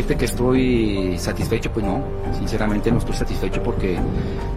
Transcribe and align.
Eh, 0.00 0.02
decirte 0.02 0.16
que 0.16 0.24
estoy 0.24 1.18
satisfecho, 1.18 1.70
pues 1.72 1.84
no. 1.84 2.02
Sinceramente 2.38 2.90
no 2.90 2.98
estoy 2.98 3.14
satisfecho 3.14 3.62
porque 3.62 3.98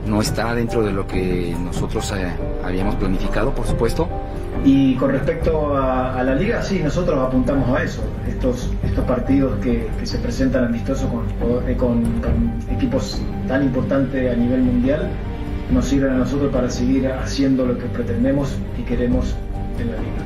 no 0.08 0.22
está 0.22 0.56
dentro 0.56 0.84
de 0.84 0.92
lo 0.92 1.06
que 1.06 1.54
nosotros 1.62 2.14
eh, 2.16 2.32
habíamos 2.64 2.96
planificado, 2.96 3.54
por 3.54 3.66
supuesto. 3.66 4.08
Y 4.64 4.96
con 4.96 5.12
respecto 5.12 5.76
a, 5.76 6.24
la 6.24 6.36
liga, 6.36 6.62
sí, 6.62 6.80
nosotros 6.82 7.20
apuntamos 7.20 7.68
a 7.78 7.84
eso. 7.84 8.02
Estos, 8.28 8.72
estos 8.84 9.04
partidos 9.06 9.60
que, 9.60 9.90
se 10.04 10.18
presentan 10.20 10.66
amistosos 10.66 11.10
con, 11.12 11.76
con, 11.76 12.54
equipos 12.72 13.22
tan 13.48 13.64
importantes 13.64 14.32
a 14.32 14.36
nivel 14.36 14.62
mundial 14.62 15.10
nos 15.72 15.86
sirven 15.86 16.14
a 16.14 16.18
nosotros 16.18 16.54
para 16.54 16.70
seguir 16.70 17.08
haciendo 17.08 17.66
lo 17.66 17.78
que 17.78 17.86
pretendemos 17.86 18.56
y 18.78 18.84
queremos 18.84 19.36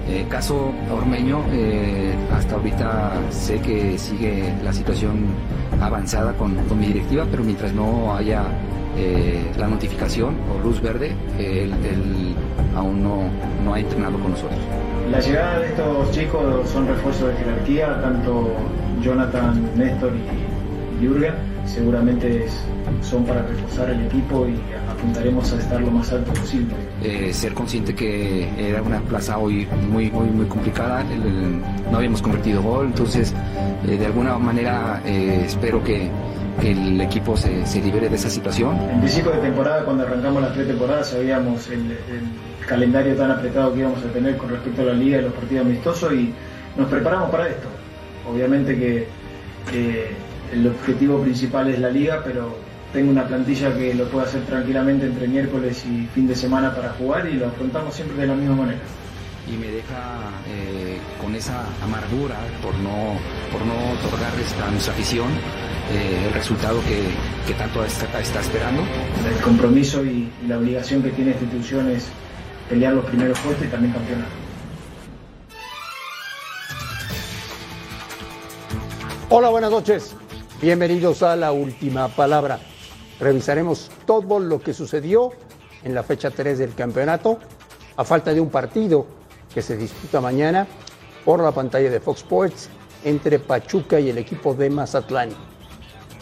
Eh, 0.09 0.25
caso 0.29 0.71
Ormeño, 0.91 1.43
eh, 1.51 2.13
hasta 2.33 2.55
ahorita 2.55 3.13
sé 3.29 3.59
que 3.59 3.97
sigue 3.97 4.53
la 4.63 4.73
situación 4.73 5.25
avanzada 5.81 6.33
con, 6.33 6.55
con 6.65 6.79
mi 6.79 6.87
directiva, 6.87 7.25
pero 7.29 7.43
mientras 7.43 7.73
no 7.73 8.15
haya 8.15 8.43
eh, 8.97 9.51
la 9.57 9.67
notificación 9.67 10.35
o 10.49 10.63
luz 10.63 10.81
verde, 10.81 11.11
él, 11.37 11.71
aún 12.75 13.03
no, 13.03 13.23
no, 13.63 13.73
ha 13.73 13.79
entrenado 13.79 14.17
con 14.19 14.31
nosotros. 14.31 14.59
La 15.11 15.19
llegada 15.19 15.59
de 15.59 15.67
estos 15.67 16.11
chicos 16.11 16.69
son 16.69 16.87
refuerzos 16.87 17.29
de 17.29 17.35
jerarquía, 17.35 18.01
tanto 18.01 18.53
Jonathan, 19.01 19.69
Néstor 19.75 20.13
y 20.15 21.05
Jürgen, 21.05 21.33
seguramente 21.65 22.47
son 23.01 23.23
para 23.25 23.43
reforzar 23.43 23.89
el 23.89 24.05
equipo 24.07 24.47
y 24.47 24.55
apuntaremos 24.97 25.53
a 25.53 25.59
estar 25.59 25.81
lo 25.81 25.91
más 25.91 26.11
alto 26.11 26.33
posible. 26.33 26.73
Eh, 27.03 27.31
ser 27.33 27.53
consciente 27.53 27.93
que 27.93 28.49
era 28.57 28.81
una 28.81 28.99
plaza 29.01 29.37
hoy 29.37 29.67
muy, 29.89 30.11
muy, 30.11 30.27
muy 30.27 30.45
complicada, 30.47 31.03
no 31.91 31.97
habíamos 31.97 32.21
convertido 32.21 32.61
gol, 32.61 32.87
entonces 32.87 33.33
eh, 33.87 33.97
de 33.97 34.05
alguna 34.05 34.37
manera 34.37 35.01
espero 35.05 35.83
que 35.83 36.09
que 36.59 36.71
el 36.71 36.99
equipo 36.99 37.37
se, 37.37 37.67
se, 37.67 37.79
libere 37.79 38.09
de 38.09 38.15
esa 38.15 38.31
situación. 38.31 38.75
En 38.91 38.99
principio 38.99 39.31
de 39.31 39.37
temporada, 39.37 39.85
cuando 39.85 40.01
arrancamos 40.07 40.41
las 40.41 40.53
tres 40.53 40.65
temporadas, 40.65 41.09
sabíamos 41.09 41.69
el, 41.69 41.95
calendario 42.67 43.15
tan 43.15 43.29
apretado 43.29 43.73
que 43.73 43.79
íbamos 43.79 44.03
a 44.03 44.11
tener 44.11 44.35
con 44.35 44.49
respecto 44.49 44.81
a 44.81 44.85
la 44.85 44.93
liga 44.93 45.19
y 45.19 45.21
los 45.21 45.33
partidos 45.33 45.65
amistosos 45.67 46.13
y 46.13 46.33
nos 46.75 46.89
preparamos 46.89 47.29
para 47.29 47.47
esto. 47.47 47.67
Obviamente 48.27 48.75
que 48.75 49.07
el 50.51 50.67
objetivo 50.67 51.21
principal 51.21 51.69
es 51.69 51.79
la 51.79 51.89
liga, 51.89 52.21
pero 52.25 52.57
tengo 52.93 53.11
una 53.11 53.27
plantilla 53.27 53.75
que 53.75 53.93
lo 53.93 54.09
puede 54.09 54.27
hacer 54.27 54.41
tranquilamente 54.45 55.05
entre 55.05 55.27
miércoles 55.27 55.83
y 55.85 56.07
fin 56.13 56.27
de 56.27 56.35
semana 56.35 56.73
para 56.73 56.89
jugar 56.93 57.27
y 57.27 57.33
lo 57.33 57.47
afrontamos 57.47 57.93
siempre 57.93 58.17
de 58.17 58.27
la 58.27 58.35
misma 58.35 58.55
manera 58.55 58.79
y 59.49 59.57
me 59.57 59.67
deja 59.67 60.31
eh, 60.49 60.97
con 61.21 61.33
esa 61.35 61.63
amargura 61.81 62.35
por 62.61 62.75
no, 62.75 63.15
por 63.51 63.65
no 63.65 63.93
otorgarles 63.93 64.53
a 64.65 64.71
nuestra 64.71 64.93
afición 64.93 65.27
eh, 65.89 66.25
el 66.27 66.33
resultado 66.33 66.81
que, 66.81 67.53
tanto 67.53 67.83
está, 67.85 68.19
está, 68.19 68.41
esperando. 68.41 68.81
El 68.81 69.41
compromiso 69.41 70.03
y, 70.03 70.29
la 70.45 70.57
obligación 70.57 71.01
que 71.01 71.11
tiene 71.11 71.31
esta 71.31 71.43
institución 71.43 71.89
es 71.89 72.07
pelear 72.69 72.93
los 72.93 73.05
primeros 73.05 73.39
puestos 73.39 73.65
y 73.65 73.69
también 73.69 73.93
campeonar. 73.93 74.27
Hola, 79.29 79.49
buenas 79.49 79.71
noches. 79.71 80.15
Bienvenidos 80.61 81.23
a 81.23 81.37
la 81.37 81.53
última 81.53 82.09
palabra. 82.09 82.59
Revisaremos 83.19 83.89
todo 84.05 84.39
lo 84.39 84.61
que 84.61 84.73
sucedió 84.73 85.31
en 85.83 85.95
la 85.95 86.03
fecha 86.03 86.29
3 86.29 86.59
del 86.59 86.75
campeonato, 86.75 87.39
a 87.95 88.03
falta 88.03 88.33
de 88.33 88.41
un 88.41 88.49
partido 88.49 89.05
que 89.53 89.61
se 89.61 89.75
disputa 89.75 90.21
mañana 90.21 90.67
por 91.25 91.41
la 91.41 91.51
pantalla 91.51 91.89
de 91.89 91.99
Fox 91.99 92.19
Sports 92.19 92.69
entre 93.03 93.39
Pachuca 93.39 93.99
y 93.99 94.09
el 94.09 94.17
equipo 94.17 94.53
de 94.53 94.69
Mazatlán. 94.69 95.29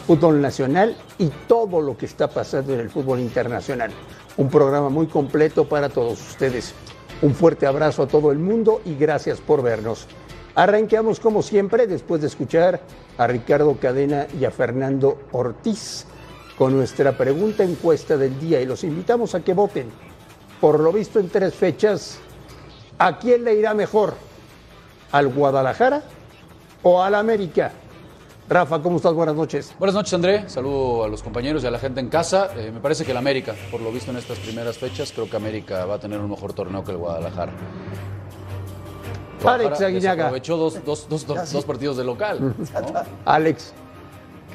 Fútbol 0.06 0.40
nacional 0.40 0.96
y 1.18 1.28
todo 1.48 1.80
lo 1.80 1.98
que 1.98 2.06
está 2.06 2.28
pasando 2.28 2.72
en 2.72 2.80
el 2.80 2.90
fútbol 2.90 3.20
internacional. 3.20 3.90
Un 4.36 4.48
programa 4.48 4.88
muy 4.88 5.06
completo 5.06 5.68
para 5.68 5.88
todos 5.88 6.20
ustedes. 6.30 6.74
Un 7.22 7.34
fuerte 7.34 7.66
abrazo 7.66 8.04
a 8.04 8.08
todo 8.08 8.30
el 8.30 8.38
mundo 8.38 8.80
y 8.84 8.94
gracias 8.94 9.40
por 9.40 9.62
vernos. 9.62 10.06
Arranqueamos 10.54 11.20
como 11.20 11.42
siempre 11.42 11.86
después 11.86 12.20
de 12.20 12.28
escuchar 12.28 12.80
a 13.18 13.26
Ricardo 13.26 13.76
Cadena 13.78 14.26
y 14.38 14.44
a 14.44 14.50
Fernando 14.50 15.18
Ortiz 15.32 16.06
con 16.56 16.76
nuestra 16.76 17.16
pregunta 17.16 17.64
encuesta 17.64 18.16
del 18.16 18.38
día 18.40 18.60
y 18.60 18.66
los 18.66 18.84
invitamos 18.84 19.34
a 19.34 19.40
que 19.40 19.54
voten. 19.54 19.90
Por 20.60 20.80
lo 20.80 20.92
visto 20.92 21.20
en 21.20 21.28
tres 21.28 21.54
fechas 21.54 22.18
¿A 22.98 23.18
quién 23.18 23.44
le 23.44 23.54
irá 23.54 23.74
mejor? 23.74 24.14
¿Al 25.12 25.28
Guadalajara 25.28 26.02
o 26.82 27.02
al 27.02 27.14
América? 27.14 27.72
Rafa, 28.48 28.80
¿cómo 28.80 28.96
estás? 28.96 29.12
Buenas 29.12 29.34
noches. 29.34 29.74
Buenas 29.78 29.94
noches, 29.94 30.14
André. 30.14 30.48
Saludo 30.48 31.04
a 31.04 31.08
los 31.08 31.22
compañeros 31.22 31.62
y 31.64 31.66
a 31.66 31.70
la 31.70 31.78
gente 31.78 32.00
en 32.00 32.08
casa. 32.08 32.48
Eh, 32.56 32.70
me 32.72 32.80
parece 32.80 33.04
que 33.04 33.10
el 33.10 33.16
América, 33.16 33.54
por 33.70 33.80
lo 33.80 33.92
visto 33.92 34.12
en 34.12 34.16
estas 34.16 34.38
primeras 34.38 34.78
fechas, 34.78 35.12
creo 35.12 35.28
que 35.28 35.36
América 35.36 35.84
va 35.84 35.96
a 35.96 35.98
tener 35.98 36.18
un 36.20 36.30
mejor 36.30 36.54
torneo 36.54 36.82
que 36.84 36.92
el 36.92 36.96
Guadalajara. 36.96 37.52
Alex 39.44 39.80
Aguinaga. 39.82 40.24
Aprovechó 40.24 40.56
dos, 40.56 40.82
dos, 40.84 41.06
dos, 41.08 41.26
dos, 41.26 41.64
partidos 41.64 41.98
de 41.98 42.04
local. 42.04 42.54
Alex. 43.26 43.74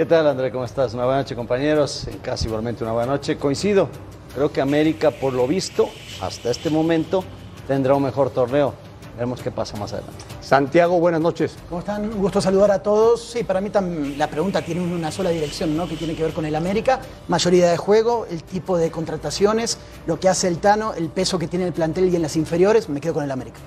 ¿Qué 0.02 0.08
tal, 0.08 0.26
André? 0.26 0.52
¿Cómo 0.52 0.66
estás? 0.66 0.96
Una 0.96 1.06
buena 1.06 1.20
noche, 1.20 1.36
compañeros. 1.36 2.08
En 2.08 2.18
casa 2.18 2.48
igualmente 2.48 2.84
una 2.84 2.92
buena 2.92 3.12
noche. 3.12 3.38
Coincido. 3.38 3.88
Creo 4.34 4.52
que 4.52 4.60
América, 4.60 5.12
por 5.12 5.32
lo 5.32 5.46
visto, 5.46 5.90
hasta 6.20 6.50
este 6.50 6.72
momento, 6.72 7.24
tendrá 7.68 7.94
un 7.94 8.02
mejor 8.02 8.32
torneo. 8.32 8.74
Veremos 9.14 9.44
qué 9.44 9.52
pasa 9.52 9.78
más 9.78 9.94
adelante. 9.94 10.26
Santiago, 10.42 11.00
buenas 11.00 11.22
noches. 11.22 11.56
¿Cómo 11.70 11.82
están? 11.82 12.06
Un 12.06 12.18
gusto 12.18 12.42
saludar 12.42 12.72
a 12.72 12.82
todos. 12.82 13.22
Sí, 13.22 13.44
para 13.44 13.62
mí 13.62 13.70
la 14.18 14.28
pregunta 14.28 14.64
tiene 14.64 14.82
una 14.82 15.12
sola 15.12 15.30
dirección, 15.30 15.78
¿no? 15.78 15.88
Que 15.88 15.96
tiene 15.96 16.16
que 16.16 16.24
ver 16.24 16.34
con 16.34 16.46
el 16.46 16.56
América. 16.56 17.00
Mayoría 17.28 17.70
de 17.70 17.78
juego, 17.78 18.26
el 18.28 18.42
tipo 18.42 18.80
de 18.80 18.90
contrataciones, 18.90 19.78
lo 20.08 20.20
que 20.20 20.30
hace 20.30 20.48
el 20.48 20.58
Tano, 20.58 20.96
el 20.96 21.10
peso 21.10 21.38
que 21.38 21.48
tiene 21.48 21.68
el 21.68 21.74
plantel 21.74 22.12
y 22.12 22.16
en 22.16 22.24
las 22.24 22.36
inferiores. 22.38 22.90
Me 22.90 23.00
quedo 23.00 23.14
con 23.14 23.24
el 23.24 23.30
América. 23.30 23.60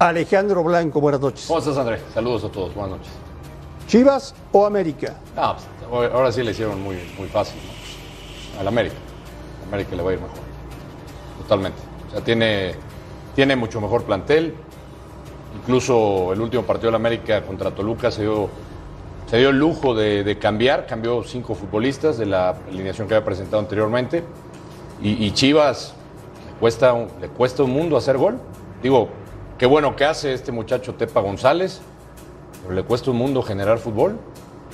Alejandro 0.00 0.62
Blanco, 0.62 1.00
buenas 1.00 1.22
noches. 1.22 1.46
¿Cómo 1.46 1.60
estás, 1.60 1.78
Andrés? 1.78 2.02
Saludos 2.12 2.44
a 2.44 2.50
todos. 2.50 2.74
Buenas 2.74 2.98
noches. 2.98 3.12
¿Chivas 3.86 4.34
o 4.52 4.66
América? 4.66 5.14
Ah, 5.34 5.56
pues, 5.56 5.77
ahora 5.90 6.32
sí 6.32 6.42
le 6.42 6.52
hicieron 6.52 6.82
muy, 6.82 6.96
muy 7.18 7.28
fácil. 7.28 7.60
¿no? 8.54 8.60
Al 8.60 8.68
América. 8.68 8.96
América 9.66 9.96
le 9.96 10.02
va 10.02 10.10
a 10.10 10.14
ir 10.14 10.20
mejor. 10.20 10.38
Totalmente. 11.42 11.78
O 12.08 12.10
sea, 12.12 12.20
tiene 12.22 12.74
tiene 13.38 13.54
mucho 13.54 13.80
mejor 13.80 14.02
plantel. 14.02 14.52
Incluso 15.62 16.32
el 16.32 16.40
último 16.40 16.64
partido 16.64 16.88
de 16.88 16.90
la 16.90 16.96
América 16.96 17.40
contra 17.42 17.70
Toluca 17.70 18.10
se 18.10 18.22
dio, 18.22 18.48
se 19.30 19.38
dio 19.38 19.50
el 19.50 19.58
lujo 19.60 19.94
de, 19.94 20.36
cambiar, 20.40 20.88
cambió 20.88 21.22
cinco 21.22 21.54
futbolistas 21.54 22.18
de 22.18 22.26
la 22.26 22.56
alineación 22.68 23.06
que 23.06 23.14
había 23.14 23.24
presentado 23.24 23.60
anteriormente. 23.60 24.24
Y, 25.00 25.30
Chivas 25.30 25.94
le 26.48 26.58
cuesta, 26.58 26.92
un, 26.92 27.06
le 27.20 27.28
cuesta 27.28 27.62
un 27.62 27.70
mundo 27.70 27.96
hacer 27.96 28.18
gol. 28.18 28.40
Digo, 28.82 29.08
qué 29.56 29.66
bueno 29.66 29.94
que 29.94 30.04
hace 30.04 30.34
este 30.34 30.50
muchacho 30.50 30.96
Tepa 30.96 31.20
González, 31.20 31.80
pero 32.62 32.74
le 32.74 32.82
cuesta 32.82 33.12
un 33.12 33.18
mundo 33.18 33.40
generar 33.40 33.78
fútbol. 33.78 34.18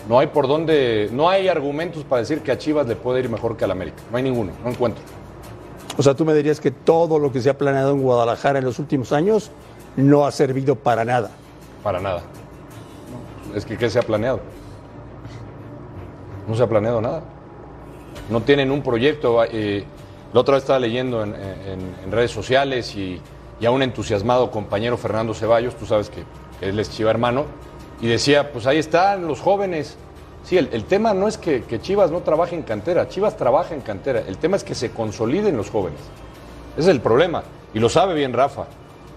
No 0.09 0.19
hay 0.19 0.26
por 0.26 0.47
dónde, 0.47 1.09
no 1.12 1.28
hay 1.28 1.48
argumentos 1.48 2.04
para 2.04 2.20
decir 2.20 2.41
que 2.41 2.53
a 2.53 2.59
Chivas 2.59 2.87
le 2.87 2.94
puede 2.94 3.20
ir 3.20 3.31
mejor 3.31 3.56
que 3.56 3.65
al 3.65 3.70
América. 3.70 4.03
No 4.10 4.19
hay 4.19 4.22
ninguno, 4.22 4.53
no 4.62 4.70
encuentro. 4.70 5.03
O 5.97 6.03
sea, 6.03 6.15
tú 6.15 6.25
me 6.25 6.34
dirías 6.34 6.60
que 6.60 6.70
todo 6.70 7.19
lo 7.19 7.32
que 7.32 7.41
se 7.41 7.48
ha 7.48 7.56
planeado 7.56 7.92
en 7.92 8.03
Guadalajara 8.03 8.59
en 8.59 8.65
los 8.65 8.78
últimos 8.78 9.12
años 9.12 9.50
no 9.97 10.26
ha 10.26 10.32
servido 10.32 10.74
para 10.74 11.04
nada. 11.04 11.30
Para 11.83 12.01
nada. 12.01 12.22
Es 13.54 13.65
que 13.65 13.78
¿qué 13.78 13.89
se 13.89 13.98
ha 13.98 14.03
planeado? 14.03 14.41
No 16.48 16.54
se 16.54 16.62
ha 16.62 16.66
planeado 16.66 17.00
nada. 17.00 17.22
No 18.28 18.42
tienen 18.42 18.71
un 18.71 18.83
proyecto. 18.83 19.42
Eh, 19.45 19.84
la 20.33 20.41
otra 20.41 20.54
vez 20.54 20.65
estaba 20.65 20.80
leyendo 20.80 21.22
en, 21.22 21.33
redes 22.10 22.33
sociales 22.33 22.95
y, 22.97 23.21
a 23.65 23.71
un 23.71 23.83
entusiasmado 23.83 24.50
compañero 24.50 24.98
Fernando 24.98 25.33
Ceballos, 25.33 25.74
tú 25.77 25.86
sabes 25.86 26.10
que, 26.10 26.24
que 26.60 26.68
él 26.68 26.78
es 26.78 26.91
chiva 26.91 27.10
hermano, 27.10 27.47
y 28.01 28.07
decía, 28.09 28.53
pues 28.53 28.67
ahí 28.67 28.79
están 28.79 29.27
los 29.27 29.41
jóvenes, 29.41 29.97
Sí, 30.45 30.59
el, 30.59 30.85
tema 30.85 31.15
no 31.15 31.27
es 31.27 31.39
que, 31.39 31.65
Chivas 31.81 32.11
no 32.11 32.21
trabaje 32.21 32.55
en 32.55 32.63
cantera, 32.63 33.09
Chivas 33.09 33.35
trabaja 33.35 33.75
en 33.75 33.81
cantera, 33.81 34.21
el 34.29 34.37
tema 34.37 34.57
es 34.57 34.65
que 34.65 34.75
se 34.75 34.91
consoliden 34.91 35.57
los 35.57 35.71
jóvenes. 35.71 36.01
Ese 36.73 36.83
es 36.83 36.89
el 36.89 37.01
problema, 37.01 37.43
y 37.73 37.79
lo 37.79 37.89
sabe 37.89 38.13
bien 38.13 38.35
Rafa, 38.35 38.67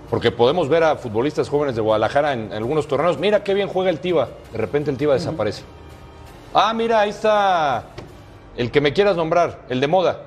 porque 0.09 0.31
podemos 0.31 0.69
ver 0.69 0.85
a 0.85 0.95
futbolistas 0.95 1.49
jóvenes 1.49 1.75
de 1.75 1.81
Guadalajara 1.81 2.31
en, 2.31 2.53
algunos 2.53 2.87
torneos, 2.87 3.19
mira 3.19 3.43
qué 3.43 3.53
bien 3.53 3.67
juega 3.67 3.89
el 3.89 3.99
Tiva, 3.99 4.29
de 4.53 4.57
repente 4.57 4.89
el 4.89 4.95
Tiva 4.95 5.15
desaparece. 5.15 5.63
Ah, 6.53 6.73
mira, 6.73 7.01
ahí 7.01 7.09
está 7.09 7.87
el 8.55 8.71
que 8.71 8.79
me 8.79 8.93
quieras 8.93 9.17
nombrar, 9.17 9.65
el 9.67 9.81
de 9.81 9.87
moda, 9.87 10.21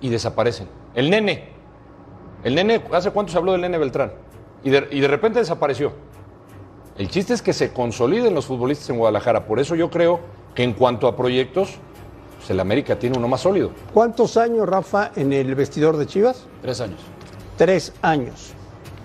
y 0.00 0.08
desaparecen. 0.08 0.66
El 0.96 1.08
nene, 1.08 1.50
el 2.42 2.56
nene, 2.56 2.82
¿hace 2.90 3.12
cuánto 3.12 3.30
se 3.30 3.38
habló 3.38 3.52
del 3.52 3.60
nene 3.60 3.78
Beltrán? 3.78 4.12
y 4.64 4.70
de 4.70 5.08
repente 5.08 5.40
desapareció. 5.40 5.92
El 6.98 7.08
chiste 7.08 7.32
es 7.32 7.40
que 7.40 7.52
se 7.52 7.72
consoliden 7.72 8.34
los 8.34 8.46
futbolistas 8.46 8.90
en 8.90 8.98
Guadalajara. 8.98 9.46
Por 9.46 9.58
eso 9.58 9.74
yo 9.74 9.90
creo 9.90 10.20
que 10.54 10.62
en 10.62 10.74
cuanto 10.74 11.08
a 11.08 11.16
proyectos, 11.16 11.76
pues 12.36 12.50
el 12.50 12.60
América 12.60 12.98
tiene 12.98 13.16
uno 13.16 13.28
más 13.28 13.40
sólido. 13.40 13.70
¿Cuántos 13.94 14.36
años, 14.36 14.68
Rafa, 14.68 15.10
en 15.16 15.32
el 15.32 15.54
vestidor 15.54 15.96
de 15.96 16.06
Chivas? 16.06 16.46
Tres 16.60 16.80
años. 16.80 17.00
Tres 17.56 17.92
años. 18.02 18.52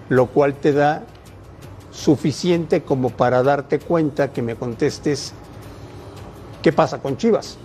Lo 0.09 0.27
cual 0.27 0.55
te 0.55 0.73
da 0.73 1.03
suficiente 1.91 2.83
como 2.83 3.09
para 3.09 3.41
darte 3.41 3.79
cuenta 3.79 4.31
que 4.31 4.41
me 4.41 4.55
contestes 4.55 5.33
qué 6.61 6.73
pasa 6.73 7.01
con 7.01 7.17
Chivas, 7.17 7.57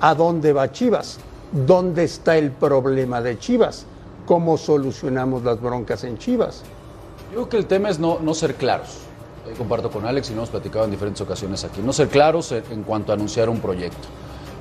a 0.00 0.14
dónde 0.14 0.52
va 0.52 0.70
Chivas, 0.70 1.18
dónde 1.52 2.04
está 2.04 2.36
el 2.36 2.52
problema 2.52 3.20
de 3.20 3.38
Chivas, 3.38 3.86
cómo 4.26 4.58
solucionamos 4.58 5.42
las 5.42 5.60
broncas 5.60 6.04
en 6.04 6.18
Chivas. 6.18 6.62
Yo 7.32 7.36
creo 7.36 7.48
que 7.48 7.56
el 7.56 7.66
tema 7.66 7.88
es 7.88 7.98
no, 7.98 8.18
no 8.20 8.34
ser 8.34 8.54
claros. 8.54 9.09
Comparto 9.56 9.90
con 9.90 10.06
Alex 10.06 10.30
y 10.30 10.32
lo 10.32 10.40
hemos 10.40 10.50
platicado 10.50 10.84
en 10.84 10.90
diferentes 10.90 11.20
ocasiones 11.20 11.64
aquí. 11.64 11.80
No 11.82 11.92
ser 11.92 12.08
claros 12.08 12.52
en 12.52 12.82
cuanto 12.82 13.12
a 13.12 13.14
anunciar 13.14 13.48
un 13.48 13.60
proyecto, 13.60 14.08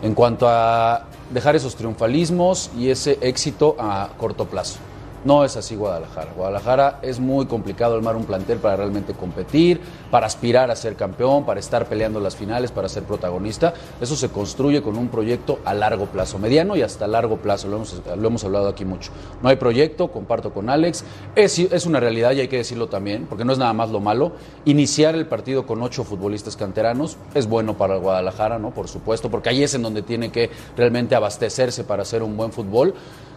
en 0.01 0.13
cuanto 0.13 0.47
a 0.47 1.05
dejar 1.31 1.55
esos 1.55 1.75
triunfalismos 1.75 2.71
y 2.77 2.89
ese 2.89 3.17
éxito 3.21 3.75
a 3.79 4.09
corto 4.17 4.45
plazo. 4.45 4.79
No 5.25 5.43
es 5.43 5.57
así 5.57 5.75
Guadalajara. 5.75 6.31
Guadalajara 6.33 6.99
es 7.01 7.19
muy 7.19 7.45
complicado 7.45 7.95
armar 7.95 8.15
un 8.15 8.23
plantel 8.23 8.59
para 8.59 8.77
realmente 8.77 9.13
competir, 9.13 9.81
para 10.09 10.27
aspirar 10.27 10.71
a 10.71 10.75
ser 10.75 10.95
campeón, 10.95 11.45
para 11.45 11.59
estar 11.59 11.87
peleando 11.87 12.21
las 12.21 12.37
finales, 12.37 12.71
para 12.71 12.87
ser 12.87 13.03
protagonista. 13.03 13.73
Eso 13.99 14.15
se 14.15 14.29
construye 14.29 14.81
con 14.81 14.97
un 14.97 15.09
proyecto 15.09 15.59
a 15.65 15.73
largo 15.73 16.05
plazo, 16.05 16.39
mediano 16.39 16.77
y 16.77 16.83
hasta 16.83 17.05
largo 17.05 17.37
plazo. 17.37 17.67
Lo 17.67 17.77
hemos, 17.77 18.01
lo 18.17 18.27
hemos 18.27 18.43
hablado 18.45 18.69
aquí 18.69 18.85
mucho. 18.85 19.11
No 19.43 19.49
hay 19.49 19.57
proyecto, 19.57 20.09
comparto 20.09 20.53
con 20.53 20.69
Alex. 20.69 21.03
Es, 21.35 21.59
es 21.59 21.85
una 21.85 21.99
realidad 21.99 22.31
y 22.31 22.39
hay 22.39 22.47
que 22.47 22.57
decirlo 22.57 22.87
también, 22.87 23.25
porque 23.27 23.43
no 23.43 23.51
es 23.51 23.59
nada 23.59 23.73
más 23.73 23.89
lo 23.89 23.99
malo. 23.99 24.31
Iniciar 24.63 25.15
el 25.15 25.25
partido 25.25 25.67
con 25.67 25.81
ocho 25.81 26.05
futbolistas 26.05 26.55
canteranos 26.55 27.17
es 27.33 27.47
bueno 27.47 27.77
para 27.77 27.95
el 27.95 27.99
Guadalajara, 27.99 28.57
¿no? 28.57 28.71
Por 28.71 28.87
supuesto, 28.87 29.29
porque 29.29 29.49
ahí 29.49 29.63
es 29.63 29.73
en 29.73 29.81
donde 29.81 30.01
tiene 30.01 30.31
que 30.31 30.49
realmente 30.77 31.13
abastecerse 31.15 31.83
para 31.83 32.03
hacer 32.03 32.23
un 32.23 32.37
buen 32.37 32.53
fútbol. 32.53 32.93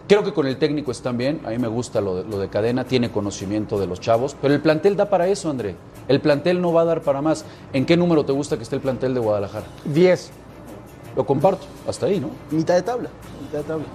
Creo 0.07 0.23
que 0.23 0.33
con 0.33 0.47
el 0.47 0.57
técnico 0.57 0.91
están 0.91 1.17
bien, 1.17 1.39
a 1.45 1.49
mí 1.49 1.57
me 1.57 1.69
gusta 1.69 2.01
lo 2.01 2.17
de, 2.17 2.23
lo 2.25 2.37
de, 2.37 2.49
cadena, 2.49 2.83
tiene 2.83 3.09
conocimiento 3.09 3.79
de 3.79 3.87
los 3.87 4.01
chavos, 4.01 4.35
pero 4.41 4.53
el 4.53 4.59
plantel 4.61 4.97
da 4.97 5.09
para 5.09 5.27
eso, 5.27 5.49
André. 5.49 5.75
El 6.09 6.19
plantel 6.19 6.61
no 6.61 6.73
va 6.73 6.81
a 6.81 6.85
dar 6.85 7.01
para 7.01 7.21
más. 7.21 7.45
¿En 7.71 7.85
qué 7.85 7.95
número 7.95 8.25
te 8.25 8.33
gusta 8.33 8.57
que 8.57 8.63
esté 8.63 8.75
el 8.75 8.81
plantel 8.81 9.13
de 9.13 9.21
Guadalajara? 9.21 9.65
10. 9.85 10.31
Lo 11.15 11.25
comparto, 11.25 11.65
hasta 11.87 12.07
ahí, 12.07 12.19
¿no? 12.19 12.31
Mitad 12.51 12.75
de 12.75 12.81
tabla, 12.81 13.09
mitad 13.41 13.59
de 13.59 13.63
tabla. 13.63 13.85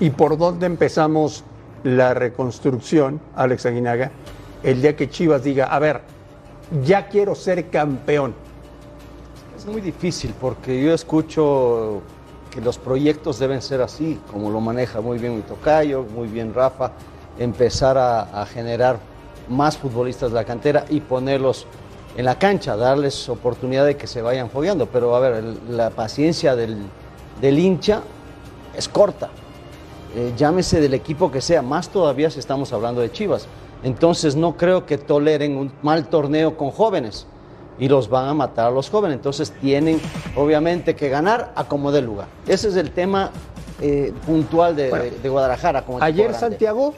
¿Y 0.00 0.10
por 0.10 0.36
dónde 0.36 0.66
empezamos 0.66 1.44
la 1.84 2.12
reconstrucción, 2.14 3.20
Alex 3.36 3.66
Aguinaga? 3.66 4.10
El 4.64 4.82
día 4.82 4.96
que 4.96 5.08
Chivas 5.08 5.44
diga, 5.44 5.66
a 5.66 5.78
ver, 5.78 6.00
ya 6.84 7.08
quiero 7.08 7.34
ser 7.34 7.68
campeón. 7.68 8.34
Es 9.56 9.66
muy 9.66 9.80
difícil 9.80 10.34
porque 10.40 10.82
yo 10.82 10.92
escucho 10.92 12.02
que 12.52 12.60
los 12.60 12.78
proyectos 12.78 13.38
deben 13.38 13.62
ser 13.62 13.80
así, 13.80 14.20
como 14.30 14.50
lo 14.50 14.60
maneja 14.60 15.00
muy 15.00 15.18
bien 15.18 15.36
mi 15.36 15.42
tocayo, 15.42 16.04
muy 16.04 16.28
bien 16.28 16.52
Rafa, 16.52 16.92
empezar 17.38 17.96
a, 17.96 18.46
generar 18.46 18.98
más 19.48 19.78
futbolistas 19.78 20.30
de 20.30 20.36
la 20.36 20.44
cantera 20.44 20.84
y 20.90 21.00
ponerlos 21.00 21.66
en 22.14 22.26
la 22.26 22.38
cancha, 22.38 22.76
darles 22.76 23.28
oportunidad 23.30 23.86
de 23.86 23.96
que 23.96 24.06
se 24.06 24.20
vayan 24.20 24.50
fogueando. 24.50 24.86
Pero 24.86 25.16
a 25.16 25.20
ver, 25.20 25.42
la 25.68 25.90
paciencia 25.90 26.54
del, 26.54 26.76
del, 27.40 27.58
hincha 27.58 28.02
es 28.76 28.86
corta. 28.86 29.30
Eh, 30.14 30.34
llámese 30.36 30.78
del 30.80 30.92
equipo 30.92 31.32
que 31.32 31.40
sea, 31.40 31.62
más 31.62 31.88
todavía 31.88 32.30
si 32.30 32.38
estamos 32.38 32.70
hablando 32.74 33.00
de 33.00 33.10
Chivas. 33.10 33.46
Entonces 33.82 34.36
no 34.36 34.58
creo 34.58 34.84
que 34.84 34.98
toleren 34.98 35.56
un 35.56 35.72
mal 35.80 36.06
torneo 36.06 36.56
con 36.58 36.70
jóvenes 36.70 37.26
y 37.78 37.88
los 37.88 38.08
van 38.08 38.28
a 38.28 38.34
matar 38.34 38.66
a 38.66 38.70
los 38.70 38.90
jóvenes. 38.90 39.16
Entonces 39.16 39.52
tienen 39.60 40.00
obviamente 40.36 40.94
que 40.94 41.08
ganar 41.08 41.52
a 41.54 41.64
como 41.64 41.92
dé 41.92 42.02
lugar. 42.02 42.28
Ese 42.46 42.68
es 42.68 42.76
el 42.76 42.90
tema 42.90 43.30
eh, 43.80 44.12
puntual 44.26 44.76
de, 44.76 44.90
bueno, 44.90 45.04
de, 45.04 45.10
de, 45.10 45.28
Guadalajara. 45.28 45.84
Como 45.84 46.02
ayer 46.02 46.34
Santiago, 46.34 46.94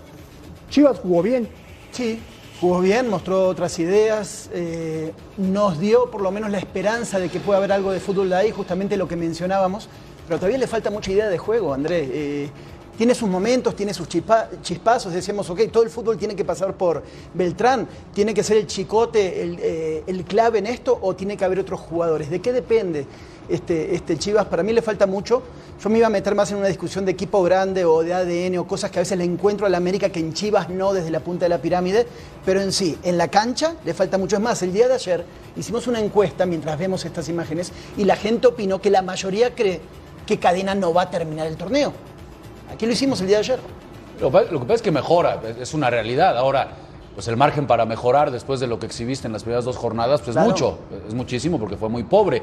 Chivas 0.71 0.99
jugó 1.01 1.23
bien. 1.23 1.49
Sí, 1.93 2.21
jugó 2.61 2.81
bien, 2.81 3.09
mostró 3.09 3.49
otras 3.49 3.79
ideas, 3.79 4.51
eh, 4.53 5.13
nos 5.37 5.79
dio 5.79 6.11
por 6.11 6.23
lo 6.23 6.31
menos 6.31 6.51
la 6.51 6.59
esperanza 6.59 7.19
de 7.19 7.29
que 7.29 7.41
pueda 7.41 7.59
haber 7.59 7.73
algo 7.73 7.93
de 7.93 8.01
fútbol 8.01 8.31
de 8.31 8.37
ahí, 8.37 8.51
justamente 8.51 8.97
lo 8.97 9.07
que 9.07 9.17
mencionábamos, 9.17 9.89
pero 10.27 10.39
todavía 10.39 10.59
le 10.59 10.67
falta 10.67 10.91
mucha 10.91 11.13
idea 11.13 11.29
de 11.29 11.39
juego, 11.39 11.75
Andrés. 11.75 12.09
Eh, 12.11 12.51
tiene 12.97 13.15
sus 13.15 13.29
momentos, 13.29 13.75
tiene 13.75 13.93
sus 13.93 14.09
chispa, 14.09 14.49
chispazos, 14.63 15.13
decíamos, 15.13 15.49
ok, 15.51 15.63
todo 15.73 15.83
el 15.83 15.91
fútbol 15.91 16.17
tiene 16.17 16.37
que 16.37 16.45
pasar 16.45 16.75
por 16.75 17.03
Beltrán, 17.33 17.89
tiene 18.13 18.33
que 18.33 18.43
ser 18.43 18.59
el 18.59 18.67
chicote 18.67 19.43
el, 19.43 19.59
eh, 19.61 20.05
el, 20.07 20.25
clave 20.25 20.59
en 20.59 20.67
esto 20.67 20.99
o 21.01 21.15
tiene 21.15 21.37
que 21.37 21.45
haber 21.45 21.59
otros 21.59 21.81
jugadores. 21.81 22.31
¿De 22.31 22.41
qué 22.41 22.53
depende 22.53 23.07
este, 23.49 23.95
este 23.95 24.17
Chivas? 24.17 24.47
Para 24.47 24.63
mí 24.63 24.73
le 24.73 24.83
falta 24.83 25.07
mucho. 25.07 25.43
Yo 25.83 25.91
me 25.91 25.99
iba 25.99 26.07
a 26.07 26.11
meter 26.11 26.35
más 26.35 26.51
en 26.53 26.59
una 26.59 26.69
discusión 26.69 27.05
de 27.05 27.13
equipo 27.13 27.43
grande 27.43 27.85
o 27.85 28.03
de 28.03 28.15
ADN 28.15 28.59
o 28.59 28.67
cosas 28.67 28.91
que 28.91 29.01
a 29.01 29.03
veces 29.03 29.19
le 29.19 29.25
encuentro 29.25 29.67
a 29.67 29.69
la 29.69 29.77
América 29.77 30.09
que 30.09 30.21
en 30.21 30.33
Chivas 30.33 30.71
no 30.71 30.93
desde 30.93 31.11
la 31.11 31.21
punta 31.21 31.47
de 31.47 31.49
la 31.49 31.59
pirámide, 31.59 32.07
pero 32.45 32.61
en 32.61 32.73
sí, 32.73 32.97
en 33.03 33.19
la 33.19 33.29
cancha 33.29 33.75
le 33.85 33.93
falta 33.93 34.19
mucho. 34.19 34.37
Es 34.37 34.43
más, 34.43 34.63
el 34.63 34.73
día 34.73 34.87
de 34.87 34.95
ayer 34.95 35.25
hicimos 35.57 35.87
una 35.89 36.01
encuesta 36.01 36.47
mientras 36.47 36.79
vemos 36.79 37.05
estas 37.05 37.29
imágenes 37.29 37.73
y 37.97 38.05
la 38.05 38.17
gente 38.17 38.47
opinó 38.47 38.81
que 38.81 38.91
la 38.91 39.03
mayoría 39.03 39.55
cree 39.55 39.81
que 40.27 40.39
Cadena 40.39 40.75
no 40.75 40.95
va 40.95 41.03
a 41.03 41.11
terminar 41.11 41.47
el 41.47 41.57
torneo. 41.57 41.93
Aquí 42.73 42.87
lo 42.87 42.93
hicimos 42.93 43.21
el 43.21 43.27
día 43.27 43.37
de 43.37 43.41
ayer. 43.41 43.61
Lo, 44.21 44.31
lo, 44.31 44.43
que 44.43 44.59
pasa 44.61 44.75
es 44.75 44.83
que 44.83 44.91
mejora, 44.91 45.41
es 45.61 45.75
una 45.75 45.91
realidad. 45.91 46.37
Ahora, 46.37 46.69
pues 47.15 47.29
el 47.29 47.37
margen 47.37 47.67
para 47.67 47.85
mejorar 47.85 48.31
después 48.31 48.61
de 48.61 48.67
lo 48.67 48.79
que 48.79 48.87
exhibiste 48.87 49.27
en 49.27 49.33
las 49.33 49.43
primeras 49.43 49.65
dos 49.65 49.77
jornadas, 49.77 50.21
pues 50.23 50.35
Claro. 50.35 50.49
es 50.49 50.53
mucho, 50.53 50.79
es 51.09 51.15
muchísimo 51.15 51.59
porque 51.59 51.77
fue 51.77 51.89
muy 51.89 52.03
pobre. 52.05 52.43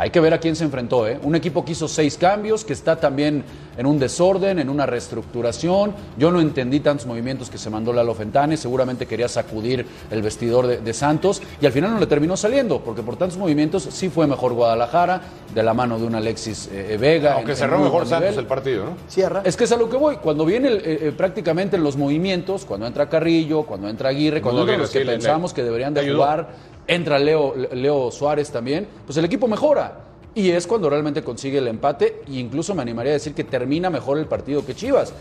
Hay 0.00 0.10
que 0.10 0.20
ver 0.20 0.32
a 0.32 0.38
quién 0.38 0.54
se 0.54 0.62
enfrentó, 0.62 1.08
¿eh? 1.08 1.18
Un 1.24 1.34
equipo 1.34 1.64
que 1.64 1.72
hizo 1.72 1.88
seis 1.88 2.16
cambios, 2.16 2.64
que 2.64 2.72
está 2.72 2.94
también 3.00 3.42
en 3.76 3.84
un 3.84 3.98
desorden, 3.98 4.60
en 4.60 4.68
una 4.68 4.86
reestructuración. 4.86 5.92
Yo 6.16 6.30
no 6.30 6.40
entendí 6.40 6.78
tantos 6.78 7.04
movimientos 7.06 7.50
que 7.50 7.58
se 7.58 7.68
mandó 7.68 7.92
Lalo 7.92 8.14
Fentane, 8.14 8.56
seguramente 8.56 9.06
quería 9.06 9.26
sacudir 9.28 9.84
el 10.10 10.22
vestidor 10.22 10.68
de, 10.68 10.76
de 10.78 10.94
Santos 10.94 11.42
y 11.60 11.66
al 11.66 11.72
final 11.72 11.92
no 11.94 11.98
le 11.98 12.06
terminó 12.06 12.36
saliendo, 12.36 12.80
porque 12.80 13.02
por 13.02 13.16
tantos 13.16 13.36
movimientos 13.38 13.88
sí 13.90 14.08
fue 14.08 14.28
mejor 14.28 14.52
Guadalajara, 14.52 15.20
de 15.52 15.62
la 15.64 15.74
mano 15.74 15.98
de 15.98 16.06
un 16.06 16.14
Alexis 16.14 16.68
eh, 16.72 16.96
Vega. 17.00 17.34
Aunque 17.34 17.52
en- 17.52 17.56
cerró 17.58 17.76
en 17.78 17.82
mejor 17.84 18.06
Santos 18.06 18.30
nivel. 18.30 18.38
el 18.38 18.46
partido, 18.46 18.84
¿no? 18.84 18.90
Cierra. 19.08 19.42
Es 19.44 19.56
que 19.56 19.64
es 19.64 19.72
a 19.72 19.76
lo 19.76 19.90
que 19.90 19.96
voy. 19.96 20.16
Cuando 20.18 20.44
viene 20.44 20.68
el, 20.68 20.76
eh, 20.76 20.82
eh, 21.08 21.12
prácticamente 21.16 21.76
los 21.76 21.96
movimientos, 21.96 22.64
cuando 22.64 22.86
entra 22.86 23.08
Carrillo, 23.08 23.62
cuando 23.64 23.88
entra 23.88 24.10
Aguirre, 24.10 24.40
cuando 24.42 24.60
Mudo 24.62 24.72
entran 24.74 24.80
los 24.82 24.90
que 24.90 25.04
le- 25.04 25.12
pensamos 25.14 25.52
que 25.52 25.64
deberían 25.64 25.92
de 25.94 26.00
ayudó. 26.00 26.18
jugar, 26.18 26.48
entra 26.88 27.18
Leo, 27.18 27.54
Leo 27.72 28.10
Suárez 28.10 28.50
también, 28.50 28.88
pues 29.06 29.16
el 29.18 29.24
equipo 29.24 29.46
mejora. 29.46 30.00
Y 30.34 30.50
es 30.50 30.66
cuando 30.66 30.90
realmente 30.90 31.22
consigue 31.22 31.58
el 31.58 31.68
empate 31.68 32.22
e 32.26 32.32
incluso 32.38 32.74
me 32.74 32.82
animaría 32.82 33.12
a 33.12 33.14
decir 33.14 33.34
que 33.34 33.44
termina 33.44 33.90
mejor 33.90 34.18
el 34.18 34.26
partido 34.26 34.64
que 34.64 34.74
Chivas. 34.74 35.12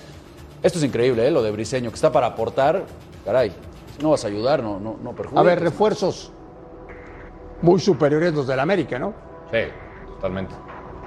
Esto 0.63 0.79
es 0.79 0.86
increíble, 0.86 1.27
¿eh? 1.27 1.31
lo 1.31 1.43
de 1.43 1.51
Briseño, 1.51 1.89
que 1.89 1.95
está 1.95 2.12
para 2.12 2.27
aportar. 2.27 2.83
Caray, 3.25 3.51
si 3.95 4.01
no 4.01 4.12
vas 4.12 4.24
a 4.24 4.27
ayudar, 4.27 4.63
no, 4.63 4.79
no, 4.79 4.97
no 5.03 5.12
perjudicas. 5.12 5.39
A 5.39 5.43
ver, 5.43 5.59
refuerzos 5.59 6.31
muy 7.62 7.79
superiores 7.79 8.33
los 8.33 8.47
del 8.47 8.59
América, 8.59 8.97
¿no? 9.00 9.13
Sí, 9.51 9.59
totalmente. 10.15 10.55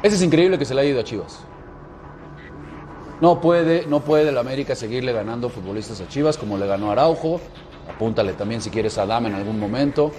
Ese 0.03 0.17
es 0.17 0.23
increíble 0.23 0.59
que 0.59 0.65
se 0.65 0.75
le 0.75 0.83
haya 0.83 0.91
ido 0.91 1.01
a 1.01 1.05
Chivas. 1.05 1.45
No 3.21 3.41
puede, 3.41 3.87
no 3.87 4.01
puede 4.01 4.31
el 4.31 4.39
América 4.39 4.75
seguirle 4.75 5.13
ganando 5.13 5.51
futbolistas 5.51 6.01
a 6.01 6.09
Chivas 6.09 6.39
como 6.39 6.57
le 6.57 6.67
ganó 6.67 6.91
Araujo. 6.91 7.41
Apúntale 7.95 8.33
también 8.33 8.63
si 8.63 8.71
quieres 8.71 8.97
a 8.99 9.05
Dame 9.05 9.29
en 9.29 9.35
algún 9.35 9.61
momento. 9.61 10.11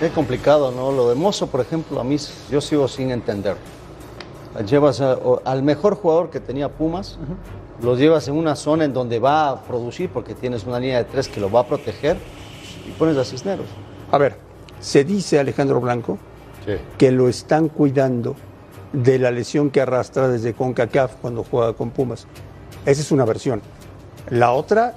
Es 0.00 0.12
complicado, 0.12 0.70
¿no? 0.70 0.92
Lo 0.92 1.08
de 1.08 1.14
Mozo, 1.16 1.48
por 1.48 1.60
ejemplo, 1.60 1.98
a 2.00 2.04
mí 2.04 2.16
yo 2.50 2.60
sigo 2.60 2.86
sin 2.86 3.10
entender. 3.10 3.56
Llevas 4.66 5.00
a- 5.00 5.18
al 5.44 5.62
mejor 5.62 5.96
jugador 5.96 6.30
que 6.30 6.40
tenía 6.40 6.68
Pumas, 6.68 7.18
lo 7.82 7.96
llevas 7.96 8.28
en 8.28 8.34
una 8.36 8.54
zona 8.56 8.84
en 8.84 8.92
donde 8.92 9.18
va 9.18 9.48
a 9.50 9.62
producir, 9.62 10.10
porque 10.10 10.34
tienes 10.34 10.64
una 10.64 10.78
línea 10.80 10.98
de 10.98 11.04
tres 11.04 11.28
que 11.28 11.40
lo 11.40 11.50
va 11.50 11.60
a 11.60 11.66
proteger, 11.66 12.16
y 12.86 12.90
pones 12.92 13.16
a 13.16 13.24
Cisneros. 13.24 13.66
A 14.10 14.18
ver, 14.18 14.36
se 14.80 15.04
dice 15.04 15.38
Alejandro 15.38 15.80
Blanco 15.80 16.18
Sí. 16.64 16.72
que 16.96 17.10
lo 17.10 17.28
están 17.28 17.68
cuidando 17.68 18.36
de 18.92 19.18
la 19.18 19.30
lesión 19.30 19.70
que 19.70 19.80
arrastra 19.80 20.28
desde 20.28 20.54
CONCACAF 20.54 21.16
cuando 21.20 21.44
juega 21.44 21.72
con 21.72 21.90
Pumas. 21.90 22.26
Esa 22.86 23.00
es 23.02 23.10
una 23.12 23.24
versión. 23.24 23.60
La 24.30 24.52
otra 24.52 24.94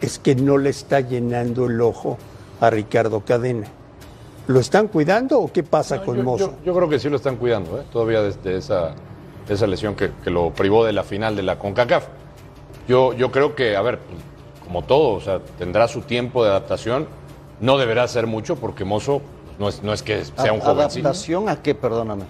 es 0.00 0.18
que 0.18 0.34
no 0.34 0.58
le 0.58 0.70
está 0.70 1.00
llenando 1.00 1.66
el 1.66 1.80
ojo 1.80 2.18
a 2.60 2.70
Ricardo 2.70 3.20
Cadena. 3.24 3.66
¿Lo 4.50 4.58
están 4.58 4.88
cuidando 4.88 5.38
o 5.38 5.52
qué 5.52 5.62
pasa 5.62 5.98
No, 5.98 6.04
con 6.04 6.16
yo, 6.16 6.24
Mozo? 6.24 6.46
yo- 6.58 6.64
yo 6.64 6.74
creo 6.74 6.88
que 6.88 6.98
sí 6.98 7.08
lo 7.08 7.14
están 7.16 7.36
cuidando, 7.36 7.78
¿eh? 7.80 7.84
todavía 7.92 8.20
desde 8.20 8.56
esa, 8.56 8.94
de 9.46 9.54
esa 9.54 9.64
lesión 9.68 9.94
que, 9.94 10.10
que 10.24 10.30
lo 10.30 10.50
privó 10.50 10.84
de 10.84 10.92
la 10.92 11.04
final 11.04 11.36
de 11.36 11.44
la 11.44 11.56
CONCACAF. 11.56 12.06
Yo, 12.88 13.12
yo 13.12 13.30
creo 13.30 13.54
que, 13.54 13.76
a 13.76 13.82
ver, 13.82 14.00
pues, 14.00 14.20
como 14.66 14.82
todo, 14.82 15.10
o 15.10 15.20
sea, 15.20 15.38
tendrá 15.56 15.86
su 15.86 16.00
tiempo 16.00 16.42
de 16.42 16.50
adaptación. 16.50 17.06
No 17.60 17.78
deberá 17.78 18.08
ser 18.08 18.26
mucho 18.26 18.56
porque 18.56 18.84
Mozo 18.84 19.22
no 19.60 19.68
es, 19.68 19.84
no 19.84 19.92
es 19.92 20.02
que 20.02 20.24
sea 20.24 20.52
un 20.52 20.60
A- 20.60 20.64
jovencito. 20.64 21.06
¿Adaptación 21.06 21.48
a 21.48 21.62
qué, 21.62 21.76
perdóname? 21.76 22.24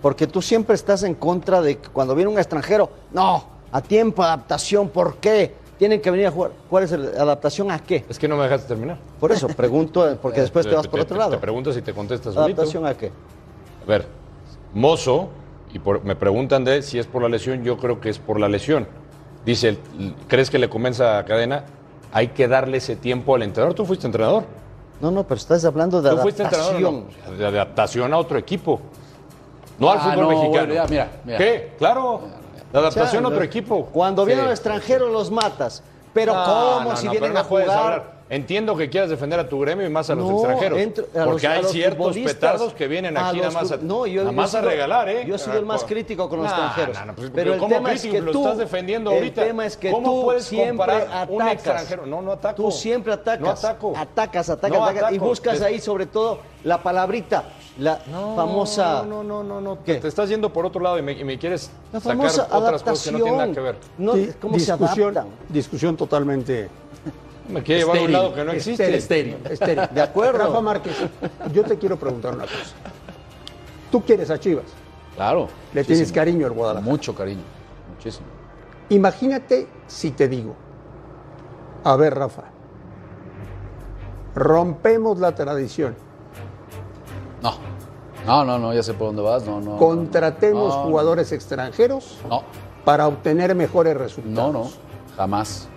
Porque 0.00 0.28
tú 0.28 0.42
siempre 0.42 0.76
estás 0.76 1.02
en 1.02 1.16
contra 1.16 1.60
de 1.60 1.78
que 1.78 1.88
cuando 1.88 2.14
viene 2.14 2.30
un 2.30 2.38
extranjero, 2.38 2.88
no, 3.12 3.44
a 3.72 3.80
tiempo, 3.80 4.22
adaptación, 4.22 4.90
¿por 4.90 5.16
qué? 5.16 5.56
Tienen 5.82 6.00
que 6.00 6.12
venir 6.12 6.28
a 6.28 6.30
jugar. 6.30 6.52
¿Cuál 6.70 6.84
es 6.84 6.92
la 6.92 7.20
adaptación 7.22 7.68
a 7.72 7.80
qué? 7.80 8.04
Es 8.08 8.16
que 8.16 8.28
no 8.28 8.36
me 8.36 8.44
dejaste 8.44 8.68
terminar. 8.68 8.98
Por 9.18 9.32
eso, 9.32 9.48
pregunto, 9.48 10.16
porque 10.22 10.40
después 10.40 10.64
te 10.64 10.76
vas 10.76 10.86
por 10.86 11.00
otro 11.00 11.16
Te 11.16 11.18
lado. 11.18 11.40
preguntas 11.40 11.76
y 11.76 11.82
te 11.82 11.92
contestas. 11.92 12.36
¿Adaptación 12.36 12.86
a 12.86 12.94
qué? 12.96 13.10
A 13.84 13.88
ver, 13.88 14.06
Mozo, 14.72 15.30
y 15.74 15.80
por- 15.80 16.04
me 16.04 16.14
preguntan 16.14 16.62
de 16.64 16.82
si 16.82 17.00
es 17.00 17.08
por 17.08 17.20
la 17.22 17.28
lesión, 17.28 17.64
yo 17.64 17.78
creo 17.78 18.00
que 18.00 18.10
es 18.10 18.20
por 18.20 18.38
la 18.38 18.48
lesión. 18.48 18.86
dice, 19.44 19.76
¿crees 20.28 20.50
que 20.50 20.60
le 20.60 20.68
convence 20.70 21.02
a 21.04 21.24
Cadena? 21.24 21.64
Hay 22.12 22.28
que 22.28 22.46
darle 22.46 22.76
ese 22.76 22.94
tiempo 22.94 23.34
al 23.34 23.42
entrenador. 23.42 23.74
Tú 23.74 23.84
fuiste 23.84 24.06
entrenador. 24.06 24.44
No, 25.00 25.10
no, 25.10 25.24
pero 25.24 25.34
estás 25.38 25.64
hablando 25.64 26.00
de 26.00 26.10
Tú 26.10 26.18
fuiste 26.18 26.44
entrenador. 26.44 26.76
adaptación. 26.76 27.06
¿no? 27.32 27.36
De 27.38 27.44
adaptación 27.44 28.14
a 28.14 28.18
otro 28.18 28.38
equipo. 28.38 28.80
No 29.80 29.90
al 29.90 29.98
Ah, 29.98 30.02
fútbol 30.02 30.22
no, 30.22 30.28
mexicano. 30.28 30.52
bueno, 30.58 30.74
ya, 30.74 30.86
mira, 30.86 31.10
mira. 31.24 31.38
¿Qué? 31.38 31.72
Claro. 31.76 32.20
La 32.72 32.80
adaptación 32.80 33.24
a 33.24 33.28
otro 33.28 33.42
equipo. 33.42 33.86
Cuando 33.92 34.24
vienen 34.24 34.44
Sí. 34.44 34.50
los 34.50 34.58
extranjeros 34.58 35.10
los 35.12 35.30
matas. 35.30 35.82
Pero 36.14 36.34
No, 36.34 36.44
¿cómo 36.44 36.90
no, 36.90 36.96
si 36.96 37.06
no, 37.06 37.12
vienen 37.12 37.36
a 37.36 37.44
jugar? 37.44 38.22
Entiendo 38.28 38.74
que 38.76 38.88
quieras 38.88 39.10
defender 39.10 39.38
a 39.40 39.46
tu 39.46 39.60
gremio 39.60 39.86
y 39.86 39.90
más 39.90 40.08
a 40.08 40.14
los 40.14 40.24
No, 40.26 40.36
extranjeros. 40.38 40.78
entro- 40.78 41.04
a 41.14 41.24
porque 41.26 41.46
los- 41.48 41.56
hay 41.56 41.64
ciertos 41.64 42.16
petardos 42.16 42.72
que 42.72 42.88
vienen 42.88 43.14
aquí 43.18 43.38
nada 43.40 43.50
más 43.50 43.70
a, 43.72 43.78
yo- 43.78 44.06
yo 44.06 44.32
más 44.32 44.54
he 44.54 44.56
a 44.56 44.60
sido- 44.60 44.70
regalar, 44.70 45.08
¿eh? 45.10 45.24
yo 45.26 45.34
he 45.34 45.38
sido 45.38 45.58
el 45.58 45.66
más 45.66 45.84
crítico 45.84 46.30
con 46.30 46.38
los 46.42 46.46
extranjeros. 46.48 46.96
pues, 47.14 47.30
Pero 47.34 47.54
el 47.54 47.60
¿cómo 47.60 47.74
tema 47.74 47.92
es 47.92 48.00
crítico? 48.00 48.14
que 48.14 48.26
lo 48.26 48.32
tú- 48.32 48.42
estás 48.44 48.58
defendiendo 48.58 49.10
el 49.10 49.16
ahorita. 49.18 49.42
tema 49.44 49.66
es 49.66 49.76
que 49.76 49.90
¿Cómo 49.90 50.32
tú 50.32 50.40
siempre 50.40 50.68
comparar 50.76 51.26
un 51.30 51.42
atacas. 51.42 51.54
extranjero? 51.54 52.06
No, 52.06 52.22
no 52.22 52.32
ataco. 52.32 52.54
Tú 52.62 52.70
siempre 52.70 53.12
atacas. 53.12 53.40
No 53.40 53.50
ataco. 53.50 53.92
Atacas, 53.96 54.48
atacas, 54.48 54.80
atacas. 54.80 55.12
Y 55.12 55.18
buscas 55.18 55.60
ahí 55.60 55.78
sobre 55.78 56.06
todo 56.06 56.38
la 56.64 56.78
palabrita, 56.82 57.44
la 57.78 58.00
No, 58.10 58.36
famosa... 58.36 59.02
No, 59.04 59.22
no, 59.22 59.42
no, 59.42 59.60
no. 59.60 59.82
¿Qué? 59.84 59.94
Te 59.96 60.08
estás 60.08 60.28
yendo 60.28 60.52
por 60.52 60.66
otro 60.66 60.80
lado 60.80 60.98
y 60.98 61.02
me, 61.02 61.12
y 61.12 61.24
me 61.24 61.38
quieres 61.38 61.70
La 61.92 62.00
sacar 62.00 62.26
otras 62.50 62.82
cosas 62.82 63.04
que 63.04 63.12
no 63.12 63.18
tienen 63.18 63.36
nada 63.38 63.52
que 63.52 63.60
ver. 63.60 63.76
No, 63.98 64.12
¿Cómo 64.40 64.58
se 64.58 64.72
discusión, 64.72 65.10
adaptan? 65.16 65.34
discusión 65.48 65.96
totalmente 65.96 66.68
Me 67.48 67.62
quiere 67.62 67.80
llevar 67.82 67.98
a 67.98 68.02
un 68.02 68.12
lado 68.12 68.34
que 68.34 68.44
no 68.44 68.52
existe. 68.52 68.94
Estéril, 68.96 69.34
estéril, 69.34 69.52
estéril. 69.52 69.88
De 69.94 70.00
acuerdo. 70.02 70.38
Rafa 70.38 70.60
Márquez, 70.60 70.96
yo 71.52 71.62
te 71.64 71.78
quiero 71.78 71.96
preguntar 71.98 72.34
una 72.34 72.44
cosa. 72.44 72.74
Tú 73.90 74.02
quieres 74.02 74.30
a 74.30 74.38
Chivas, 74.38 74.64
Claro. 75.16 75.48
le 75.74 75.84
tienes 75.84 76.10
cariño 76.12 76.46
al 76.46 76.52
Guadalajara. 76.52 76.90
Mucho 76.90 77.14
cariño. 77.14 77.42
Muchísimo. 77.94 78.26
Imagínate 78.88 79.66
si 79.86 80.10
te 80.12 80.28
digo, 80.28 80.54
a 81.84 81.96
ver 81.96 82.14
Rafa, 82.14 82.44
rompemos 84.34 85.18
la 85.18 85.34
tradición, 85.34 85.94
No. 87.42 87.54
No, 88.26 88.44
no, 88.44 88.58
no, 88.58 88.72
ya 88.72 88.82
sé 88.82 88.94
por 88.94 89.08
dónde 89.08 89.22
vas. 89.22 89.44
No, 89.44 89.60
no. 89.60 89.76
contratemos 89.78 90.74
no, 90.74 90.82
no, 90.84 90.88
jugadores 90.90 91.32
extranjeros 91.32 92.18
No, 92.28 92.42
para 92.84 93.08
obtener 93.08 93.54
mejores 93.54 93.94
no, 93.94 94.00
resultados. 94.00 94.52
no. 94.52 94.70
Jamás. 95.16 95.68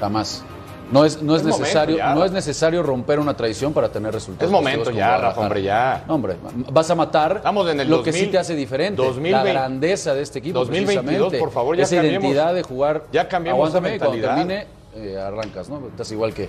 Jamás. 0.00 0.42
No 0.90 1.04
es, 1.04 1.22
no 1.22 1.36
es, 1.36 1.42
Es 1.42 1.46
momento 1.46 1.60
necesario, 1.62 1.96
ya. 1.98 2.14
no 2.14 2.24
es 2.24 2.32
necesario 2.32 2.82
romper 2.82 3.20
una 3.20 3.36
tradición 3.36 3.72
para 3.72 3.90
tener 3.90 4.12
resultados. 4.12 4.48
Es 4.48 4.52
momento 4.52 4.90
ya. 4.90 5.18
Rafa, 5.18 5.40
hombre, 5.42 5.62
ya. 5.62 6.02
No, 6.08 6.14
hombre, 6.16 6.36
vas 6.72 6.90
a 6.90 6.94
matar 6.96 7.36
Estamos 7.36 7.70
en 7.70 7.78
el 7.80 7.88
lo 7.88 8.02
que 8.02 8.10
2000, 8.10 8.24
sí 8.26 8.30
te 8.32 8.38
hace 8.38 8.56
diferente. 8.56 9.00
2020, 9.00 9.30
la 9.54 9.60
grandeza 9.60 10.14
de 10.14 10.22
este 10.22 10.40
equipo. 10.40 10.58
2022, 10.58 11.04
precisamente. 11.04 11.38
por 11.38 11.50
favor, 11.52 11.76
ya 11.76 11.84
Esa 11.84 11.96
cambiemos- 11.96 12.22
identidad 12.24 12.54
de 12.54 12.62
jugar. 12.64 13.04
ya 13.12 13.28
cambiemos 13.28 13.68
esa 13.68 13.78
Aguántame, 13.78 13.98
cuando 14.00 14.16
mentalidad. 14.16 14.66
termine, 14.94 15.12
eh, 15.12 15.16
arrancas, 15.20 15.68
¿no? 15.68 15.80
Estás 15.86 16.10
igual 16.10 16.34
que. 16.34 16.48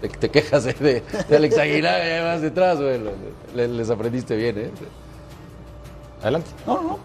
Te, 0.00 0.08
te 0.08 0.28
quejas 0.30 0.64
de, 0.64 0.72
de- 0.74 1.02
de 1.28 1.36
Alex 1.36 1.58
Aguilar, 1.58 2.22
vas 2.24 2.40
detrás, 2.42 2.80
güey. 2.80 3.00
Le- 3.54 3.68
les 3.68 3.90
aprendiste 3.90 4.34
bien, 4.36 4.58
¿eh? 4.58 4.70
Adelante. 6.22 6.50
No, 6.66 6.82
no, 6.82 6.98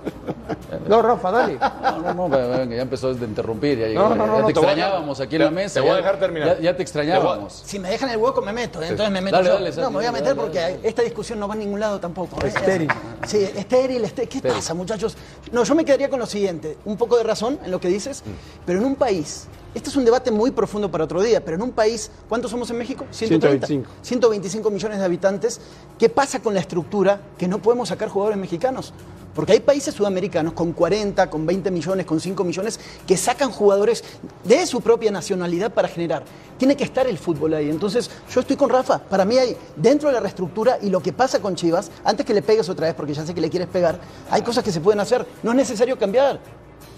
No, 0.90 1.02
Rafa, 1.02 1.32
dale. 1.32 1.58
no, 1.58 2.14
no, 2.14 2.28
no, 2.28 2.30
venga, 2.50 2.76
ya 2.76 2.82
empezó 2.82 3.14
de 3.14 3.26
interrumpir, 3.26 3.78
ya, 3.80 3.88
No, 3.94 4.10
no, 4.10 4.16
no, 4.16 4.26
ya 4.26 4.32
no, 4.32 4.38
te 4.40 4.44
a- 4.46 4.50
extrañábamos 4.50 5.20
aquí 5.22 5.36
en 5.38 5.40
te- 5.40 5.46
la 5.46 5.52
mesa. 5.52 5.74
te 5.76 5.80
voy 5.80 5.90
a 5.92 5.96
dejar 5.96 6.20
terminar. 6.20 6.48
Ya, 6.58 6.62
ya 6.62 6.72
te 6.72 6.78
Te 6.78 6.84
extrañábamos. 6.84 7.64
Si 7.66 7.80
me 7.80 7.90
dejan 7.90 8.10
el 8.10 8.18
hueco 8.18 8.42
me 8.42 8.52
meto, 8.52 8.82
¿eh? 8.82 8.88
entonces 8.90 9.14
me 9.14 9.22
meto 9.22 9.38
Dale, 9.38 9.48
yo. 9.48 9.54
dale, 9.54 9.72
no, 9.78 9.90
me 9.90 9.96
voy 9.98 10.06
a 10.06 10.12
meter 10.12 10.28
dale, 10.36 10.42
porque 10.42 10.60
dale. 10.60 10.80
esta 10.84 11.02
discusión 11.02 11.40
no 11.40 11.48
va 11.48 11.54
a 11.54 11.58
ningún 11.58 11.80
lado 11.80 11.98
tampoco. 12.02 12.36
¿eh? 12.44 12.48
Estéril. 12.50 12.90
Sí, 13.26 13.38
estéril, 13.56 14.04
estéril. 14.04 14.30
¿Qué 14.30 14.42
pasa, 14.50 14.74
muchachos? 14.74 15.16
No, 15.54 15.64
yo 15.64 15.76
me 15.76 15.86
quedaría 15.86 16.10
con 16.10 16.20
lo 16.20 16.26
siguiente. 16.26 16.78
Un 16.84 16.98
poco 16.98 17.16
de 17.16 17.24
razón 17.24 17.58
en 17.64 17.72
lo 17.72 17.80
que 17.80 17.88
dices, 17.88 18.22
pero 18.66 18.80
en 18.80 18.86
un 18.86 18.96
país, 18.98 19.48
este 19.76 19.90
es 19.90 19.96
un 19.98 20.06
debate 20.06 20.32
muy 20.32 20.52
profundo 20.52 20.90
para 20.90 21.04
otro 21.04 21.22
día, 21.22 21.44
pero 21.44 21.56
en 21.56 21.62
un 21.62 21.72
país, 21.72 22.10
¿cuántos 22.30 22.50
somos 22.50 22.70
en 22.70 22.78
México? 22.78 23.06
130. 23.12 23.68
125. 23.68 23.92
125 24.02 24.72
millones 24.72 25.00
de 25.00 25.06
habitantes. 25.06 25.60
¿Qué 26.00 26.08
pasa 26.08 26.42
con 26.42 26.54
la 26.54 26.62
estructura 26.62 27.20
que 27.38 27.48
no 27.50 27.62
podemos 27.62 27.90
sacar 27.90 28.08
jugadores 28.08 28.40
mexicanos? 28.40 28.94
Porque 29.36 29.52
hay 29.52 29.60
países 29.60 29.94
sudamericanos 29.94 30.54
con 30.54 30.72
40, 30.72 31.30
con 31.30 31.46
20 31.46 31.70
millones, 31.72 32.06
con 32.06 32.22
5 32.22 32.42
millones, 32.46 32.80
que 33.06 33.18
sacan 33.18 33.52
jugadores 33.52 34.02
de 34.46 34.66
su 34.66 34.80
propia 34.80 35.12
nacionalidad 35.12 35.74
para 35.74 35.90
generar. 35.90 36.24
Tiene 36.58 36.78
que 36.78 36.86
estar 36.86 37.06
el 37.06 37.18
fútbol 37.18 37.54
ahí. 37.54 37.70
Entonces, 37.70 38.10
yo 38.34 38.40
estoy 38.40 38.56
con 38.56 38.70
Rafa. 38.70 39.00
Para 39.00 39.26
mí 39.26 39.38
hay, 39.38 39.58
dentro 39.76 40.08
de 40.08 40.14
la 40.14 40.22
reestructura 40.22 40.78
y 40.82 40.90
lo 40.90 41.02
que 41.02 41.12
pasa 41.12 41.42
con 41.42 41.56
Chivas, 41.56 41.92
antes 42.06 42.26
que 42.26 42.34
le 42.34 42.42
pegues 42.42 42.70
otra 42.70 42.88
vez, 42.88 42.96
porque 42.96 43.14
ya 43.14 43.26
sé 43.26 43.34
que 43.34 43.42
le 43.42 43.50
quieres 43.50 43.68
pegar, 43.68 44.00
hay 44.32 44.42
cosas 44.42 44.64
que 44.64 44.72
se 44.72 44.80
pueden 44.80 45.02
hacer. 45.02 45.28
No 45.44 45.52
es 45.52 45.58
necesario 45.58 46.00
cambiar. 46.00 46.40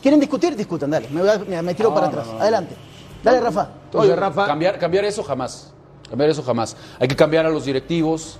¿Quieren 0.02 0.20
discutir? 0.20 0.56
Discutan, 0.56 0.90
dale. 0.92 1.08
Me, 1.10 1.22
voy 1.22 1.30
a- 1.30 1.38
me- 1.40 1.62
me 1.62 1.74
tiro 1.74 1.90
No, 1.90 1.96
para 1.96 2.08
no, 2.08 2.12
atrás. 2.14 2.28
no, 2.28 2.34
no. 2.34 2.40
Adelante. 2.42 2.76
Dale, 3.24 3.40
Rafa. 3.40 3.70
Entonces, 3.86 4.12
Oye, 4.12 4.16
Rafa, 4.20 4.46
Cambiar, 4.46 4.78
cambiar 4.80 5.06
eso 5.06 5.24
jamás. 5.24 5.74
Cambiar 6.10 6.30
eso 6.30 6.44
jamás. 6.44 6.76
Hay 7.00 7.08
que 7.08 7.16
cambiar 7.16 7.46
a 7.46 7.50
los 7.50 7.66
directivos, 7.66 8.38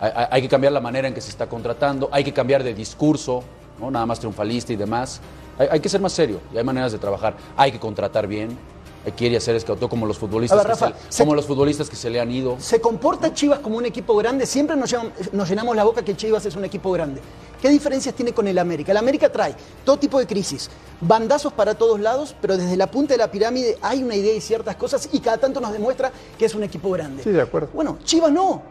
hay, 0.00 0.10
hay- 0.14 0.26
hay 0.30 0.42
que 0.42 0.48
cambiar 0.48 0.72
la 0.72 0.80
manera 0.80 1.08
en 1.08 1.14
que 1.14 1.20
se 1.20 1.30
está 1.30 1.48
contratando, 1.48 2.08
hay 2.12 2.24
que 2.24 2.32
cambiar 2.32 2.62
de 2.62 2.74
discurso, 2.74 3.42
¿no? 3.80 3.90
nada 3.90 4.04
más 4.06 4.18
triunfalista 4.18 4.72
y 4.72 4.76
demás. 4.76 5.20
Hay, 5.58 5.68
hay 5.70 5.80
que 5.80 5.88
ser 5.88 6.00
más 6.00 6.12
serio 6.12 6.40
y 6.52 6.58
hay 6.58 6.64
maneras 6.64 6.92
de 6.92 6.98
trabajar. 6.98 7.34
Hay 7.56 7.72
que 7.72 7.78
contratar 7.78 8.26
bien, 8.26 8.58
y 9.04 9.36
hacer 9.36 9.56
escauteo 9.56 9.88
como 9.88 10.06
los 10.06 10.18
futbolistas, 10.18 10.60
que 10.62 10.68
Rafa, 10.68 10.88
se, 10.88 10.94
se- 11.16 11.22
como 11.24 11.34
los 11.34 11.46
futbolistas 11.46 11.90
que 11.90 11.96
se 11.96 12.08
le 12.10 12.20
han 12.20 12.30
ido. 12.30 12.56
¿Se 12.60 12.80
comporta 12.80 13.32
Chivas 13.34 13.58
como 13.60 13.76
un 13.78 13.84
equipo 13.86 14.14
grande? 14.16 14.46
Siempre 14.46 14.76
nos, 14.76 14.90
llevan- 14.92 15.12
nos 15.32 15.48
llenamos 15.48 15.74
la 15.74 15.84
boca 15.84 16.04
que 16.04 16.16
Chivas 16.16 16.46
es 16.46 16.54
un 16.56 16.64
equipo 16.64 16.90
grande. 16.92 17.20
¿Qué 17.60 17.68
diferencias 17.68 18.14
tiene 18.14 18.32
con 18.32 18.46
el 18.48 18.58
América? 18.58 18.90
El 18.92 18.98
América 18.98 19.30
trae 19.30 19.54
todo 19.84 19.96
tipo 19.96 20.18
de 20.18 20.26
crisis, 20.26 20.68
bandazos 21.00 21.52
para 21.52 21.74
todos 21.76 22.00
lados, 22.00 22.34
pero 22.40 22.56
desde 22.56 22.76
la 22.76 22.90
punta 22.90 23.14
de 23.14 23.18
la 23.18 23.30
pirámide 23.30 23.78
hay 23.82 24.02
una 24.02 24.14
idea 24.16 24.34
y 24.34 24.40
ciertas 24.40 24.76
cosas 24.76 25.08
y 25.12 25.20
cada 25.20 25.38
tanto 25.38 25.60
nos 25.60 25.72
demuestra 25.72 26.10
que 26.38 26.44
es 26.44 26.54
un 26.54 26.62
equipo 26.64 26.90
grande. 26.90 27.22
Sí, 27.22 27.30
de 27.30 27.42
acuerdo. 27.42 27.68
Bueno, 27.72 27.98
Chivas 28.04 28.32
no. 28.32 28.62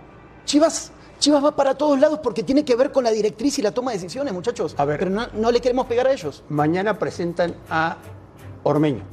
Chivas, 0.45 0.91
Chivas 1.19 1.43
va 1.43 1.55
para 1.55 1.75
todos 1.75 1.99
lados 1.99 2.19
porque 2.23 2.43
tiene 2.43 2.65
que 2.65 2.75
ver 2.75 2.91
con 2.91 3.03
la 3.03 3.11
directriz 3.11 3.59
y 3.59 3.61
la 3.61 3.71
toma 3.71 3.91
de 3.91 3.97
decisiones, 3.97 4.33
muchachos. 4.33 4.75
A 4.77 4.83
ver. 4.85 4.99
Pero 4.99 5.11
no, 5.11 5.27
no 5.33 5.51
le 5.51 5.61
queremos 5.61 5.85
pegar 5.87 6.07
a 6.07 6.11
ellos. 6.13 6.43
mañana 6.49 6.97
presentan 6.99 7.55
a 7.69 7.97
Ormeño. 8.63 9.03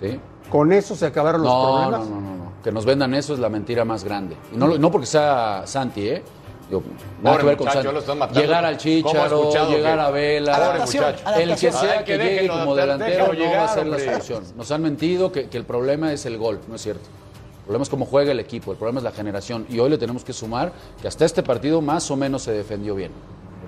¿sí? 0.00 0.18
Con 0.54 0.72
eso 0.72 0.94
se 0.94 1.06
acabaron 1.06 1.42
los 1.42 1.50
No, 1.50 1.66
no, 1.66 1.82
problemas. 1.90 2.08
no, 2.08 2.20
no, 2.20 2.36
no. 2.36 2.52
Que 2.62 2.70
nos 2.70 2.84
vendan 2.84 3.12
eso 3.12 3.34
es 3.34 3.40
la 3.40 3.48
mentira 3.48 3.84
más 3.84 4.04
grande. 4.04 4.36
Y 4.52 4.56
no, 4.56 4.68
lo- 4.68 4.78
no 4.78 4.88
porque 4.88 5.04
sea 5.08 5.62
Santi, 5.66 6.06
¿eh? 6.08 6.22
Digo, 6.68 6.80
nada 7.20 7.32
Pobre 7.34 7.38
que 7.40 7.46
ver 7.46 7.56
con 7.56 7.66
muchacho, 7.66 7.82
Santi. 7.82 7.92
lo 7.94 7.98
están 7.98 8.18
matando. 8.18 8.40
Llegar 8.40 8.64
al 8.64 8.74
¿Cómo 8.76 8.84
ha 8.84 9.50
Chicharo, 9.50 9.50
llegar 9.68 9.96
que- 9.98 10.00
a 10.04 10.10
Vela. 10.10 10.52
Pobre 10.52 10.64
Adaptación, 10.66 11.04
muchacho. 11.06 11.40
El 11.40 11.48
que 11.50 11.56
sea 11.72 11.92
Ay, 11.98 11.98
que 11.98 12.04
que 12.04 12.18
llegue 12.18 12.48
como 12.48 12.76
delantero 12.76 13.32
no 13.32 13.50
va 13.50 13.64
a 13.64 13.68
ser 13.74 13.86
la 13.88 13.98
solución. 13.98 14.44
Nos 14.56 14.70
han 14.70 14.80
mentido 14.82 15.32
que, 15.32 15.48
que 15.48 15.58
el 15.58 15.64
problema 15.64 16.12
es 16.12 16.24
el 16.24 16.38
gol, 16.38 16.60
no 16.68 16.76
es 16.76 16.82
cierto. 16.82 17.02
El 17.58 17.64
problema 17.64 17.82
es 17.82 17.88
cómo 17.88 18.06
juega 18.06 18.30
el 18.30 18.38
equipo, 18.38 18.70
el 18.70 18.78
problema 18.78 19.00
es 19.00 19.04
la 19.04 19.10
generación. 19.10 19.66
Y 19.68 19.80
hoy 19.80 19.90
le 19.90 19.98
tenemos 19.98 20.22
que 20.22 20.32
sumar 20.32 20.70
que 21.02 21.08
hasta 21.08 21.24
este 21.24 21.42
partido 21.42 21.80
más 21.80 22.08
o 22.12 22.16
menos 22.16 22.42
se 22.42 22.52
defendió 22.52 22.94
bien. 22.94 23.10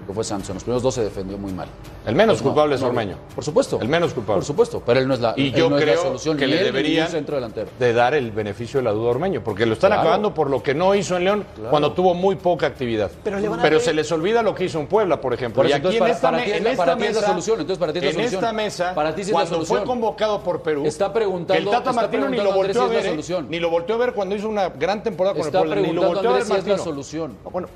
Porque 0.06 0.14
fue 0.14 0.24
Santos. 0.24 0.48
En 0.50 0.54
los 0.54 0.62
primeros 0.62 0.82
dos 0.84 0.94
se 0.94 1.02
defendió 1.02 1.36
muy 1.36 1.52
mal. 1.52 1.66
El 2.06 2.14
menos 2.14 2.34
Pues 2.36 2.42
no, 2.44 2.50
culpable 2.50 2.74
es 2.76 2.80
no, 2.80 2.86
Ormeño. 2.86 3.16
Por 3.34 3.42
supuesto. 3.42 3.80
El 3.82 3.88
menos 3.88 4.14
culpable. 4.14 4.38
Por 4.38 4.44
supuesto, 4.44 4.80
pero 4.86 5.00
él 5.00 5.08
no 5.08 5.14
es 5.14 5.20
la, 5.20 5.34
Y 5.36 5.50
yo 5.50 5.68
no 5.68 5.76
es 5.78 5.84
la 5.84 5.92
creo 5.92 6.02
solución. 6.04 6.36
que 6.36 6.46
le 6.46 6.62
deberían 6.62 7.08
centro 7.08 7.34
delantero. 7.34 7.68
de 7.76 7.92
dar 7.92 8.14
el 8.14 8.30
beneficio 8.30 8.78
de 8.78 8.84
la 8.84 8.92
duda 8.92 9.08
a 9.08 9.10
Ormeño, 9.10 9.42
porque 9.42 9.66
lo 9.66 9.72
están 9.72 9.88
Claro. 9.88 10.02
acabando 10.02 10.32
por 10.32 10.48
lo 10.48 10.62
que 10.62 10.74
no 10.74 10.94
hizo 10.94 11.16
en 11.16 11.24
León 11.24 11.44
cuando 11.70 11.90
tuvo 11.92 12.14
muy 12.14 12.36
poca 12.36 12.68
actividad. 12.68 13.10
Pero 13.24 13.40
le 13.40 13.48
van 13.48 13.58
a 13.58 13.62
pedir- 13.64 13.80
se 13.80 13.92
les 13.92 14.10
olvida 14.12 14.42
lo 14.44 14.54
que 14.54 14.66
hizo 14.66 14.78
en 14.78 14.86
Puebla, 14.86 15.20
por 15.20 15.34
ejemplo. 15.34 15.62
Por 15.62 15.68
y 15.68 15.72
aquí 15.72 15.78
entonces, 15.78 15.96
en 16.00 16.04
para- 16.04 16.14
esta, 16.14 16.30
para 16.30 16.44
ti 16.44 16.50
es 16.52 16.56
en 16.58 16.64
la- 16.64 16.70
esta 16.70 16.84
para 16.84 16.96
ti 16.96 17.02
es 17.04 17.08
la 17.08 17.20
mesa, 17.20 17.26
solución, 17.30 17.60
entonces 17.60 17.78
para 17.80 17.92
ti 17.92 17.98
es 17.98 18.04
la 18.04 18.10
en 18.10 18.14
solución. 18.16 18.44
esta 18.44 18.52
mesa, 18.52 18.94
Para 18.94 19.14
ti 19.14 19.20
es 19.22 19.30
cuando 19.32 19.50
solución. 19.54 19.78
fue 19.78 19.86
convocado 19.86 20.40
por 20.44 20.62
Perú, 20.62 20.84
Está 20.86 21.12
preguntando- 21.12 21.54
que 21.54 21.76
el 21.76 21.82
Tata 21.82 21.92
Martino 21.92 22.28
ni 22.28 22.36
lo 22.36 22.52
volteó 22.52 22.82
a 22.82 22.86
ver, 22.86 23.04
¿eh? 23.06 23.08
solución. 23.08 23.46
ni 23.50 23.58
lo 23.58 23.70
volteó 23.70 23.96
a 23.96 23.98
ver 23.98 24.12
cuando 24.12 24.36
hizo 24.36 24.48
una 24.48 24.68
gran 24.68 25.02
temporada 25.02 25.34
con 25.34 25.46
Está 25.46 25.58
el 25.62 25.66
Puebla, 25.66 25.74
ni 25.82 25.92
lo 25.92 26.00
preguntando 26.02 26.14
volteó 26.14 26.30
a 26.30 26.32
ver 26.34 26.42
es 26.42 26.48
la 26.48 26.54
Martino. 26.54 26.78
solución. 26.78 27.36
No, 27.44 27.50
Bueno, 27.50 27.68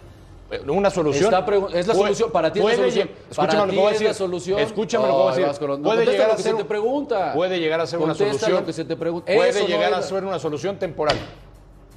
una 0.69 0.91
solución. 0.91 1.33
Es 1.73 1.87
la 1.87 1.95
solución, 1.95 2.31
para 2.31 2.53
ti 2.53 2.59
es 2.61 2.65
la 2.65 2.75
solución. 2.75 3.09
Escúchame 3.31 3.67
lo 3.67 3.71
que 3.71 3.77
voy 3.77 3.87
a 3.89 3.91
decir. 3.93 4.07
Escúchame 4.67 5.07
lo 5.09 5.17
que 5.17 5.23
voy 5.23 5.29
a 5.29 5.37
decir. 5.37 5.83
Puede 5.83 6.07
llegar 6.07 6.31
a 6.31 6.37
ser 6.37 6.53
se 6.53 6.55
te 6.55 6.65
pregunta. 6.65 7.33
Puede 7.35 7.59
llegar 7.61 7.81
a 7.81 7.87
ser 7.87 7.99
una 8.01 8.15
solución. 8.15 8.53
lo 8.53 8.65
que 8.67 8.73
se 8.73 8.85
te 8.85 8.97
pregunta. 8.97 9.33
Puede 9.35 9.67
llegar 9.67 9.95
a 9.95 10.03
ser 10.03 10.25
una 10.25 10.39
solución 10.39 10.77
temporal. 10.79 11.17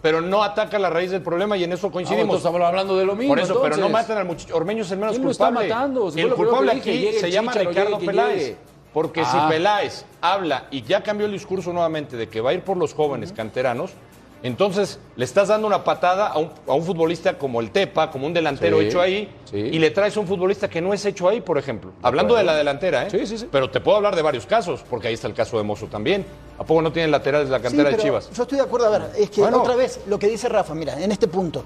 Pero 0.01 0.19
no 0.19 0.43
ataca 0.43 0.77
la 0.79 0.89
raíz 0.89 1.11
del 1.11 1.21
problema 1.21 1.55
y 1.55 1.63
en 1.63 1.71
eso 1.71 1.87
Ah, 1.87 1.91
coincidimos. 1.91 2.23
entonces 2.23 2.45
estamos 2.45 2.67
hablando 2.67 2.97
de 2.97 3.05
lo 3.05 3.15
mismo. 3.15 3.33
Por 3.35 3.39
eso, 3.41 3.61
pero 3.61 3.77
no 3.77 3.87
matan 3.87 4.17
al 4.17 4.25
muchacho. 4.25 4.53
Ormeño 4.53 4.81
es 4.83 4.91
el 4.91 4.97
menos 4.97 5.13
¿Quién 5.13 5.23
lo 5.23 5.31
está 5.31 5.45
culpable. 5.45 5.69
matando? 5.69 6.11
Si 6.11 6.19
el 6.19 6.33
culpable 6.33 6.71
aquí 6.73 6.91
llegue 6.91 7.19
se 7.19 7.31
llama 7.31 7.53
Ricardo 7.53 7.91
llegue 7.99 8.05
Peláez. 8.07 8.37
llegue. 8.37 8.57
Porque 8.93 9.21
Ah. 9.21 9.31
si 9.47 9.53
Peláez 9.53 10.05
habla 10.19 10.65
y 10.71 10.81
ya 10.83 11.01
cambió 11.01 11.25
el 11.25 11.31
discurso 11.31 11.71
nuevamente 11.71 12.17
de 12.17 12.27
que 12.27 12.41
va 12.41 12.49
a 12.49 12.53
ir 12.53 12.63
por 12.63 12.75
los 12.75 12.93
jóvenes 12.93 13.31
canteranos, 13.31 13.91
entonces 14.43 14.99
le 15.15 15.25
estás 15.25 15.47
dando 15.47 15.65
una 15.67 15.83
patada 15.83 16.27
a 16.27 16.37
un, 16.37 16.51
a 16.67 16.73
un 16.73 16.83
futbolista 16.83 17.37
como 17.37 17.61
el 17.61 17.71
Tepa, 17.71 18.11
como 18.11 18.27
un 18.27 18.33
delantero 18.33 18.79
Sí, 18.79 18.85
hecho 18.85 19.01
ahí, 19.01 19.33
sí. 19.45 19.57
y 19.57 19.79
le 19.79 19.89
traes 19.91 20.15
a 20.17 20.19
un 20.19 20.27
futbolista 20.27 20.69
que 20.69 20.81
no 20.81 20.93
es 20.93 21.05
hecho 21.05 21.29
ahí, 21.29 21.39
por 21.41 21.57
ejemplo. 21.57 21.91
Hablando 22.01 22.35
de 22.35 22.43
la 22.43 22.55
delantera, 22.55 23.07
¿eh? 23.07 23.09
Sí, 23.09 23.25
sí, 23.25 23.37
sí. 23.37 23.47
Pero 23.51 23.69
te 23.69 23.79
puedo 23.79 23.97
hablar 23.97 24.15
de 24.15 24.21
varios 24.21 24.45
casos, 24.45 24.83
porque 24.89 25.07
ahí 25.07 25.13
está 25.13 25.27
el 25.27 25.33
caso 25.33 25.57
de 25.57 25.63
Mozo 25.63 25.87
también. 25.87 26.25
¿A 26.59 26.63
poco 26.63 26.81
no 26.81 26.91
tienen 26.91 27.09
laterales 27.09 27.47
de 27.47 27.51
la 27.51 27.57
Sí, 27.59 27.63
cantera 27.63 27.89
de 27.89 27.97
Chivas? 27.97 28.29
Yo 28.31 28.43
estoy 28.43 28.57
de 28.57 28.63
acuerdo. 28.65 28.87
A 28.87 28.89
ver, 28.99 29.09
es 29.17 29.29
que 29.29 29.41
Bueno. 29.41 29.61
otra 29.61 29.75
vez 29.75 30.01
lo 30.07 30.19
que 30.19 30.27
dice 30.27 30.47
Rafa, 30.49 30.75
mira, 30.75 31.01
en 31.01 31.11
este 31.11 31.27
punto. 31.27 31.63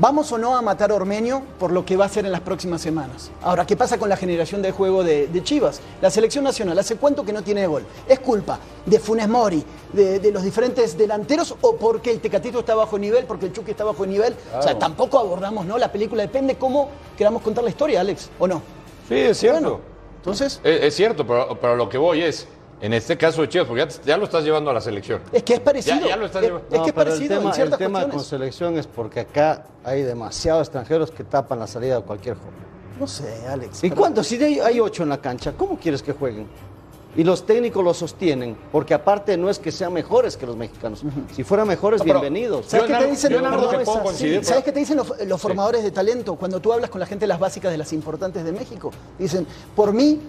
¿Vamos 0.00 0.30
o 0.30 0.38
no 0.38 0.56
a 0.56 0.62
matar 0.62 0.92
a 0.92 0.94
Ormeño 0.94 1.42
por 1.58 1.72
lo 1.72 1.84
que 1.84 1.96
va 1.96 2.04
a 2.04 2.06
hacer 2.06 2.24
en 2.24 2.30
las 2.30 2.42
próximas 2.42 2.80
semanas? 2.80 3.32
Ahora, 3.42 3.66
¿qué 3.66 3.76
pasa 3.76 3.98
con 3.98 4.08
la 4.08 4.16
generación 4.16 4.62
de 4.62 4.70
juego 4.70 5.02
de, 5.02 5.26
de 5.26 5.42
Chivas? 5.42 5.80
La 6.00 6.08
selección 6.08 6.44
nacional, 6.44 6.78
¿hace 6.78 6.94
cuánto 6.94 7.24
que 7.24 7.32
no 7.32 7.42
tiene 7.42 7.66
gol? 7.66 7.84
¿Es 8.06 8.20
culpa 8.20 8.60
de 8.86 9.00
Funes 9.00 9.28
Mori, 9.28 9.64
de, 9.92 10.20
de 10.20 10.30
los 10.30 10.44
diferentes 10.44 10.96
delanteros 10.96 11.52
o 11.60 11.74
porque 11.74 12.12
el 12.12 12.20
Tecatito 12.20 12.60
está 12.60 12.76
bajo 12.76 12.96
nivel, 12.96 13.24
porque 13.24 13.46
el 13.46 13.52
Chucky 13.52 13.72
está 13.72 13.82
bajo 13.82 14.06
nivel? 14.06 14.36
O 14.56 14.62
sea, 14.62 14.78
tampoco 14.78 15.18
abordamos, 15.18 15.66
¿no? 15.66 15.76
La 15.78 15.90
película 15.90 16.22
depende 16.22 16.54
cómo 16.54 16.90
queramos 17.16 17.42
contar 17.42 17.64
la 17.64 17.70
historia, 17.70 18.00
Alex, 18.00 18.30
¿o 18.38 18.46
no? 18.46 18.62
Sí, 19.08 19.16
es 19.16 19.36
cierto. 19.36 19.60
Bueno, 19.60 19.80
entonces, 20.18 20.60
Es, 20.62 20.82
es 20.84 20.94
cierto, 20.94 21.26
pero, 21.26 21.58
pero 21.60 21.74
lo 21.74 21.88
que 21.88 21.98
voy 21.98 22.22
es, 22.22 22.46
en 22.80 22.92
este 22.92 23.16
caso 23.16 23.42
de 23.42 23.48
Chivas, 23.48 23.66
porque 23.66 23.86
ya, 24.04 24.16
lo 24.16 24.24
estás 24.24 24.44
llevando 24.44 24.70
a 24.70 24.74
la 24.74 24.80
selección. 24.80 25.20
es 25.32 25.42
que 25.42 25.54
es 25.54 25.60
parecido. 25.60 25.96
Ya- 26.00 26.08
ya 26.08 26.16
lo 26.16 26.26
estás 26.26 26.42
es, 26.42 26.48
llevando. 26.48 26.66
es 26.70 26.78
No, 26.78 26.84
que 26.84 26.88
es 26.90 26.94
pero 26.94 27.02
el 27.10 27.16
parecido 27.16 27.36
tema, 27.38 27.50
en 27.50 27.54
ciertas 27.54 27.80
el 27.80 27.86
tema 27.86 28.08
con 28.08 28.24
selección 28.24 28.78
es 28.78 28.86
porque 28.86 29.20
acá 29.20 29.64
hay 29.84 30.02
demasiados 30.02 30.68
extranjeros 30.68 31.10
que 31.10 31.24
tapan 31.24 31.58
la 31.58 31.66
salida 31.66 31.96
de 31.96 32.02
cualquier 32.02 32.36
joven. 32.36 32.68
No 33.00 33.06
sé, 33.06 33.46
Alex. 33.48 33.78
¿Y 33.84 33.88
pero- 33.90 34.00
cuántos? 34.00 34.26
Si 34.26 34.42
hay, 34.42 34.60
hay 34.60 34.80
ocho 34.80 35.02
en 35.02 35.08
la 35.08 35.18
cancha, 35.18 35.52
¿cómo 35.56 35.78
quieres 35.78 36.02
que 36.02 36.12
jueguen? 36.12 36.46
Y 37.16 37.24
los 37.24 37.46
técnicos 37.46 37.82
lo 37.82 37.94
sostienen, 37.94 38.56
porque 38.70 38.94
aparte 38.94 39.36
no 39.36 39.48
es 39.50 39.58
que 39.58 39.72
sean 39.72 39.92
mejores 39.92 40.36
que 40.36 40.46
los 40.46 40.56
mexicanos. 40.56 41.02
Si 41.34 41.42
fueran 41.42 41.66
mejores, 41.66 42.00
No, 42.00 42.04
bienvenidos. 42.04 42.66
¿Sabes 42.66 42.86
qué 42.86 42.94
te 42.94 43.06
dicen 43.10 44.44
¿Sabes 44.44 44.64
qué 44.64 44.72
te 44.72 44.78
dicen 44.80 44.96
los, 44.98 45.12
los 45.26 45.40
formadores 45.40 45.82
de 45.82 45.90
talento? 45.90 46.36
Cuando 46.36 46.60
tú 46.60 46.72
hablas 46.72 46.90
con 46.90 47.00
la 47.00 47.06
gente 47.06 47.24
de 47.24 47.28
las 47.28 47.40
básicas 47.40 47.72
de 47.72 47.78
las 47.78 47.92
importantes 47.92 48.44
de 48.44 48.52
México. 48.52 48.90
Dicen, 49.18 49.46
por 49.74 49.92
mí, 49.92 50.20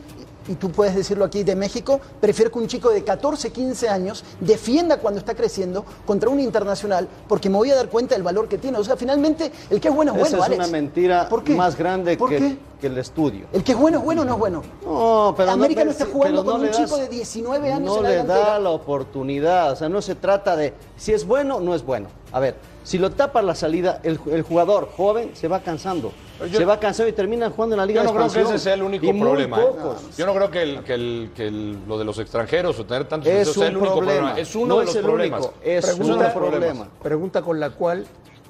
y 0.50 0.56
tú 0.56 0.72
puedes 0.72 0.96
decirlo 0.96 1.26
aquí 1.26 1.44
de 1.44 1.56
México, 1.56 2.02
prefiero 2.20 2.52
que 2.52 2.58
un 2.58 2.68
chico 2.68 2.90
de 2.90 3.04
14, 3.04 3.52
15 3.52 3.88
años 3.88 4.24
defienda 4.42 4.98
cuando 4.98 5.20
está 5.20 5.36
creciendo 5.36 5.86
contra 6.08 6.28
un 6.30 6.40
internacional, 6.40 7.08
porque 7.28 7.50
me 7.50 7.58
voy 7.58 7.70
a 7.70 7.76
dar 7.76 7.88
cuenta 7.88 8.16
del 8.16 8.24
valor 8.24 8.48
que 8.50 8.58
tiene. 8.58 8.78
O 8.80 8.84
sea, 8.84 8.98
finalmente, 8.98 9.52
el 9.70 9.80
que 9.80 9.90
es 9.90 9.94
bueno 9.96 10.16
es 10.16 10.28
Esa 10.28 10.38
bueno, 10.38 10.42
es 10.42 10.60
Alex. 10.60 10.60
una 10.60 10.68
mentira 10.82 11.30
¿Por 11.30 11.44
qué? 11.44 11.54
más 11.54 11.78
grande 11.78 12.18
¿Por 12.18 12.30
que, 12.30 12.38
qué? 12.40 12.58
que 12.82 12.88
el 12.88 12.98
estudio. 12.98 13.46
El 13.54 13.64
que 13.64 13.74
es 13.74 13.78
bueno 13.78 14.00
es 14.00 14.04
bueno 14.04 14.24
o 14.24 14.26
no 14.26 14.34
es 14.34 14.40
bueno. 14.40 14.64
No, 14.84 15.34
pero 15.38 15.52
América 15.52 15.86
no, 15.86 15.92
está 15.92 16.06
jugando 16.08 16.42
pero 16.44 16.52
con 16.54 16.62
no 16.64 16.68
un 16.68 16.74
chico 16.74 16.98
de 16.98 17.08
19 17.10 17.72
años 17.72 17.86
No 17.88 17.98
en 17.98 18.04
la 18.04 18.10
le 18.10 18.16
delantera. 18.18 18.50
da 18.50 18.60
la 18.60 18.70
oportunidad, 18.72 19.72
o 19.74 19.76
sea, 19.76 19.88
no 19.88 20.02
se 20.02 20.16
trata 20.16 20.56
de 20.56 20.74
si 20.98 21.14
es 21.14 21.26
bueno 21.28 21.60
no 21.60 21.76
es 21.76 21.86
bueno. 21.86 22.08
A 22.32 22.40
ver, 22.40 22.56
si 22.84 22.98
lo 22.98 23.12
tapa 23.12 23.44
la 23.44 23.54
salida, 23.54 24.00
el, 24.02 24.20
el 24.32 24.42
jugador 24.42 24.90
joven 24.98 25.32
se 25.36 25.48
va 25.48 25.60
cansando. 25.60 26.12
Yo- 26.48 26.58
se 26.60 26.66
va 26.66 26.80
cansando 26.80 27.10
y 27.10 27.14
terminan 27.14 27.52
jugando 27.52 27.76
en 27.76 27.80
la 27.80 27.86
Liga 27.86 28.02
Yo 28.04 28.14
no 28.14 28.24
de 28.24 28.30
creo 28.30 28.48
que 28.48 28.54
ese 28.54 28.60
sea 28.64 28.74
el 28.76 28.84
único 28.84 29.06
problema. 29.20 29.60
¿eh? 29.60 29.66
pocos. 29.66 30.16
Yo 30.18 30.26
no 30.26 30.34
creo 30.34 30.50
que, 30.50 30.62
el, 30.64 30.84
que, 30.84 30.94
el, 30.94 31.32
que 31.36 31.48
el- 31.48 31.78
lo 31.88 31.98
de 31.98 32.06
los 32.06 32.18
extranjeros 32.20 32.80
o 32.80 32.86
tener 32.86 33.06
tantos 33.08 33.28
Es 33.28 33.48
extranjeros 33.50 33.56
sea 33.56 33.68
el 33.68 33.76
un 33.78 33.82
único 33.84 33.96
problema. 33.98 34.20
problema. 34.20 34.40
Es 34.40 34.56
uno 34.56 34.66
No 34.68 34.76
de 34.78 34.82
es 34.84 34.88
los 34.88 34.96
el 34.96 35.02
problemas. 35.04 35.40
único, 35.42 35.54
es 35.64 35.86
uno 35.86 35.94
de 36.06 36.14
un 36.14 36.20
los 36.24 36.32
problema. 36.32 36.60
problemas. 36.60 36.88
Pregunta 37.04 37.42
con 37.42 37.60
la 37.60 37.70
cual 37.72 38.06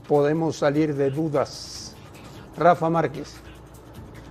podemos 0.08 0.55
salir 0.58 0.93
de 0.96 1.10
dudas. 1.10 1.96
Rafa 2.58 2.89
Márquez, 2.89 3.36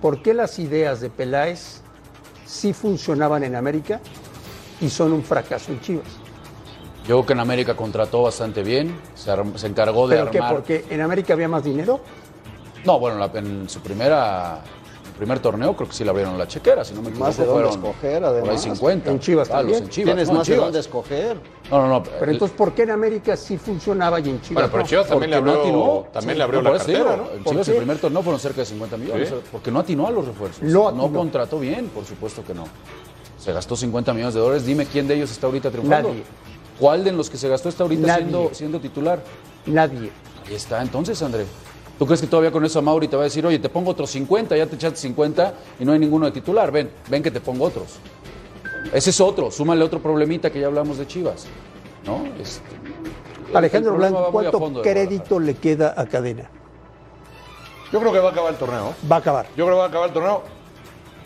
¿por 0.01 0.21
qué 0.21 0.33
las 0.33 0.57
ideas 0.59 1.01
de 1.01 1.09
Peláez 1.09 1.81
sí 2.45 2.73
funcionaban 2.73 3.43
en 3.43 3.55
América 3.55 3.99
y 4.79 4.89
son 4.89 5.11
un 5.13 5.23
fracaso 5.23 5.71
en 5.71 5.81
Chivas? 5.81 6.05
Yo 7.07 7.15
creo 7.15 7.25
que 7.25 7.33
en 7.33 7.39
América 7.39 7.75
contrató 7.75 8.21
bastante 8.21 8.61
bien, 8.61 8.95
se, 9.15 9.31
encargó 9.67 10.07
de 10.07 10.17
¿Pero 10.17 10.31
qué? 10.31 10.37
armar. 10.37 10.53
¿Porque 10.55 10.85
en 10.91 11.01
América 11.01 11.33
había 11.33 11.47
más 11.47 11.63
dinero? 11.63 12.01
No, 12.85 12.99
bueno, 12.99 13.17
la- 13.19 13.31
en 13.39 13.67
su 13.69 13.79
primera 13.81 14.61
primer 15.17 15.39
torneo 15.41 15.75
creo 15.75 15.89
que 15.89 15.93
sí 15.93 16.05
le 16.05 16.11
abrieron 16.11 16.37
la 16.37 16.47
chequera, 16.47 16.85
si 16.85 16.93
no 16.93 17.01
me 17.01 17.09
equivoco. 17.09 17.25
Más 17.27 17.35
de 17.37 17.43
dónde 17.45 17.67
fueron 17.67 17.85
escoger, 17.85 18.21
Por 18.21 18.31
ahí 18.31 18.39
además. 18.39 18.61
50. 18.61 19.11
En 19.11 19.19
Chivas 19.19 19.49
palos, 19.49 19.61
también. 19.63 19.83
en 19.83 19.89
Chivas, 19.89 20.05
Tienes 20.15 20.27
no, 20.29 20.33
más 20.35 20.47
de 20.47 20.55
dónde 20.55 20.79
escoger. 20.79 21.37
No, 21.69 21.77
no, 21.81 21.87
no. 21.89 22.03
Pero 22.03 22.23
el- 22.23 22.29
entonces, 22.31 22.57
¿por 22.57 22.71
qué 22.73 22.83
en 22.83 22.91
América 22.91 23.35
sí 23.35 23.57
funcionaba 23.57 24.21
y 24.21 24.29
en 24.29 24.39
Chivas 24.41 24.53
Bueno, 24.53 24.69
pero 24.71 24.83
no? 24.83 24.87
Chivas 24.89 25.07
también 25.09 25.31
le 25.31 25.37
porque 25.39 25.51
no 25.51 25.59
abrió, 25.59 25.63
atinó. 25.83 26.07
también 26.13 26.31
Sí, 26.33 26.37
le 26.37 26.43
abrió 26.45 26.61
no, 26.61 26.69
la 26.71 26.75
eso 26.77 26.85
digo, 26.87 26.99
cartera, 27.05 27.17
¿no? 27.21 27.31
En 27.35 27.43
¿Por 27.43 27.51
Chivas 27.51 27.65
qué? 27.65 27.71
el 27.73 27.77
primer 27.79 27.97
torneo 27.97 28.21
fueron 28.23 28.39
cerca 28.39 28.57
de 28.61 28.65
50 28.65 28.95
millones. 28.97 29.27
Sí. 29.27 29.35
Porque 29.51 29.71
no 29.71 29.79
atinó 29.79 30.07
a 30.07 30.11
los 30.11 30.25
refuerzos. 30.25 30.61
No 30.63 30.91
no 30.93 31.11
contrató 31.11 31.59
bien, 31.59 31.89
por 31.89 32.05
supuesto 32.05 32.41
que 32.45 32.53
no. 32.53 32.63
Se 33.37 33.51
gastó 33.51 33.75
50 33.75 34.13
millones 34.13 34.35
de 34.35 34.39
dólares. 34.39 34.65
Dime 34.65 34.85
quién 34.85 35.05
de 35.05 35.15
ellos 35.15 35.31
está 35.31 35.47
ahorita 35.47 35.69
triunfando. 35.69 36.09
Nadie. 36.11 36.23
¿Cuál 36.79 37.03
de 37.03 37.11
los 37.11 37.29
que 37.29 37.35
se 37.37 37.49
gastó 37.49 37.67
está 37.67 37.83
ahorita 37.83 38.07
Nadie. 38.07 38.19
siendo, 38.23 38.49
siendo 38.53 38.79
titular? 38.79 39.19
Nadie. 39.65 40.11
Ahí 40.47 40.55
está, 40.55 40.81
entonces, 40.81 41.21
André. 41.21 41.45
¿Tú 41.99 42.05
crees 42.05 42.21
que 42.21 42.27
todavía 42.27 42.49
con 42.49 42.63
eso 42.63 42.79
a 42.79 42.81
Mauri 42.81 43.09
te 43.09 43.17
va 43.17 43.23
a 43.23 43.25
decir, 43.25 43.45
oye, 43.45 43.59
te 43.59 43.67
pongo 43.67 43.91
otros 43.91 44.09
50, 44.11 44.55
ya 44.55 44.65
te 44.65 44.77
echaste 44.77 44.97
50 44.99 45.53
y 45.81 45.85
no 45.85 45.91
hay 45.91 45.99
ninguno 45.99 46.27
de 46.27 46.31
titular? 46.31 46.71
Ven, 46.71 46.89
ven 47.09 47.21
que 47.21 47.29
te 47.29 47.41
pongo 47.41 47.65
otros. 47.65 47.97
Ese 48.93 49.09
es 49.09 49.19
otro, 49.19 49.51
súmale 49.51 49.83
otro 49.83 50.01
problemita 50.01 50.49
que 50.49 50.61
ya 50.61 50.67
hablamos 50.67 50.97
de 50.97 51.05
Chivas. 51.05 51.45
¿No? 52.05 52.23
Este, 52.39 52.61
Alejandro 53.53 53.95
Blanco, 53.95 54.29
¿cuánto 54.31 54.81
crédito 54.81 55.41
le 55.41 55.55
queda 55.55 55.93
a 55.97 56.05
Cadena? 56.05 56.49
Yo 57.91 57.99
creo 57.99 58.13
que 58.13 58.19
va 58.19 58.29
a 58.29 58.31
acabar 58.31 58.53
el 58.53 58.57
torneo. 58.57 58.93
Va 59.11 59.17
a 59.17 59.19
acabar. 59.19 59.47
Yo 59.57 59.65
creo 59.65 59.75
que 59.75 59.79
va 59.79 59.85
a 59.85 59.89
acabar 59.89 60.07
el 60.07 60.13
torneo. 60.13 60.43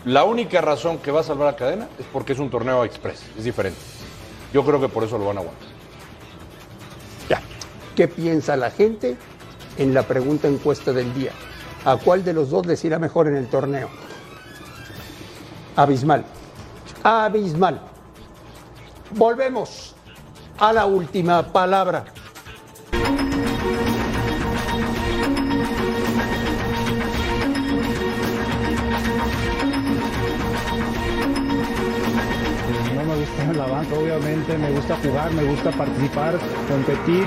La 0.06 0.24
única 0.24 0.60
razón 0.60 0.98
que 0.98 1.12
va 1.12 1.20
a 1.20 1.22
salvar 1.22 1.54
a 1.54 1.56
Cadena 1.56 1.88
es 2.00 2.06
porque 2.12 2.32
es 2.32 2.40
un 2.40 2.50
torneo 2.50 2.84
express, 2.84 3.22
es 3.38 3.44
diferente. 3.44 3.78
Yo 4.52 4.64
creo 4.64 4.80
que 4.80 4.88
por 4.88 5.04
eso 5.04 5.18
lo 5.18 5.26
van 5.26 5.36
a 5.36 5.40
aguantar. 5.40 5.68
Ya. 7.28 7.40
¿Qué 7.94 8.08
piensa 8.08 8.56
la 8.56 8.72
gente 8.72 9.16
en 9.78 9.94
la 9.94 10.02
pregunta 10.02 10.48
encuesta 10.48 10.92
del 10.92 11.12
día? 11.14 11.32
¿A 11.84 11.96
cuál 11.96 12.24
de 12.24 12.32
los 12.32 12.50
dos 12.50 12.66
les 12.66 12.84
irá 12.84 12.98
mejor 12.98 13.28
en 13.28 13.36
el 13.36 13.46
torneo? 13.48 13.88
Abismal. 15.76 16.24
Abismal. 17.02 17.80
Volvemos 19.10 19.94
a 20.58 20.72
la 20.72 20.86
última 20.86 21.42
palabra. 21.42 22.04
No 32.94 33.04
me 33.04 33.16
gusta 33.16 33.52
la 33.52 33.66
banca, 33.66 33.94
obviamente, 33.94 34.58
me 34.58 34.70
gusta 34.70 34.96
jugar, 34.96 35.32
me 35.32 35.44
gusta 35.44 35.70
participar, 35.72 36.38
competir. 36.68 37.26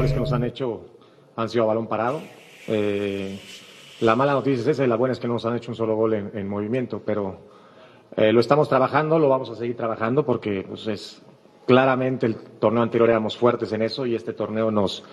Goles 0.00 0.14
que 0.14 0.20
nos 0.20 0.32
han 0.32 0.44
hecho 0.44 0.80
han 1.36 1.48
sido 1.50 1.64
a 1.64 1.66
balón 1.66 1.86
parado. 1.86 2.22
Eh, 2.68 3.38
la 4.00 4.16
mala 4.16 4.32
noticia 4.32 4.62
es 4.62 4.66
esa 4.66 4.84
y 4.84 4.86
la 4.86 4.96
buena 4.96 5.12
es 5.12 5.20
que 5.20 5.26
no 5.26 5.34
nos 5.34 5.44
han 5.44 5.56
hecho 5.56 5.70
un 5.70 5.76
solo 5.76 5.94
gol 5.94 6.14
en, 6.14 6.30
en 6.34 6.48
movimiento, 6.48 7.02
pero 7.04 7.38
eh, 8.16 8.32
lo 8.32 8.40
estamos 8.40 8.66
trabajando, 8.68 9.18
lo 9.18 9.28
vamos 9.28 9.50
a 9.50 9.56
seguir 9.56 9.76
trabajando 9.76 10.24
porque 10.24 10.64
pues, 10.66 10.86
es 10.86 11.22
claramente 11.66 12.24
el 12.24 12.36
torneo 12.36 12.82
anterior 12.82 13.10
éramos 13.10 13.36
fuertes 13.36 13.72
en 13.72 13.82
eso 13.82 14.06
y 14.06 14.14
este 14.14 14.32
torneo 14.32 14.70
nos, 14.70 15.04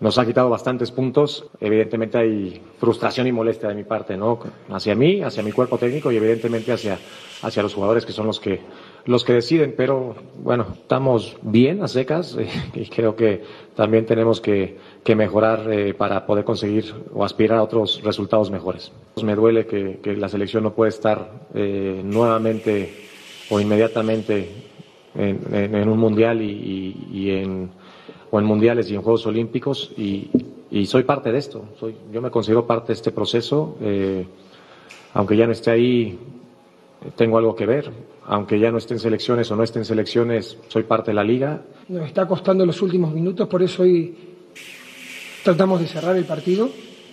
nos 0.00 0.16
ha 0.16 0.24
quitado 0.24 0.48
bastantes 0.48 0.90
puntos. 0.90 1.50
Evidentemente 1.60 2.16
hay 2.16 2.62
frustración 2.78 3.26
y 3.26 3.32
molestia 3.32 3.68
de 3.68 3.74
mi 3.74 3.84
parte, 3.84 4.16
¿no? 4.16 4.38
Hacia 4.70 4.94
mí, 4.94 5.20
hacia 5.20 5.42
mi 5.42 5.52
cuerpo 5.52 5.76
técnico 5.76 6.10
y 6.10 6.16
evidentemente 6.16 6.72
hacia, 6.72 6.98
hacia 7.42 7.62
los 7.62 7.74
jugadores 7.74 8.06
que 8.06 8.12
son 8.12 8.26
los 8.28 8.40
que, 8.40 8.60
los 9.04 9.24
que 9.24 9.32
deciden. 9.34 9.74
Pero 9.76 10.14
bueno, 10.42 10.66
estamos 10.82 11.36
bien 11.42 11.82
a 11.82 11.88
secas 11.88 12.36
eh, 12.38 12.48
y 12.74 12.86
creo 12.86 13.16
que 13.16 13.42
también 13.74 14.06
tenemos 14.06 14.40
que, 14.40 14.78
que 15.04 15.14
mejorar 15.16 15.70
eh, 15.72 15.94
para 15.94 16.26
poder 16.26 16.44
conseguir 16.44 16.92
o 17.14 17.24
aspirar 17.24 17.58
a 17.58 17.62
otros 17.62 18.02
resultados 18.02 18.50
mejores. 18.50 18.92
Me 19.22 19.34
duele 19.34 19.66
que, 19.66 20.00
la 20.16 20.28
selección 20.28 20.62
no 20.64 20.72
puede 20.74 20.90
estar 20.90 21.48
eh, 21.54 22.00
nuevamente 22.04 23.02
o 23.48 23.60
inmediatamente 23.60 24.54
en, 25.14 25.54
en- 25.54 25.74
en 25.74 25.88
un 25.88 25.98
mundial 25.98 26.40
y, 26.42 26.50
y- 26.50 27.08
y 27.12 27.30
en 27.30 27.70
o 28.30 28.38
en 28.40 28.46
mundiales 28.46 28.90
y 28.90 28.94
en 28.94 29.02
Juegos 29.02 29.26
Olímpicos 29.26 29.92
y, 29.98 30.30
y 30.70 30.86
soy 30.86 31.02
parte 31.02 31.30
de 31.30 31.38
esto. 31.38 31.66
Soy, 31.78 31.94
yo 32.10 32.22
me 32.22 32.30
considero 32.30 32.66
parte 32.66 32.88
de 32.88 32.92
este 32.94 33.10
proceso. 33.12 33.76
eh, 33.82 34.26
aunque 35.12 35.36
ya 35.36 35.44
no 35.46 35.52
esté 35.52 35.70
ahí, 35.70 36.18
tengo 37.16 37.36
algo 37.36 37.54
que 37.54 37.66
ver. 37.66 37.90
Aunque 38.26 38.58
ya 38.58 38.70
no 38.70 38.78
esté 38.78 38.94
en 38.94 39.00
selecciones 39.00 39.50
o 39.50 39.56
no 39.56 39.64
esté 39.64 39.80
en 39.80 39.84
selecciones, 39.84 40.56
soy 40.68 40.84
parte 40.84 41.10
de 41.10 41.14
la 41.14 41.24
liga. 41.24 41.62
Nos 41.88 42.06
está 42.06 42.26
costando 42.26 42.64
los 42.64 42.80
últimos 42.80 43.12
minutos, 43.12 43.48
por 43.48 43.62
eso 43.62 43.82
hoy 43.82 44.14
tratamos 45.42 45.80
de 45.80 45.86
cerrar 45.86 46.16
el 46.16 46.24
partido 46.24 46.70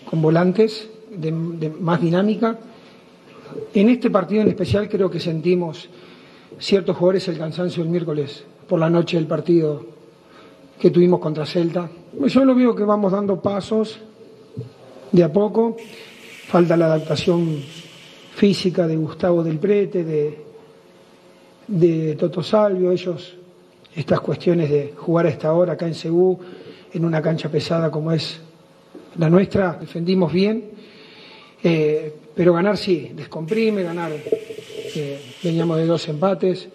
con 0.08 0.22
volantes 0.22 0.90
de, 1.10 1.32
más 1.32 2.00
dinámica. 2.02 2.60
En 3.74 3.90
este 3.90 4.12
partido 4.12 4.44
en 4.44 4.50
especial 4.50 4.88
creo 4.88 5.10
que 5.10 5.20
sentimos 5.20 5.90
ciertos 6.60 6.96
jugadores 6.96 7.28
el 7.28 7.38
cansancio 7.38 7.82
el 7.82 7.90
miércoles 7.90 8.44
por 8.68 8.80
la 8.80 8.90
noche 8.90 9.18
del 9.18 9.26
partido 9.26 9.84
que 10.80 10.92
tuvimos 10.92 11.20
contra 11.20 11.46
Celta. 11.46 11.90
Yo 12.28 12.46
lo 12.46 12.54
veo 12.54 12.76
que 12.76 12.84
vamos 12.84 13.12
dando 13.12 13.42
pasos 13.42 14.00
de 15.12 15.24
a 15.24 15.34
poco. 15.34 15.76
Falta 16.48 16.78
la 16.78 16.86
adaptación 16.86 17.62
física 18.36 18.88
de 18.88 18.96
Gustavo 18.96 19.44
del 19.44 19.58
Prete, 19.58 20.04
de, 20.04 20.49
de 21.70 22.16
Toto 22.16 22.42
Salvio, 22.42 22.92
ellos, 22.92 23.38
estas 23.96 24.20
cuestiones 24.22 24.70
de 24.70 24.94
jugar 24.98 25.28
a 25.28 25.30
esta 25.30 25.54
hora 25.54 25.74
acá 25.74 25.86
en 25.88 25.94
Cebú, 25.94 26.40
en 26.92 27.06
una 27.06 27.22
cancha 27.22 27.50
pesada 27.50 27.92
como 27.92 28.12
es 28.12 28.42
la 29.18 29.30
nuestra, 29.30 29.78
defendimos 29.80 30.34
bien. 30.34 30.72
Eh, 31.62 32.16
pero 32.36 32.54
ganar 32.54 32.78
sí, 32.78 33.12
descomprime, 33.16 33.84
ganar. 33.84 34.12
eh, 34.12 35.22
veníamos 35.44 35.78
de 35.78 35.86
dos 35.86 36.08
empates 36.08 36.68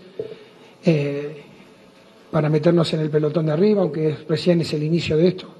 eh, 0.84 1.42
para 2.30 2.48
meternos 2.48 2.92
en 2.92 3.00
el 3.00 3.10
pelotón 3.10 3.46
de 3.46 3.52
arriba, 3.52 3.82
aunque 3.82 4.16
recién 4.28 4.60
es 4.60 4.72
el 4.74 4.82
inicio 4.82 5.16
de 5.16 5.28
esto. 5.28 5.54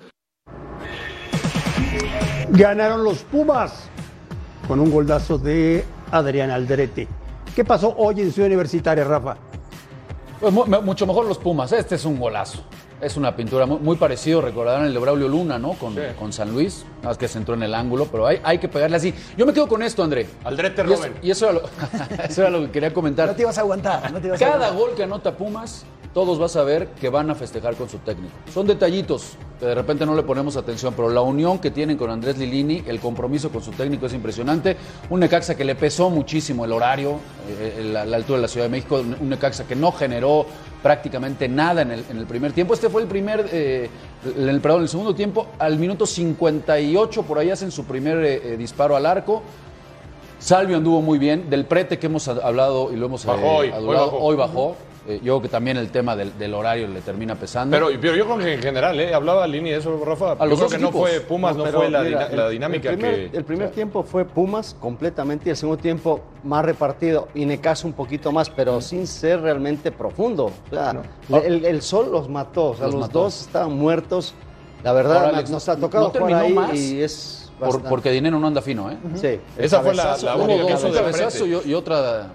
Ganaron 2.51 3.03
los 3.03 3.25
Pumas 3.25 3.91
con 4.69 4.79
un 4.79 4.91
goldazo 4.91 5.39
de 5.39 5.85
Adrián 6.13 6.51
Aldrete. 6.51 7.09
¿Qué 7.55 7.65
pasó 7.65 7.95
hoy 7.97 8.21
en 8.21 8.33
Ciudad 8.33 8.49
Universitaria, 8.49 9.05
Rafa? 9.05 9.37
Pues 10.41 10.53
mucho 10.53 11.07
mejor 11.07 11.27
los 11.27 11.39
Pumas. 11.39 11.73
Este 11.73 11.95
es 11.95 12.05
un 12.05 12.19
golazo. 12.19 12.63
Es 13.01 13.17
una 13.17 13.37
pintura 13.37 13.67
muy, 13.67 13.79
muy 13.81 13.97
parecido, 13.97 14.41
recordarán 14.41 14.87
el 14.87 14.95
de 14.95 14.99
Braulio 14.99 15.29
Luna, 15.29 15.59
¿no? 15.59 15.73
Con, 15.75 15.95
con 16.19 16.33
San 16.33 16.53
Luis. 16.53 16.85
Nada 16.99 17.09
más 17.09 17.19
que 17.19 17.29
se 17.29 17.39
entró 17.39 17.55
en 17.55 17.63
el 17.63 17.75
ángulo, 17.75 18.07
pero 18.07 18.27
hay, 18.27 18.41
hay 18.43 18.59
que 18.59 18.69
pegarle 18.69 18.97
así. 18.97 19.13
Yo 19.37 19.45
me 19.47 19.53
quedo 19.53 19.69
con 19.69 19.83
esto, 19.83 20.03
André. 20.03 20.27
Aldrete 20.43 20.85
Y 20.89 20.93
eso, 20.93 21.05
y 21.23 21.31
eso 21.31 21.45
era, 21.51 21.53
lo, 21.55 21.63
eso 22.29 22.41
era 22.43 22.51
lo 22.51 22.61
que 22.63 22.71
quería 22.71 22.95
comentar. 22.95 23.29
No 23.29 23.35
te 23.35 23.43
ibas 23.43 23.59
a 23.59 23.61
aguantar. 23.61 24.11
No 24.11 24.21
te 24.21 24.29
ibas 24.29 24.41
a 24.41 24.45
Cada 24.45 24.55
aguantar. 24.69 24.79
gol 24.79 24.95
que 24.97 25.03
anota 25.03 25.37
Pumas, 25.37 25.85
todos 26.15 26.39
vas 26.39 26.57
a 26.57 26.63
ver 26.63 26.89
que 27.01 27.09
van 27.09 27.29
a 27.29 27.35
festejar 27.35 27.75
con 27.75 27.89
su 27.89 27.99
técnico. 27.99 28.33
Son 28.53 28.67
detallitos 28.67 29.33
que 29.61 29.67
de 29.67 29.75
repente 29.75 30.07
no 30.07 30.15
le 30.15 30.23
ponemos 30.23 30.57
atención, 30.57 30.95
pero 30.95 31.11
la 31.11 31.21
unión 31.21 31.59
que 31.59 31.71
tienen 31.71 31.97
con 31.97 32.11
Andrés 32.11 32.39
Lilini, 32.39 32.85
el 32.87 33.01
compromiso 33.01 33.51
con 33.51 33.63
su 33.63 33.73
técnico 33.73 34.07
es 34.07 34.15
impresionante. 34.15 34.77
Un 35.11 35.21
Necaxa 35.21 35.57
que 35.57 35.65
le 35.65 35.75
pesó 35.75 36.11
muchísimo 36.11 36.65
el 36.65 36.73
horario, 36.73 37.19
eh, 37.49 37.83
la, 37.93 38.05
la 38.07 38.17
altura 38.17 38.39
de 38.39 38.43
la 38.43 38.49
Ciudad 38.49 38.67
de 38.67 38.71
México, 38.71 39.03
un 39.21 39.29
Necaxa 39.29 39.65
que 39.65 39.75
no 39.77 39.93
generó 39.93 40.47
prácticamente 40.85 41.49
nada 41.49 41.81
en 41.83 41.91
el, 41.91 42.05
en 42.11 42.19
el 42.19 42.27
primer 42.27 42.53
tiempo. 42.53 42.75
Este 42.75 42.91
fue 42.91 43.01
el 43.03 43.09
primer, 43.09 43.49
eh, 43.51 43.89
en 44.37 44.49
el, 44.49 44.61
perdón, 44.61 44.83
el 44.83 44.89
segundo 44.89 45.15
tiempo, 45.15 45.47
al 45.59 45.79
minuto 45.79 46.07
58 46.07 47.23
por 47.23 47.39
ahí 47.39 47.51
hacen 47.51 47.71
su 47.71 47.85
primer 47.85 48.19
eh, 48.19 48.53
eh, 48.53 48.57
disparo 48.57 48.95
al 48.95 49.07
arco. 49.07 49.43
Salvio 50.39 50.77
anduvo 50.77 51.01
muy 51.01 51.19
bien. 51.19 51.49
Del 51.49 51.65
prete 51.65 51.99
que 51.99 52.07
hemos 52.07 52.29
hablado 52.29 52.93
y 52.93 52.97
lo 52.97 53.07
hemos 53.07 53.25
Bajó 53.25 53.65
eh, 53.65 53.73
hoy, 53.73 53.89
bajó. 53.97 54.19
hoy 54.19 54.37
bajó. 54.37 54.77
Eh, 55.07 55.17
yo 55.23 55.35
creo 55.35 55.43
que 55.43 55.49
también 55.49 55.77
el 55.77 55.91
tema 55.91 56.17
del, 56.17 56.37
del 56.39 56.55
horario 56.55 56.89
le 56.89 57.03
termina 57.03 57.35
pesando. 57.35 57.77
Pero, 57.77 57.89
pero 58.01 58.17
yo 58.17 58.25
creo 58.25 58.39
que 58.39 58.55
en 58.55 58.63
general, 58.63 58.99
¿eh? 58.99 59.13
hablaba 59.13 59.47
Lini 59.47 59.71
de 59.71 59.77
eso, 59.77 60.03
Rafa. 60.03 60.33
A 60.33 60.47
yo 60.49 60.57
creo 60.57 60.69
que 60.69 60.79
no 60.79 60.91
fue 60.93 61.21
Pumas, 61.21 61.55
no, 61.57 61.67
fue 61.67 61.91
la, 61.91 62.03
mira, 62.03 62.49
dinámica 62.49 62.89
el 62.91 62.97
primer, 62.99 63.31
que. 63.31 63.37
El 63.37 63.45
primer 63.45 63.67
o 63.67 63.69
sea, 63.69 63.75
tiempo 63.75 64.03
fue 64.03 64.25
Pumas 64.25 64.75
completamente 64.81 65.49
y 65.49 65.51
el 65.51 65.57
segundo 65.59 65.83
tiempo 65.83 66.21
más 66.43 66.65
repartido 66.65 67.29
y 67.35 67.45
Necaxa 67.45 67.87
un 67.87 67.93
poquito 67.93 68.33
más, 68.33 68.49
pero 68.49 68.81
sin 68.81 69.07
ser 69.07 69.43
realmente 69.43 69.93
profundo. 69.93 70.47
O 70.71 70.75
sea, 70.75 71.03
el, 71.45 71.67
el 71.67 71.83
sol 71.83 72.11
los 72.11 72.29
mató, 72.31 72.71
o 72.71 72.75
sea, 72.75 72.87
Los 72.87 72.95
los, 72.95 73.01
mató. 73.03 73.19
dos 73.25 73.43
estaban 73.43 73.77
muertos. 73.77 74.35
La 74.83 74.93
verdad, 74.95 75.17
Ahora, 75.25 75.29
Alex, 75.37 75.51
nos 75.51 75.69
ha 75.69 75.77
tocado 75.77 76.13
¿no 76.15 76.21
jugar 76.21 76.43
ahí 76.45 76.53
más? 76.55 76.75
y 76.75 77.03
es 77.03 77.51
Por- 77.59 77.83
porque 77.85 78.11
dinero 78.11 78.39
no 78.39 78.47
anda 78.47 78.61
fino, 78.63 78.91
¿eh? 78.91 78.97
Sí, 79.15 79.39
Esa 79.59 79.81
fue 79.81 79.95
la- 79.95 80.17
la 80.17 80.37
única 80.37 80.65
un 80.77 80.93
cabezazo 80.93 81.47
y 81.47 81.75
otra 81.75 82.33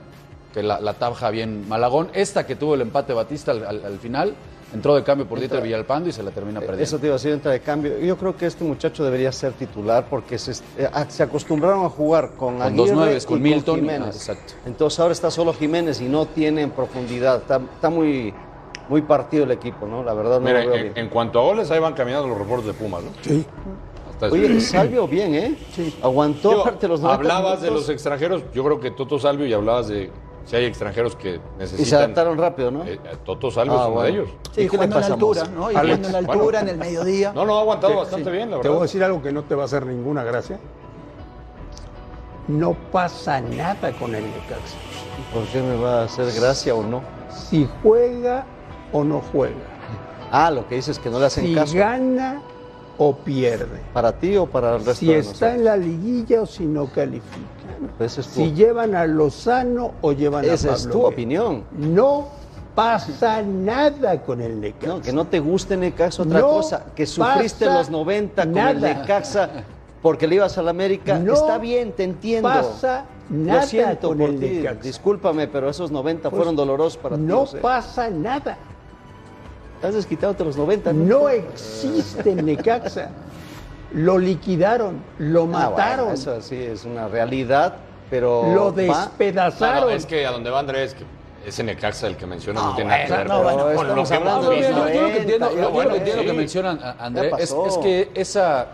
que 0.54 0.64
la, 0.64 0.80
la 0.80 0.94
taja 0.94 1.30
bien 1.30 1.68
Malagón. 1.68 2.10
Esta 2.14 2.46
que 2.48 2.56
tuvo 2.56 2.76
el 2.76 2.82
empate 2.82 3.14
Batista 3.14 3.52
al, 3.52 3.66
al- 3.66 3.86
al 3.86 3.98
final, 4.00 4.34
entró 4.74 4.96
de 4.96 5.04
cambio 5.04 5.28
por 5.28 5.40
Dieter 5.40 5.62
Villalpando 5.62 6.10
y 6.10 6.12
se 6.12 6.22
la 6.24 6.32
termina 6.32 6.60
perdiendo. 6.60 6.84
Eso 6.84 6.98
te 7.00 7.08
iba 7.08 7.16
a 7.16 7.18
decir, 7.18 7.32
entra 7.32 7.52
de 7.52 7.60
cambio. 7.60 7.98
Yo 8.00 8.18
creo 8.18 8.36
que 8.38 8.46
este 8.46 8.64
muchacho 8.64 9.04
debería 9.04 9.32
ser 9.32 9.54
titular 9.54 10.06
porque 10.10 10.38
se, 10.38 10.52
eh, 10.78 10.90
a- 10.92 11.10
se 11.10 11.24
acostumbraron 11.24 11.86
a 11.86 11.90
jugar 11.90 12.32
con, 12.38 12.56
Con 12.58 12.62
Aguirre 12.62 12.78
dos 12.88 12.92
nueves, 12.92 13.26
con 13.26 13.38
y 13.38 13.42
Milton 13.42 13.76
Jiménez. 13.80 14.08
ah, 14.08 14.10
exacto. 14.18 14.54
Entonces 14.66 15.00
ahora 15.00 15.12
está 15.14 15.32
solo 15.32 15.54
Jiménez 15.54 16.02
y 16.02 16.06
no 16.06 16.26
tiene 16.26 16.62
en 16.62 16.72
profundidad. 16.72 17.38
Está, 17.38 17.62
está 17.76 17.90
muy, 17.90 18.34
muy 18.90 19.02
partido 19.04 19.44
el 19.44 19.52
equipo, 19.52 19.86
¿no? 19.88 20.04
La 20.04 20.14
verdad 20.14 20.40
no 20.40 20.46
Mira, 20.48 20.64
lo 20.64 20.70
veo 20.72 20.76
en, 20.78 20.84
bien. 20.94 20.98
en 20.98 21.10
cuanto 21.10 21.40
a 21.40 21.44
goles, 21.44 21.70
ahí 21.72 21.80
van 21.80 21.94
caminando 21.94 22.28
los 22.28 22.38
reportes 22.38 22.66
de 22.68 22.74
Pumas, 22.74 23.04
¿no? 23.04 23.10
Sí. 23.22 23.46
Oye, 24.32 24.60
Salvio 24.60 25.08
bien, 25.08 25.34
¿eh? 25.34 25.58
Sí. 25.74 25.96
Aguantó 26.04 26.50
Digo, 26.50 26.62
aparte 26.64 26.88
los 26.90 27.00
90 27.00 27.22
hablabas 27.22 27.62
de 27.62 27.72
los 27.72 27.88
extranjeros, 27.88 28.44
yo 28.54 28.66
creo 28.66 28.80
que 28.80 28.92
Toto 28.92 29.18
Salvio 29.18 29.46
y 29.48 29.54
hablabas 29.54 29.88
de 29.88 30.12
si 30.50 30.56
hay 30.56 30.66
extranjeros 30.66 31.16
que 31.16 31.40
necesitan. 31.60 31.82
y 31.86 31.86
se 31.90 31.96
adaptaron 31.96 32.38
rápido, 32.38 32.72
¿no? 32.72 32.84
Eh, 32.84 33.00
Toto 33.24 33.52
Salvio 33.52 33.74
Ah, 33.74 33.82
es 33.84 33.86
uno 33.86 33.94
bueno. 33.94 34.02
de 34.04 34.10
ellos. 34.12 34.30
Sí, 34.52 34.62
¿Y 34.62 34.68
jugando 34.68 34.98
en 34.98 35.04
altura? 35.04 35.44
¿no? 35.56 35.72
Y 35.72 35.76
Alex, 35.76 35.84
jugando 35.98 36.08
en 36.08 36.12
la 36.14 36.18
altura, 36.20 36.44
bueno. 36.44 36.60
en 36.60 36.70
el 36.70 36.78
mediodía. 36.78 37.34
No, 37.34 37.46
no, 37.46 37.58
ha 37.58 37.62
aguantado 37.62 37.94
Te- 37.94 38.00
bastante 38.00 38.26
sí. 38.26 38.32
bien, 38.36 38.50
la 38.50 38.56
Te 38.56 38.62
verdad. 38.64 38.72
voy 38.72 38.80
a 38.80 38.82
decir 38.84 39.04
algo 39.04 39.22
que 39.22 39.32
no 39.32 39.44
te 39.44 39.54
va 39.56 39.62
a 39.62 39.66
hacer 39.66 39.86
ninguna 39.86 40.24
gracia. 40.24 40.60
No 42.48 42.74
pasa 42.92 43.42
nada 43.42 43.92
con 44.00 44.16
el 44.16 44.24
Necaxa. 44.24 44.76
¿Por 45.34 45.44
qué 45.48 45.62
me 45.62 45.76
va 45.76 46.02
a 46.02 46.04
hacer 46.06 46.32
gracia 46.34 46.74
o 46.74 46.82
no? 46.84 47.02
Si 47.30 47.70
juega 47.84 48.46
o 48.92 49.04
no 49.04 49.22
juega. 49.32 49.56
Ah, 50.32 50.50
lo 50.50 50.68
que 50.68 50.76
dices 50.76 50.98
es 50.98 51.04
que 51.04 51.10
no 51.12 51.20
le 51.20 51.26
hacen 51.28 51.46
Si 51.46 51.54
caso. 51.54 51.78
gana 51.78 52.42
o 53.00 53.16
pierde. 53.16 53.80
¿Para 53.94 54.12
ti 54.12 54.36
o 54.38 54.46
para 54.46 54.76
el 54.76 54.80
resto 54.86 54.94
Si 54.96 55.08
de 55.08 55.20
está 55.20 55.32
nosotros? 55.32 55.54
en 55.56 55.66
la 55.66 55.78
liguilla 55.78 56.42
o 56.42 56.46
si 56.46 56.66
no 56.66 56.86
califica. 56.88 57.38
Esa 58.00 58.22
es 58.22 58.28
tu, 58.28 58.34
Si 58.42 58.52
llevan 58.54 58.94
a 58.94 59.08
Lozano 59.08 59.94
o 60.02 60.12
llevan 60.12 60.44
a 60.46 60.54
esa 60.54 60.74
es 60.74 60.82
Pablo 60.84 60.94
tu 60.94 61.06
opinión. 61.06 61.64
No 61.78 62.28
pasa 62.76 63.42
nada 63.42 64.22
con 64.22 64.42
el 64.42 64.60
Necaxa. 64.60 64.88
No, 64.88 65.02
que 65.02 65.14
no 65.14 65.26
te 65.26 65.40
guste 65.40 65.76
Necaxa 65.78 66.24
otra 66.24 66.40
No 66.40 66.48
cosa. 66.50 66.86
Que 66.96 67.06
sufriste 67.06 67.66
los 67.66 67.90
90 67.90 68.44
con 68.44 68.54
nada. 68.54 68.72
el 68.72 68.82
Necaxa 68.82 69.50
porque 70.02 70.28
le 70.28 70.36
ibas 70.36 70.58
a 70.58 70.62
la 70.62 70.72
América. 70.72 71.18
No 71.20 71.34
Está 71.34 71.58
bien, 71.58 71.92
te 71.94 72.04
entiendo. 72.04 72.48
pasa 72.50 73.06
nada 73.30 73.62
Lo 73.62 73.68
siento 73.68 74.08
con 74.10 74.18
por 74.18 74.30
el 74.30 74.40
ti. 74.40 74.46
Necaxa. 74.50 74.82
Discúlpame, 74.82 75.48
pero 75.48 75.70
esos 75.70 75.90
90 75.92 76.30
Pues, 76.30 76.38
fueron 76.38 76.56
dolorosos 76.56 76.98
para 76.98 77.16
ti. 77.16 77.22
No 77.22 77.42
lo 77.42 77.46
sé. 77.48 77.58
pasa 77.60 78.10
nada. 78.10 78.58
Estás 79.80 79.94
desquitándote 79.96 80.44
los 80.44 80.58
90. 80.58 80.92
No 80.92 81.30
existe 81.30 82.36
Necaxa. 82.36 83.12
Lo 83.94 84.18
liquidaron, 84.18 85.02
lo 85.20 85.44
Ah, 85.44 85.46
mataron, 85.70 86.08
bueno, 86.08 86.14
eso 86.14 86.42
sí 86.42 86.58
es 86.58 86.84
una 86.84 87.08
realidad, 87.08 87.76
pero. 88.10 88.44
lo 88.54 88.66
va- 88.66 88.72
No, 88.72 88.72
despedazaron. 88.74 89.90
no, 89.90 89.96
es 89.96 90.06
que 90.06 90.26
a 90.28 90.32
donde 90.32 90.50
va 90.50 90.60
Andrés, 90.60 90.94
que 90.94 91.06
ese 91.48 91.64
Necaxa 91.64 92.08
el 92.08 92.18
que 92.18 92.26
menciona 92.28 92.60
no, 92.60 92.70
No, 92.72 92.76
tiene 92.76 92.90
nada 92.92 93.06
que 93.06 93.12
ver. 93.14 93.28
no, 93.30 93.42
pero- 93.42 93.44
bueno, 93.44 93.76
con 93.78 93.88
lo 93.96 94.04
que 94.04 94.14
hemos 94.16 94.42
de 94.42 94.46
Yo, 94.46 94.52
visto. 94.68 94.88
yo- 94.90 94.94
yo 94.94 95.02
lo 95.02 95.08
que 95.08 95.18
entiendo, 95.22 95.50
ya 95.50 95.56
yo- 95.56 95.62
yo 95.62 95.70
bueno, 95.72 95.90
lo 95.90 95.94
que 95.94 95.98
entiendo 96.00 96.22
sí. 96.24 96.28
que 96.28 96.34
mencionan 96.34 96.80
a- 96.84 96.96
André 97.00 97.30
Ya 97.32 97.38
es, 97.38 97.54
que 97.82 98.12
esa 98.14 98.68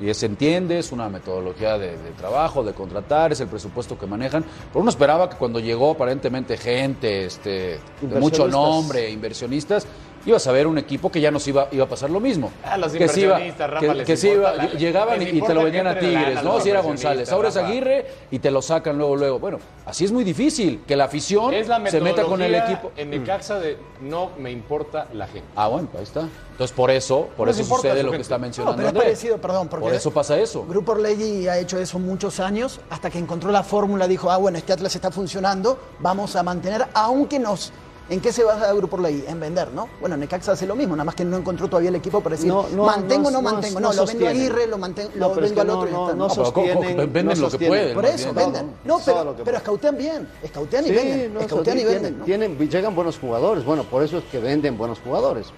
y 0.00 0.12
se 0.12 0.26
entiende, 0.26 0.78
es 0.78 0.90
una 0.92 1.08
metodología 1.08 1.78
de, 1.78 1.96
de 1.96 2.10
trabajo, 2.18 2.62
de 2.64 2.72
contratar, 2.74 3.32
es 3.32 3.40
el 3.40 3.46
presupuesto 3.48 3.98
que 3.98 4.06
manejan. 4.06 4.42
Pero 4.72 4.80
uno 4.80 4.90
esperaba 4.90 5.30
que 5.30 5.36
cuando 5.36 5.58
llegó 5.60 5.92
aparentemente 5.92 6.56
gente 6.58 7.24
este, 7.26 7.78
de 8.00 8.20
mucho 8.20 8.46
nombre, 8.48 9.08
inversionistas, 9.10 9.86
ibas 10.26 10.46
a 10.46 10.52
ver 10.52 10.66
un 10.66 10.76
equipo 10.76 11.10
que 11.10 11.20
ya 11.20 11.30
nos 11.30 11.46
iba, 11.48 11.68
iba 11.72 11.84
a 11.84 11.88
pasar 11.88 12.10
lo 12.10 12.20
mismo. 12.20 12.50
Ah, 12.64 12.76
los 12.76 12.92
que 12.92 13.08
se 13.08 13.20
iba- 13.22 13.38
que- 13.38 13.94
les 13.94 14.06
que 14.06 14.16
se 14.16 14.32
iba- 14.34 14.52
la- 14.54 14.66
llegaban 14.72 15.20
les 15.20 15.32
y, 15.32 15.40
te 15.40 15.54
lo 15.54 15.62
vendían 15.62 15.86
a 15.86 15.94
lana 15.94 16.00
Tigres, 16.00 16.42
¿no? 16.42 16.60
Si 16.60 16.68
era 16.70 16.80
González, 16.80 17.30
ahora 17.32 17.48
es. 17.48 17.56
Aguirre 17.56 18.06
y 18.30 18.38
te 18.40 18.50
lo 18.50 18.60
sacan 18.60 18.98
luego, 18.98 19.16
luego. 19.16 19.38
Bueno, 19.38 19.58
así 19.86 20.04
es 20.04 20.12
muy 20.12 20.24
difícil 20.24 20.82
que 20.86 20.96
la 20.96 21.04
afición 21.04 21.54
Es 21.54 21.68
la 21.68 21.76
se 21.88 22.00
meta 22.00 22.24
con 22.24 22.42
el 22.42 22.54
equipo. 22.54 22.92
En 22.96 23.10
Necaxa 23.10 23.58
de 23.60 23.78
no 24.00 24.30
me 24.38 24.50
importa 24.50 25.06
la 25.14 25.26
gente. 25.26 25.48
Ah, 25.56 25.68
bueno, 25.68 25.88
ahí 25.96 26.02
está. 26.02 26.28
Entonces, 26.52 26.74
por 26.74 26.90
eso, 26.90 27.28
por 27.36 27.46
No 27.48 27.52
eso 27.52 27.64
sucede 27.64 28.00
su 28.00 28.06
lo 28.06 28.12
que 28.12 28.22
está 28.22 28.36
No, 28.36 28.40
mencionando 28.42 28.76
pero 28.78 28.88
es 28.88 28.94
parecido, 28.94 29.38
perdón, 29.38 29.68
porque 29.68 29.84
Por 29.84 29.94
eso 29.94 30.10
pasa 30.10 30.38
eso. 30.38 30.64
Grupo 30.66 30.92
Orlegui 30.92 31.46
ha 31.48 31.58
hecho 31.58 31.78
eso 31.78 31.98
muchos 31.98 32.40
años, 32.40 32.80
hasta 32.88 33.10
que 33.10 33.18
encontró 33.18 33.50
la 33.52 33.62
fórmula, 33.62 34.08
dijo, 34.08 34.30
ah, 34.30 34.38
bueno, 34.38 34.56
este 34.56 34.72
Atlas 34.72 34.94
está 34.94 35.10
funcionando, 35.10 35.78
vamos 36.00 36.34
a 36.34 36.42
mantener, 36.42 36.86
aunque 36.94 37.38
nos... 37.38 37.72
¿En 38.08 38.20
qué 38.20 38.32
se 38.32 38.44
basa 38.44 38.72
Grupo 38.72 38.96
Orlegui? 38.96 39.24
En 39.26 39.40
vender, 39.40 39.72
¿no? 39.72 39.88
Bueno, 40.00 40.16
Necaxa 40.16 40.52
hace 40.52 40.64
lo 40.64 40.76
mismo, 40.76 40.94
nada 40.94 41.04
más 41.06 41.16
que 41.16 41.24
no 41.24 41.36
encontró 41.36 41.66
todavía 41.66 41.88
el 41.88 41.96
equipo 41.96 42.20
para 42.20 42.36
decir, 42.36 42.46
No, 42.48 42.66
no, 42.72 42.84
mantengo 42.84 43.26
o 43.28 43.30
no, 43.32 43.42
no, 43.42 43.50
mantengo. 43.50 43.80
no 43.80 43.88
No, 43.88 43.94
lo 43.94 44.06
vendo 44.06 44.26
a. 44.26 44.30
Aguirre, 44.30 44.66
lo, 44.68 44.78
manten- 44.78 45.08
No, 45.16 45.28
lo 45.28 45.34
vendo 45.40 45.60
al 45.60 45.66
no, 45.66 45.78
otro 45.78 45.88
y 45.88 45.92
no, 45.92 46.04
está. 46.06 46.16
no 46.16 46.28
pero 46.28 46.52
¿cómo- 46.52 46.52
cómo- 46.52 46.66
sostienen. 46.74 46.96
venden 47.12 47.24
no 47.26 47.30
lo 47.30 47.34
que 47.34 47.40
sostienen. 47.50 47.68
pueden, 47.78 47.94
Por 47.94 48.04
eso, 48.06 48.32
venden. 48.32 48.70
No, 48.84 49.00
pero, 49.04 49.36
pero 49.44 49.56
escautean 49.56 49.96
bien, 49.98 50.28
escautean 50.40 50.84
y 50.84 50.88
Sí, 50.88 50.94
venden, 50.94 51.34
no, 51.34 51.40
escautean 51.40 51.76
y 51.78 51.80
tienen- 51.80 52.02
venden. 52.02 52.18
¿no? 52.20 52.24
tienen- 52.24 52.58
llegan 52.70 52.94
buenos 52.94 53.18
jugadores, 53.18 53.64
bueno, 53.64 53.82
por 53.82 54.04
eso 54.04 54.18
es 54.18 54.24
que 54.24 54.38
venden 54.38 54.78
buenos 54.78 55.00
jugadores. 55.00 55.48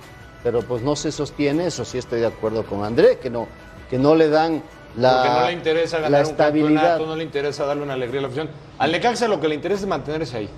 Pero 0.42 0.62
pues 0.62 0.82
no 0.82 0.96
se 0.96 1.12
sostiene, 1.12 1.66
eso 1.66 1.84
sí 1.84 1.98
estoy 1.98 2.20
de 2.20 2.26
acuerdo 2.28 2.64
con 2.64 2.82
André, 2.82 3.18
que 3.18 3.28
no, 3.28 3.46
que 3.90 3.98
no 3.98 4.14
le 4.14 4.30
dan 4.30 4.62
la, 4.96 5.22
Porque 5.22 5.40
no 5.40 5.46
le 5.48 5.52
interesa 5.52 5.98
ganar 5.98 6.24
un 6.24 6.30
estabilidad. 6.30 6.68
campeonato, 6.68 7.06
no 7.06 7.16
le 7.16 7.24
interesa 7.24 7.66
darle 7.66 7.82
una 7.82 7.92
alegría 7.92 8.20
a 8.20 8.22
la 8.22 8.28
afición. 8.28 8.48
Al 8.78 8.90
Necaxa 8.92 9.28
lo 9.28 9.38
que 9.38 9.48
le 9.48 9.54
interesa 9.56 9.82
es 9.82 9.86
mantenerse 9.86 10.36
ahí. 10.38 10.48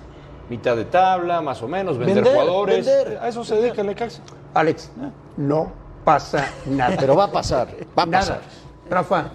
Mitad 0.51 0.75
de 0.75 0.83
tabla, 0.83 1.39
más 1.41 1.61
o 1.61 1.67
menos, 1.69 1.97
vender, 1.97 2.15
Vender, 2.17 2.33
jugadores. 2.33 2.85
vender. 2.85 3.19
A 3.21 3.29
eso 3.29 3.45
se 3.45 3.55
dedica 3.55 3.79
el 3.79 3.87
Necaxa. 3.87 4.21
Alex, 4.53 4.91
no 5.37 5.71
pasa 6.03 6.45
nada. 6.65 6.97
Pero 6.99 7.15
va 7.15 7.23
a 7.23 7.31
pasar, 7.31 7.69
va 7.97 8.03
a 8.03 8.05
nada. 8.05 8.19
pasar. 8.19 8.41
Rafa, 8.89 9.25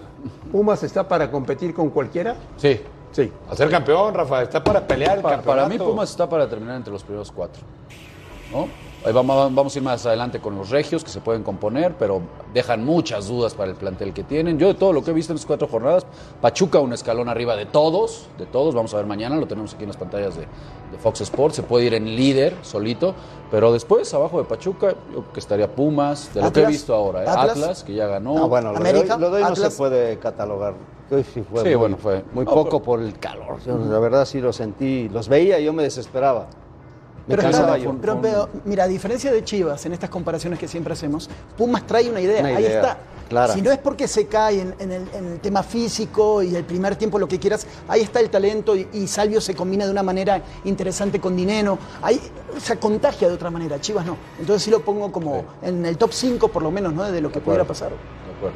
¿Pumas 0.51 0.83
está 0.83 1.07
para 1.07 1.31
competir 1.31 1.73
con 1.73 1.89
cualquiera? 1.89 2.35
Sí. 2.57 2.79
Sí. 3.11 3.31
A 3.49 3.55
ser 3.55 3.71
campeón, 3.71 4.13
Rafa, 4.13 4.43
está 4.43 4.63
para 4.63 4.85
pelear 4.85 5.17
el 5.17 5.23
Pa- 5.23 5.41
para 5.41 5.63
mí 5.63 5.69
campeonato. 5.71 5.89
Pumas 5.89 6.11
está 6.11 6.29
para 6.29 6.47
terminar 6.47 6.75
entre 6.75 6.93
los 6.93 7.03
primeros 7.03 7.31
cuatro. 7.31 7.63
¿no? 8.51 8.67
Vamos, 9.05 9.55
vamos 9.55 9.73
a 9.75 9.79
ir 9.79 9.85
más 9.85 10.05
adelante 10.05 10.39
con 10.41 10.55
los 10.57 10.69
regios 10.69 11.01
que 11.03 11.09
se 11.09 11.21
pueden 11.21 11.41
componer, 11.41 11.95
pero 11.97 12.21
dejan 12.53 12.83
muchas 12.83 13.27
dudas 13.27 13.53
para 13.53 13.69
el 13.69 13.77
plantel 13.77 14.11
que 14.13 14.23
tienen. 14.23 14.59
Yo 14.59 14.67
de 14.67 14.73
todo 14.73 14.91
lo 14.91 15.01
que 15.03 15.11
he 15.11 15.13
visto 15.13 15.31
en 15.31 15.37
las 15.37 15.45
cuatro 15.45 15.67
jornadas, 15.67 16.05
Pachuca 16.41 16.79
un 16.79 16.91
escalón 16.91 17.29
arriba 17.29 17.55
de 17.55 17.65
todos, 17.67 18.27
de 18.37 18.45
todos, 18.45 18.75
vamos 18.75 18.93
a 18.93 18.97
ver 18.97 19.05
mañana, 19.05 19.37
lo 19.37 19.47
tenemos 19.47 19.73
aquí 19.73 19.83
en 19.83 19.89
las 19.89 19.97
pantallas 19.97 20.35
de, 20.35 20.41
de 20.41 20.97
Fox 21.01 21.21
Sports, 21.21 21.55
se 21.55 21.63
puede 21.63 21.85
ir 21.85 21.93
en 21.93 22.05
líder 22.17 22.53
solito, 22.63 23.13
pero 23.49 23.71
después 23.71 24.13
abajo 24.13 24.39
de 24.39 24.43
Pachuca, 24.45 24.89
yo 24.91 24.97
creo 25.21 25.31
que 25.33 25.39
estaría 25.39 25.73
Pumas, 25.73 26.33
de 26.33 26.41
lo 26.41 26.51
que 26.51 26.63
he 26.63 26.65
visto 26.65 26.93
ahora, 26.93 27.23
¿eh? 27.23 27.27
Atlas. 27.29 27.49
Atlas, 27.51 27.83
que 27.85 27.93
ya 27.93 28.07
ganó. 28.07 28.37
Ah, 28.37 28.47
bueno, 28.47 28.73
lo 28.73 28.79
de, 28.79 28.89
América, 28.89 29.15
hoy, 29.15 29.21
lo 29.21 29.29
de 29.29 29.35
hoy 29.37 29.41
no 29.43 29.47
Atlas. 29.49 29.71
se 29.73 29.77
puede 29.77 30.17
catalogar 30.19 30.73
hoy 31.09 31.23
sí 31.23 31.41
fue 31.49 31.61
Sí, 31.61 31.67
muy, 31.69 31.75
bueno, 31.75 31.95
fue- 31.97 32.25
muy 32.33 32.43
no, 32.43 32.51
poco 32.51 32.69
pero- 32.71 32.83
por 32.83 32.99
el 33.01 33.17
calor. 33.17 33.59
Yo, 33.65 33.77
la 33.77 33.99
verdad 33.99 34.25
sí 34.25 34.41
lo 34.41 34.51
sentí, 34.51 35.07
los 35.07 35.29
veía 35.29 35.57
y 35.59 35.63
yo 35.63 35.71
me 35.71 35.83
desesperaba. 35.83 36.47
Pero, 37.27 37.41
pero- 37.41 37.97
pero- 38.01 38.21
pero, 38.21 38.49
mira, 38.65 38.85
a 38.85 38.87
diferencia 38.87 39.31
de 39.31 39.43
Chivas, 39.43 39.85
en 39.85 39.93
estas 39.93 40.09
comparaciones 40.09 40.57
que 40.59 40.67
siempre 40.67 40.93
hacemos, 40.93 41.29
Pumas 41.57 41.85
trae 41.85 42.09
una 42.09 42.21
idea. 42.21 42.39
Una 42.39 42.49
Ahí 42.49 42.65
está. 42.65 42.97
clara. 43.29 43.53
Si 43.53 43.61
no 43.61 43.69
es 43.71 43.77
porque 43.79 44.07
se 44.07 44.27
cae 44.27 44.61
en, 44.61 44.73
en 44.79 44.91
el, 44.93 45.01
en 45.13 45.25
el 45.33 45.39
tema 45.41 45.61
físico 45.63 46.41
y 46.41 46.55
el 46.55 46.63
primer 46.63 46.95
tiempo, 46.95 47.19
lo 47.19 47.27
que 47.27 47.37
quieras, 47.39 47.67
ahí 47.89 48.01
está 48.01 48.21
el 48.21 48.29
talento 48.29 48.75
y, 48.75 48.87
y 48.93 49.07
Salvio 49.07 49.41
se 49.41 49.53
combina 49.53 49.83
de 49.85 49.91
una 49.91 50.03
manera 50.03 50.41
interesante 50.63 51.19
con 51.19 51.35
Dineno. 51.35 51.77
Ahí 52.01 52.21
se 52.61 52.77
contagia 52.77 53.27
de 53.27 53.33
otra 53.33 53.49
manera. 53.51 53.81
Chivas 53.81 54.05
no. 54.05 54.15
Entonces 54.39 54.63
sí 54.63 54.71
lo 54.71 54.81
pongo 54.81 55.11
como 55.11 55.43
en 55.61 55.85
el 55.85 55.97
top 55.97 56.13
5 56.13 56.47
por 56.47 56.63
lo 56.63 56.71
menos, 56.71 56.93
¿no? 56.93 57.03
De 57.11 57.19
lo 57.19 57.29
que 57.31 57.41
pudiera 57.41 57.65
pasar. 57.65 57.89
De 57.89 57.95
acuerdo. 58.37 58.55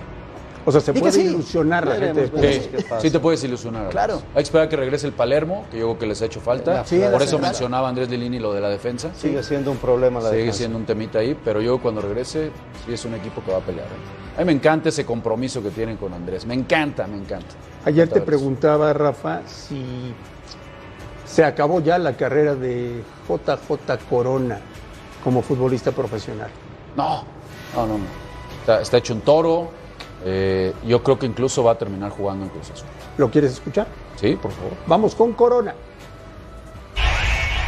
O 0.66 0.72
sea, 0.72 0.82
se 0.82 0.94
puede 0.94 1.12
sí. 1.12 1.22
ilusionar 1.22 1.88
la 1.88 1.96
gente. 1.96 2.28
Pasa. 2.28 3.02
Sí, 3.02 3.10
te 3.10 3.20
puedes 3.20 3.44
ilusionar. 3.44 3.90
Claro. 3.90 4.22
Hay 4.30 4.36
que 4.36 4.42
esperar 4.42 4.70
que 4.70 4.76
regrese 4.76 5.08
el 5.08 5.14
Palermo, 5.14 5.66
que 5.72 5.80
yo 5.80 5.88
creo 5.88 6.00
que 6.00 6.06
les 6.08 6.22
ha 6.22 6.26
hecho 6.26 6.40
falta. 6.40 6.86
Sí, 6.86 7.02
Por 7.12 7.22
eso 7.22 7.40
mencionaba 7.40 7.90
Andrés 7.90 8.10
Lilini 8.10 8.40
lo 8.40 8.54
de 8.54 8.62
la 8.62 8.70
defensa. 8.70 9.12
Sigue 9.16 9.42
siendo 9.44 9.72
un 9.72 9.78
problema 9.78 10.20
la 10.20 10.30
Sigue 10.30 10.40
defensa. 10.40 10.58
siendo 10.60 10.78
un 10.78 10.86
temita 10.86 11.20
ahí, 11.20 11.36
pero 11.44 11.62
yo 11.62 11.80
cuando 11.80 12.02
regrese, 12.02 12.52
sí 12.86 12.94
es 12.94 13.06
un 13.06 13.16
equipo 13.16 13.44
que 13.44 13.52
va 13.52 13.58
a 13.58 13.62
pelear. 13.62 13.88
¿eh? 13.88 14.38
A 14.38 14.40
mí 14.40 14.46
me 14.46 14.52
encanta 14.54 14.90
ese 14.90 15.06
compromiso 15.06 15.62
que 15.64 15.72
tienen 15.72 15.98
con 15.98 16.14
Andrés. 16.14 16.46
Me 16.46 16.54
encanta, 16.54 17.08
me 17.08 17.18
encanta. 17.18 17.56
Ayer 17.86 18.08
te 18.08 18.22
preguntaba, 18.22 18.94
Rafa, 18.94 19.42
si 19.48 20.14
se 21.26 21.44
acabó 21.44 21.80
ya 21.80 21.98
la 21.98 22.14
carrera 22.16 22.56
de 22.56 23.02
JJ 23.28 23.98
Corona 24.10 24.60
como 25.24 25.42
futbolista 25.42 25.92
profesional. 25.92 26.50
No, 26.96 27.24
no, 27.76 27.88
no. 27.88 27.98
no. 27.98 28.06
Está, 28.62 28.82
está 28.82 28.98
hecho 28.98 29.14
un 29.14 29.22
toro. 29.22 29.81
Eh, 30.26 30.74
yo 30.88 31.02
creo 31.04 31.18
que 31.20 31.26
incluso 31.26 31.64
va 31.64 31.72
a 31.74 31.78
terminar 31.78 32.12
jugando 32.12 32.46
en 32.46 32.50
Cruz 32.52 32.70
Azul. 32.72 32.88
¿Lo 33.18 33.30
quieres 33.32 33.52
escuchar? 33.54 33.88
Sí, 34.16 34.38
por 34.42 34.52
favor. 34.52 34.74
Vamos 34.88 35.16
con 35.16 35.34
Corona. 35.34 35.74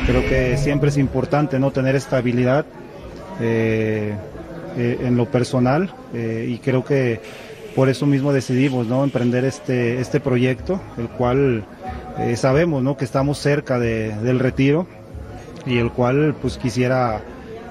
Creo 0.06 0.22
que 0.28 0.58
siempre 0.58 0.89
es 0.89 0.98
importante 0.98 1.60
no 1.60 1.72
tener 1.72 1.96
estabilidad 1.96 2.66
eh, 3.39 4.13
eh, 4.78 4.98
en 5.02 5.16
lo 5.16 5.26
personal 5.28 5.94
eh, 6.13 6.46
y 6.50 6.58
creo 6.60 6.84
que 6.84 7.22
por 7.76 7.89
eso 7.89 8.06
mismo 8.06 8.34
decidimos 8.34 8.86
¿no? 8.86 9.04
emprender 9.04 9.46
este, 9.46 10.00
este 10.02 10.20
proyecto, 10.20 10.80
el 10.98 11.08
cual 11.08 11.63
eh, 12.20 12.36
sabemos 12.36 12.84
¿no? 12.84 12.98
que 12.98 13.06
estamos 13.06 13.38
cerca 13.39 13.80
de- 13.80 14.13
del 14.18 14.39
retiro 14.39 14.86
y 15.66 15.78
el 15.78 15.89
cual 15.92 16.36
pues 16.42 16.58
quisiera 16.58 17.22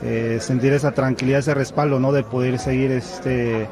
eh, 0.03 0.39
sentir 0.41 0.73
esa 0.73 0.93
tranquilidad, 0.93 1.41
ese 1.41 1.55
respaldo 1.55 2.01
¿no? 2.01 2.13
de 2.13 2.23
poder 2.25 2.59
seguir 2.59 2.91
este, 2.93 3.69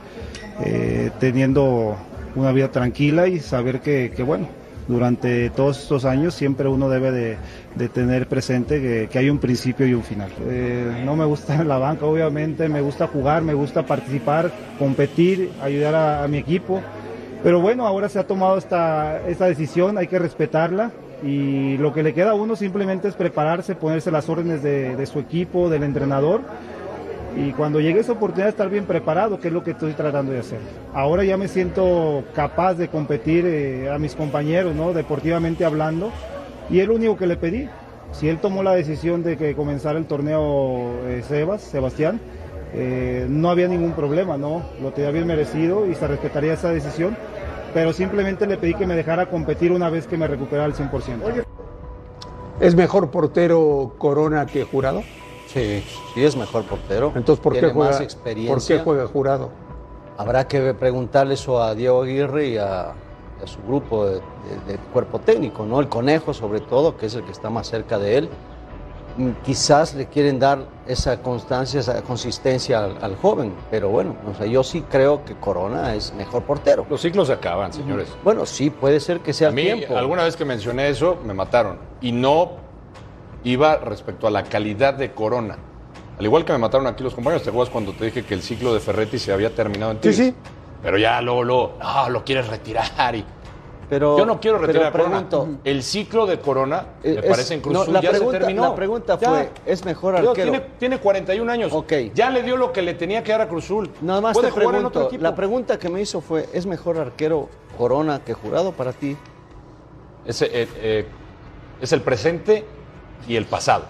eh, 0.64 1.11
teniendo 1.18 1.96
una 2.35 2.53
vida 2.53 2.70
tranquila 2.70 3.29
y 3.29 3.40
saber 3.40 3.81
que, 3.81 4.23
bueno, 4.25 4.49
durante 4.88 5.51
todos 5.51 5.81
estos 5.81 6.05
años 6.05 6.35
siempre 6.35 6.68
uno 6.68 6.88
debe 6.88 7.11
de, 7.12 7.88
tener 7.88 8.27
presente 8.27 9.09
que, 9.11 9.18
hay 9.18 9.31
un 9.31 9.38
principio 9.38 9.87
y 9.87 9.94
un 9.94 10.03
final. 10.03 10.31
Eh, 10.49 11.03
no 11.05 11.16
me 11.16 11.25
gusta 11.25 11.62
la 11.64 11.79
banca, 11.79 12.07
obviamente, 12.07 12.68
me 12.68 12.81
gusta 12.81 13.07
jugar, 13.07 13.42
me 13.42 13.55
gusta 13.55 13.87
participar, 13.87 14.53
competir, 14.79 15.51
ayudar 15.62 15.94
a, 15.94 16.25
a 16.25 16.29
mi 16.29 16.38
equipo. 16.38 16.81
Pero 17.42 17.61
bueno, 17.61 17.87
ahora 17.87 18.09
se 18.09 18.18
ha 18.18 18.27
tomado 18.27 18.59
esta, 18.59 19.27
esta 19.27 19.46
decisión, 19.46 19.96
hay 19.96 20.09
que 20.09 20.18
respetarla 20.18 20.92
y 21.23 21.77
lo 21.79 21.92
que 21.92 22.03
le 22.03 22.12
queda 22.12 22.31
a 22.31 22.35
uno 22.35 22.55
simplemente 22.55 23.09
es 23.09 23.14
prepararse, 23.14 23.75
ponerse 23.75 24.11
las 24.11 24.29
órdenes 24.29 24.62
de, 24.62 24.94
de 24.96 25.07
su 25.07 25.18
equipo, 25.18 25.70
del 25.70 25.83
entrenador 25.83 26.42
y 27.36 27.52
cuando 27.52 27.80
llegue 27.80 28.00
esa 28.00 28.12
oportunidad 28.12 28.48
estar 28.48 28.68
bien 28.68 28.84
preparado, 28.84 29.38
que 29.38 29.48
es 29.48 29.54
lo 29.54 29.62
que 29.62 29.72
estoy 29.72 29.92
tratando 29.92 30.32
de 30.32 30.40
hacer. 30.40 30.58
Ahora 30.94 31.24
ya 31.24 31.36
me 31.36 31.48
siento 31.48 32.24
capaz 32.34 32.74
de 32.74 32.88
competir 32.88 33.46
eh, 33.46 33.90
a 33.90 33.98
mis 33.98 34.14
compañeros, 34.14 34.74
deportivamente 34.94 35.64
hablando, 35.64 36.10
y 36.68 36.80
es 36.80 36.88
lo 36.88 36.94
único 36.94 37.16
que 37.16 37.26
le 37.26 37.36
pedí. 37.36 37.68
Si 38.12 38.28
él 38.28 38.38
tomó 38.38 38.62
la 38.62 38.74
decisión 38.74 39.22
de 39.22 39.36
que 39.36 39.54
comenzara 39.54 39.98
el 39.98 40.06
torneo 40.06 40.90
eh, 41.06 41.22
Sebas, 41.26 41.62
Sebastián, 41.62 42.20
eh, 42.72 43.26
no 43.28 43.50
había 43.50 43.68
ningún 43.68 43.92
problema, 43.92 44.36
¿no? 44.36 44.62
Lo 44.82 44.92
tenía 44.92 45.10
bien 45.10 45.26
merecido 45.26 45.86
y 45.86 45.94
se 45.94 46.06
respetaría 46.06 46.54
esa 46.54 46.70
decisión, 46.70 47.16
pero 47.72 47.92
simplemente 47.92 48.46
le 48.46 48.56
pedí 48.56 48.74
que 48.74 48.86
me 48.86 48.96
dejara 48.96 49.26
competir 49.26 49.70
una 49.70 49.90
vez 49.90 50.06
que 50.06 50.16
me 50.16 50.26
recuperara 50.26 50.66
al 50.66 50.74
100%. 50.74 51.44
¿Es 52.60 52.74
mejor 52.74 53.10
portero 53.10 53.94
Corona 53.98 54.46
que 54.46 54.64
Jurado? 54.64 55.02
Sí, 55.52 55.82
sí 56.14 56.24
es 56.24 56.36
mejor 56.36 56.62
portero. 56.64 57.12
Entonces, 57.16 57.42
¿por 57.42 57.52
qué, 57.52 57.58
Tiene 57.60 57.74
juega, 57.74 57.90
más 57.90 57.96
¿por 57.98 58.04
experiencia. 58.04 58.76
qué 58.78 58.82
juega 58.84 59.06
Jurado? 59.06 59.50
Habrá 60.16 60.46
que 60.46 60.74
preguntarle 60.74 61.34
eso 61.34 61.62
a 61.62 61.74
Diego 61.74 62.02
Aguirre 62.02 62.48
y 62.48 62.56
a, 62.58 62.90
a 62.90 63.46
su 63.46 63.60
grupo 63.62 64.06
de, 64.06 64.14
de- 64.16 64.20
de 64.72 64.78
cuerpo 64.92 65.18
técnico, 65.18 65.64
¿no? 65.64 65.80
El 65.80 65.88
conejo, 65.88 66.34
sobre 66.34 66.60
todo, 66.60 66.96
que 66.96 67.06
es 67.06 67.14
el 67.14 67.24
que 67.24 67.32
está 67.32 67.48
más 67.50 67.68
cerca 67.68 67.98
de 67.98 68.18
él. 68.18 68.28
Mm, 69.16 69.30
Quizás 69.42 69.94
le 69.94 70.06
quieren 70.06 70.38
dar 70.38 70.66
esa 70.86 71.20
constancia, 71.22 71.80
esa 71.80 72.00
consistencia 72.02 72.84
al, 72.84 72.98
al 73.02 73.16
joven, 73.16 73.52
pero 73.70 73.88
bueno, 73.88 74.14
o 74.30 74.34
sea, 74.36 74.46
yo 74.46 74.62
sí 74.62 74.82
creo 74.88 75.24
que 75.24 75.34
Corona 75.34 75.94
es 75.96 76.12
mejor 76.14 76.42
portero. 76.44 76.86
Los 76.88 77.00
ciclos 77.00 77.26
se 77.28 77.32
acaban, 77.32 77.72
señores. 77.72 78.08
Bueno, 78.22 78.46
sí, 78.46 78.70
puede 78.70 79.00
ser 79.00 79.20
que 79.20 79.32
sea 79.32 79.48
A 79.48 79.52
mí, 79.52 79.62
tiempo. 79.62 79.96
alguna 79.96 80.22
vez 80.24 80.36
que 80.36 80.44
mencioné 80.44 80.90
eso, 80.90 81.16
me 81.24 81.34
mataron. 81.34 81.78
Y 82.00 82.12
no 82.12 82.52
iba 83.44 83.76
respecto 83.76 84.26
a 84.26 84.31
la 84.31 84.44
calidad 84.44 84.94
de 84.94 85.12
Corona. 85.12 85.57
Al 86.18 86.24
igual 86.24 86.44
que 86.44 86.53
me 86.53 86.59
mataron 86.59 86.87
aquí 86.87 87.03
los 87.03 87.14
compañeros, 87.14 87.42
¿te 87.42 87.48
acuerdas 87.50 87.72
cuando 87.72 87.92
te 87.92 88.05
dije 88.07 88.24
que 88.24 88.35
el 88.35 88.42
ciclo 88.42 88.74
de 88.74 88.81
Ferretti 88.81 89.18
se 89.18 89.33
había 89.33 89.55
terminado 89.55 89.92
en 89.92 89.96
Sí, 89.98 90.11
Tigres? 90.11 90.16
sí. 90.29 90.35
Pero 90.83 90.98
ya 90.98 91.20
luego, 91.22 91.44
luego, 91.44 91.74
lo 92.11 92.24
quieres 92.24 92.48
retirar. 92.48 93.14
Y... 93.14 93.24
Pero, 93.88 94.16
Yo 94.18 94.24
no 94.24 94.38
quiero 94.38 94.59
pero 94.59 94.68
retirar 94.68 94.88
a 94.88 94.92
Corona. 94.92 95.26
El 95.64 95.83
ciclo 95.83 96.24
de 96.26 96.38
Corona, 96.38 96.87
me 97.03 97.11
es- 97.11 97.22
parece 97.24 97.55
en 97.55 97.61
Cruz 97.61 97.74
no, 97.74 97.85
la 97.92 98.00
ya 98.00 98.11
pregunta, 98.11 98.33
se 98.33 98.38
terminó. 98.38 98.62
La 98.62 98.74
pregunta 98.76 99.18
Ya. 99.18 99.29
fue, 99.31 99.50
¿es 99.66 99.85
mejor 99.85 100.14
arquero? 100.14 100.33
tiene, 100.35 100.61
tiene 100.79 100.98
41 100.98 101.50
años. 101.50 101.72
Ok. 101.72 101.92
Ya 102.14 102.31
le 102.31 102.42
dio 102.44 102.57
lo 102.57 102.72
que 102.72 102.83
le 102.83 102.94
tenía 102.94 103.24
que 103.24 103.33
dar 103.33 103.40
a 103.40 103.48
Cruz 103.48 103.64
Azul. 103.64 103.90
Nada 104.03 104.20
más 104.20 104.35
Puede 104.35 104.48
te 104.48 104.53
jugar 104.53 104.68
en 104.76 104.87
otro 104.87 104.90
pregunto, 104.92 105.09
equipo. 105.09 105.22
la 105.24 105.35
pregunta 105.35 105.79
que 105.79 105.88
me 105.88 106.00
hizo 106.00 106.20
fue, 106.20 106.48
¿es 106.53 106.66
mejor 106.66 106.98
arquero 106.98 107.48
Corona 107.76 108.20
que 108.24 108.33
Jurado 108.33 108.72
para 108.72 108.92
ti? 108.92 109.16
Ese, 110.24 110.46
eh, 110.46 110.68
eh, 110.76 111.07
es 111.81 111.92
el 111.92 112.03
presente 112.03 112.64
y 113.28 113.37
el 113.37 113.46
pasado. 113.46 113.85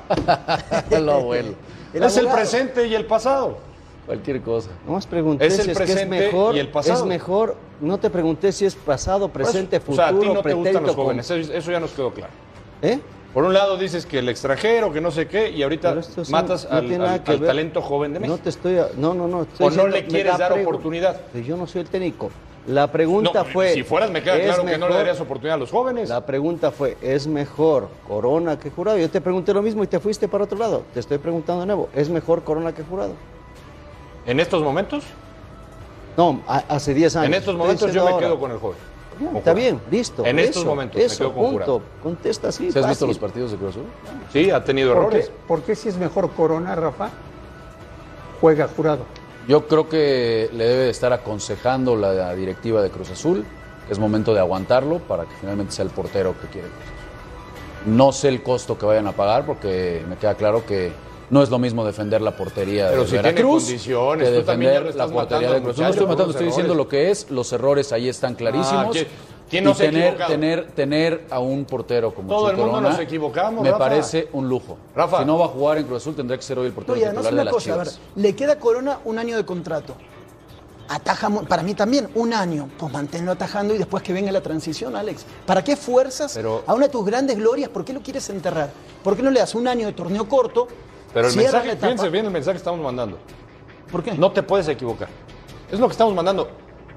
Lo 0.91 1.13
abuelo. 1.13 1.55
El 1.93 2.05
es 2.05 2.17
el 2.17 2.29
presente 2.29 2.87
y 2.87 2.95
el 2.95 3.05
pasado. 3.05 3.59
Cualquier 4.07 4.41
cosa. 4.43 4.71
Nomás 4.87 5.09
pregunté 5.09 5.47
Es 5.47 5.59
el 5.59 5.65
si 5.65 5.71
es 5.73 5.77
que 5.77 5.83
es 5.83 5.91
presente 5.91 6.21
mejor, 6.21 6.55
y 6.55 6.61
el 6.61 6.69
pasado. 6.69 7.01
es 7.01 7.05
mejor, 7.05 7.57
no 7.81 7.99
te 7.99 8.11
pregunté 8.11 8.53
si 8.53 8.65
es 8.65 8.77
pasado, 8.77 9.29
presente, 9.29 9.81
o 9.85 9.93
sea, 9.93 10.07
a 10.07 10.09
ti 10.11 10.15
futuro, 10.15 10.35
no 10.35 10.43
te 10.43 10.55
gustan 10.55 10.83
los 10.85 10.95
jóvenes, 10.95 11.29
eso, 11.29 11.53
eso 11.53 11.73
ya 11.73 11.81
nos 11.81 11.91
quedó 11.91 12.13
claro. 12.13 12.33
¿Eh? 12.83 13.01
Por 13.33 13.45
un 13.45 13.55
lado 13.55 13.77
dices 13.77 14.07
que 14.07 14.19
el 14.19 14.29
extranjero, 14.29 14.93
que 14.93 15.01
no 15.01 15.13
sé 15.13 15.29
qué, 15.29 15.51
y 15.51 15.63
ahorita 15.63 15.97
matas 16.31 16.69
no 16.71 16.77
al, 16.79 17.23
talento 17.23 17.81
joven 17.81 18.13
de 18.13 18.21
No 18.21 18.27
México. 18.27 18.41
te 18.43 18.49
estoy, 18.51 18.79
no, 18.97 19.15
no, 19.15 19.29
no. 19.29 19.43
estoy 19.43 19.67
¿O 19.67 19.71
no 19.71 19.87
le 19.87 20.05
quieres 20.05 20.39
da 20.39 20.49
dar 20.49 20.61
oportunidad? 20.61 21.21
Pues 21.33 21.47
Yo 21.47 21.57
no 21.57 21.67
soy 21.67 21.83
el 21.83 21.89
técnico. 21.89 22.31
La 22.67 22.93
pregunta 22.93 23.31
No, 23.43 23.45
fue. 23.47 23.73
si 23.73 23.83
fueras 23.83 24.11
me 24.11 24.23
queda 24.23 24.37
¿es 24.37 24.45
claro 24.47 24.65
que 24.65 24.73
no 24.73 24.73
le 24.73 24.79
mejor? 24.79 24.97
darías 24.99 25.21
oportunidad 25.21 25.55
a 25.55 25.59
los 25.59 25.71
jóvenes. 25.71 26.09
La 26.09 26.25
pregunta 26.27 26.71
fue, 26.71 26.97
¿es 27.01 27.27
mejor 27.27 27.89
Corona 28.07 28.59
que 28.59 28.71
Jurado? 28.71 28.99
Yo 28.99 29.09
te 29.11 29.21
pregunté 29.21 29.55
lo 29.55 29.63
mismo 29.63 29.83
y 29.83 29.87
te 29.87 29.99
fuiste 29.99 30.29
para 30.29 30.45
otro 30.45 30.59
lado. 30.59 30.83
Te 30.93 31.01
estoy 31.01 31.19
preguntando 31.19 31.61
de 31.63 31.67
nuevo, 31.67 31.89
¿es 31.95 32.09
mejor 32.11 32.45
Corona 32.45 32.75
que 32.75 32.83
Jurado? 32.83 33.15
En 34.27 34.39
estos 34.41 34.63
momentos, 34.63 35.05
No, 36.17 36.41
a- 36.47 36.65
hace 36.69 36.93
10 36.93 37.17
años. 37.17 37.29
en 37.29 37.35
estos 37.35 37.57
momentos 37.57 37.93
yo 37.95 38.05
me 38.05 38.11
ahora. 38.11 38.27
queo 38.27 38.39
con 38.39 38.51
el 38.51 38.59
joven. 38.59 38.77
Está 39.21 39.31
Jurado. 39.33 39.55
bien, 39.55 39.81
listo. 39.91 40.25
En 40.27 40.39
estos 40.39 40.59
eso, 40.63 40.67
momentos 40.69 40.97
me 40.99 41.05
eso, 41.05 41.19
quedo 41.19 41.33
con 41.33 41.43
punto. 41.43 41.53
Jurado. 41.65 41.83
Contesta 42.03 42.49
así. 42.49 42.71
¿Sí 42.71 42.79
has 42.79 42.89
visto 42.89 43.07
los 43.07 43.19
partidos 43.19 43.51
de 43.53 43.57
Cruz 43.57 43.71
Azul? 43.71 43.85
Sí, 44.33 44.51
ha 44.51 44.63
tenido 44.63 44.93
¿Por 44.95 45.09
qué, 45.11 45.17
errores. 45.19 45.33
por 45.49 45.63
qué 45.63 45.75
si 45.75 45.89
es 45.89 45.97
mejor 45.97 46.31
Corona, 46.33 46.75
Rafa? 46.75 47.11
Juega 48.41 48.69
Jurado. 48.69 49.05
Yo 49.49 49.67
creo 49.67 49.89
que 49.89 50.49
le 50.53 50.65
debe 50.65 50.85
de 50.85 50.91
estar 50.91 51.13
aconsejando 51.13 51.97
la 51.97 52.35
directiva 52.35 52.83
de 52.83 52.91
Cruz 52.91 53.11
Azul 53.11 53.45
que 53.91 53.95
es 53.95 53.99
momento 53.99 54.33
de 54.33 54.39
aguantarlo 54.39 55.01
para 55.01 55.25
que 55.25 55.35
finalmente 55.41 55.73
sea 55.73 55.85
el 55.85 55.91
portero 55.91 56.37
que 56.41 56.47
quiere 56.47 56.69
Cruz 56.69 56.81
Azul. 56.81 57.93
No 57.93 58.13
sé 58.13 58.29
el 58.29 58.41
costo 58.41 58.79
que 58.79 58.87
vayan 58.87 59.09
a 59.09 59.13
pagar 59.13 59.45
porque 59.45 60.05
me 60.09 60.17
queda 60.17 60.37
claro 60.37 60.65
que 60.65 60.93
no 61.29 61.43
es 61.43 61.51
lo 61.51 61.59
mismo 61.59 61.85
defender 61.85 62.21
la 62.21 62.37
portería 62.37 62.89
Pero 62.91 63.03
de 63.03 63.09
si 63.09 63.19
tiene 63.19 63.43
condiciones, 63.43 64.29
que 64.29 64.39
tú 64.39 64.43
también 64.45 64.73
ya 64.75 64.81
defender 64.81 64.97
la 64.97 65.13
portería 65.13 65.49
matando 65.49 65.55
de 65.55 65.63
Cruz 65.63 65.75
Azul. 65.75 65.85
No 65.85 65.91
estoy 65.91 66.07
matando, 66.07 66.31
estoy 66.31 66.47
diciendo 66.47 66.75
lo 66.77 66.87
que 66.89 67.11
es. 67.11 67.31
Los 67.33 67.53
errores 67.53 67.93
ahí 67.93 68.09
están 68.09 68.37
clarísimos. 68.37 68.97
Ah, 68.97 69.07
¿quién- 69.51 69.65
no 69.65 69.73
y 69.73 69.75
se 69.75 69.83
ha 69.87 69.91
tener, 69.91 70.05
equivocado? 70.05 70.31
tener, 70.31 70.67
tener 70.73 71.27
a 71.31 71.39
un 71.41 71.65
portero 71.67 72.15
como 72.15 72.29
Todo 72.29 72.51
el 72.51 72.57
mundo 72.57 72.73
Corona 72.73 72.91
nos 72.91 73.01
equivocamos, 73.01 73.63
me 73.63 73.71
Rafa. 73.71 73.79
parece 73.85 74.29
un 74.33 74.49
lujo. 74.49 74.79
Rafa. 74.95 75.19
Si 75.19 75.25
no 75.27 75.39
va 75.39 75.45
a 75.47 75.49
jugar 75.49 75.79
en 75.79 75.85
Cruz 75.85 75.99
Azul 76.03 76.15
tendrá 76.15 76.37
que 76.37 76.43
ser 76.43 76.59
hoy 76.59 76.69
el 76.69 76.73
portero 76.73 76.95
No, 76.95 77.01
y 77.01 77.05
además 77.05 77.25
titular 77.25 77.33
de 77.35 77.43
una 77.43 77.45
las 77.45 77.55
cosa, 77.55 77.75
a 77.75 77.77
ver, 77.77 77.87
Chivas. 77.89 78.01
le 78.17 78.37
queda 78.37 78.53
a 78.55 78.59
Corona 78.59 78.99
un 79.05 79.19
año 79.19 79.37
de 79.37 79.45
contrato. 79.45 79.95
Ataja, 80.89 81.31
para 81.49 81.63
mí 81.63 81.75
también, 81.75 82.09
un 82.17 82.33
año. 82.35 82.69
Pues 82.77 82.93
manténlo 82.93 83.31
atajando 83.31 83.73
y 83.75 83.79
después 83.79 84.03
que 84.03 84.13
venga 84.13 84.33
la 84.33 84.41
transición, 84.41 84.97
Alex. 84.97 85.25
¿Para 85.47 85.63
qué 85.63 85.77
fuerzas 85.77 86.33
Pero- 86.35 86.65
a 86.67 86.75
una 86.75 86.87
de 86.87 86.93
tus 86.93 87.05
grandes 87.07 87.37
glorias? 87.37 87.69
¿Por 87.71 87.85
qué 87.85 87.93
lo 87.93 88.01
quieres 88.01 88.29
enterrar? 88.31 88.71
¿Por 89.05 89.15
qué 89.17 89.23
no 89.23 89.31
le 89.31 89.39
das 89.39 89.55
un 89.55 89.69
año 89.69 89.87
de 89.87 89.93
torneo 89.93 90.29
corto? 90.29 90.67
Pero 91.15 91.29
el 91.29 91.37
mensaje, 91.37 91.77
fíjense 91.77 92.09
bien 92.09 92.25
el 92.27 92.33
mensaje 92.33 92.55
que 92.55 92.59
estamos 92.59 92.81
mandando. 92.81 93.19
¿Por 93.93 94.03
qué? 94.03 94.15
No 94.15 94.33
te 94.33 94.43
puedes 94.43 94.67
equivocar. 94.67 95.09
Es 95.71 95.79
lo 95.79 95.87
que 95.87 95.93
estamos 95.93 96.13
mandando. 96.13 96.49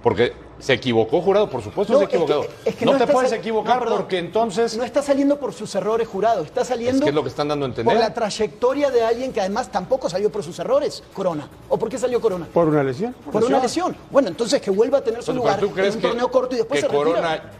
Porque 0.03 0.33
¿Se 0.59 0.71
equivocó, 0.71 1.19
jurado? 1.21 1.49
Por 1.49 1.61
supuesto 1.61 1.91
No, 1.91 1.99
se 1.99 2.05
es 2.05 2.09
que- 2.09 2.15
equivocado. 2.15 2.45
es 2.63 2.75
que 2.75 2.85
no, 2.85 2.93
no 2.93 2.97
te 2.97 3.07
puedes 3.11 3.31
equivocar 3.33 3.75
no, 3.75 3.79
perdón. 3.81 3.97
porque 3.97 4.17
entonces. 4.19 4.77
No 4.77 4.83
está 4.85 5.01
saliendo 5.01 5.37
por 5.37 5.51
sus 5.51 5.75
errores, 5.75 6.07
jurado. 6.07 6.41
Está 6.43 6.63
saliendo 6.63 6.99
Es 6.99 7.03
que 7.03 7.09
es 7.09 7.15
lo 7.15 7.21
que 7.21 7.27
están 7.29 7.49
dando 7.49 7.65
a 7.65 7.69
entender. 7.69 7.93
por 7.93 8.01
la 8.01 8.13
trayectoria 8.13 8.89
de 8.89 9.03
alguien 9.03 9.33
que 9.33 9.41
además 9.41 9.69
tampoco 9.69 10.09
salió 10.09 10.31
por 10.31 10.41
sus 10.41 10.57
errores, 10.59 11.03
Corona. 11.13 11.49
¿O 11.67 11.77
por 11.77 11.89
qué 11.89 11.97
salió 11.97 12.21
Corona? 12.21 12.47
Por 12.53 12.69
una 12.69 12.81
lesión. 12.81 13.13
Por 13.29 13.43
una 13.43 13.59
lesión. 13.59 13.93
Bueno, 14.09 14.29
entonces 14.29 14.61
que 14.61 14.71
vuelva 14.71 14.99
a 14.99 15.03
tener 15.03 15.21
su 15.21 15.31
Pero 15.31 15.39
lugar 15.39 15.59
¿tú 15.59 15.71
crees 15.71 15.89
en 15.89 15.95
un 15.97 16.01
que, 16.01 16.07
torneo 16.07 16.31
corto 16.31 16.55
y 16.55 16.59
después 16.59 16.81
que 16.81 16.89
se 16.89 16.95
retira. 16.97 17.51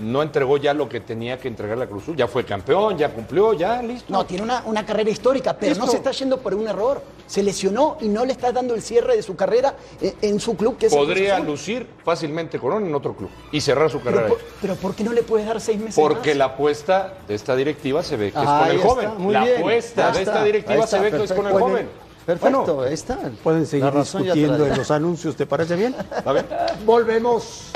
No 0.00 0.22
entregó 0.22 0.56
ya 0.56 0.72
lo 0.72 0.88
que 0.88 1.00
tenía 1.00 1.38
que 1.38 1.46
entregar 1.46 1.76
la 1.76 1.86
Cruz 1.86 2.04
Azul? 2.04 2.16
Ya 2.16 2.26
fue 2.26 2.44
campeón, 2.44 2.96
ya 2.96 3.12
cumplió, 3.12 3.52
ya 3.52 3.82
listo. 3.82 4.10
No, 4.10 4.24
tiene 4.24 4.42
una, 4.42 4.62
una 4.64 4.84
carrera 4.86 5.10
histórica, 5.10 5.54
pero 5.54 5.74
no 5.76 5.86
se 5.86 5.98
está 5.98 6.10
yendo 6.12 6.38
por 6.38 6.54
un 6.54 6.66
error. 6.66 7.02
Se 7.26 7.42
lesionó 7.42 7.98
y 8.00 8.08
no 8.08 8.24
le 8.24 8.32
está 8.32 8.50
dando 8.50 8.74
el 8.74 8.80
cierre 8.82 9.14
de 9.14 9.22
su 9.22 9.36
carrera 9.36 9.74
en, 10.00 10.14
en 10.22 10.40
su 10.40 10.56
club, 10.56 10.78
que 10.78 10.86
es 10.86 10.94
Podría 10.94 11.38
lucir 11.38 11.86
fácilmente 12.02 12.58
Corona 12.58 12.86
en 12.86 12.94
otro 12.94 13.14
club 13.14 13.28
y 13.52 13.60
cerrar 13.60 13.90
su 13.90 14.00
carrera 14.00 14.22
Pero, 14.22 14.34
ahí. 14.36 14.40
por- 14.42 14.52
pero 14.62 14.74
¿por 14.76 14.94
qué 14.94 15.04
no 15.04 15.12
le 15.12 15.22
puedes 15.22 15.46
dar 15.46 15.60
seis 15.60 15.78
meses 15.78 15.94
Porque 15.96 16.30
más? 16.30 16.36
la 16.38 16.44
apuesta 16.46 17.14
de 17.28 17.34
esta 17.34 17.54
directiva 17.54 18.02
se 18.02 18.16
ve 18.16 18.32
que 18.32 18.38
es 18.40 18.44
con 18.44 18.68
el 18.70 18.78
joven. 18.80 19.04
está, 19.06 19.18
muy 19.18 19.32
la 19.34 19.44
bien. 19.44 19.58
apuesta 19.58 20.10
de 20.12 20.22
esta 20.22 20.44
directiva 20.44 20.84
está, 20.84 20.96
se 20.96 20.98
ve 21.02 21.10
que 21.10 21.22
es 21.24 21.32
con 21.32 21.46
el 21.46 21.52
joven. 21.52 21.88
Perfecto, 22.26 22.74
Bueno, 22.74 22.82
ahí 22.82 22.94
está. 22.94 23.18
Pueden 23.42 23.66
seguir 23.66 23.90
discutiendo 23.92 24.64
di. 24.64 24.70
en 24.70 24.76
los 24.78 24.90
anuncios, 24.90 25.36
¿te 25.36 25.46
parece 25.46 25.76
bien? 25.76 25.94
A 26.24 26.32
ver. 26.32 26.46
Volvemos 26.86 27.70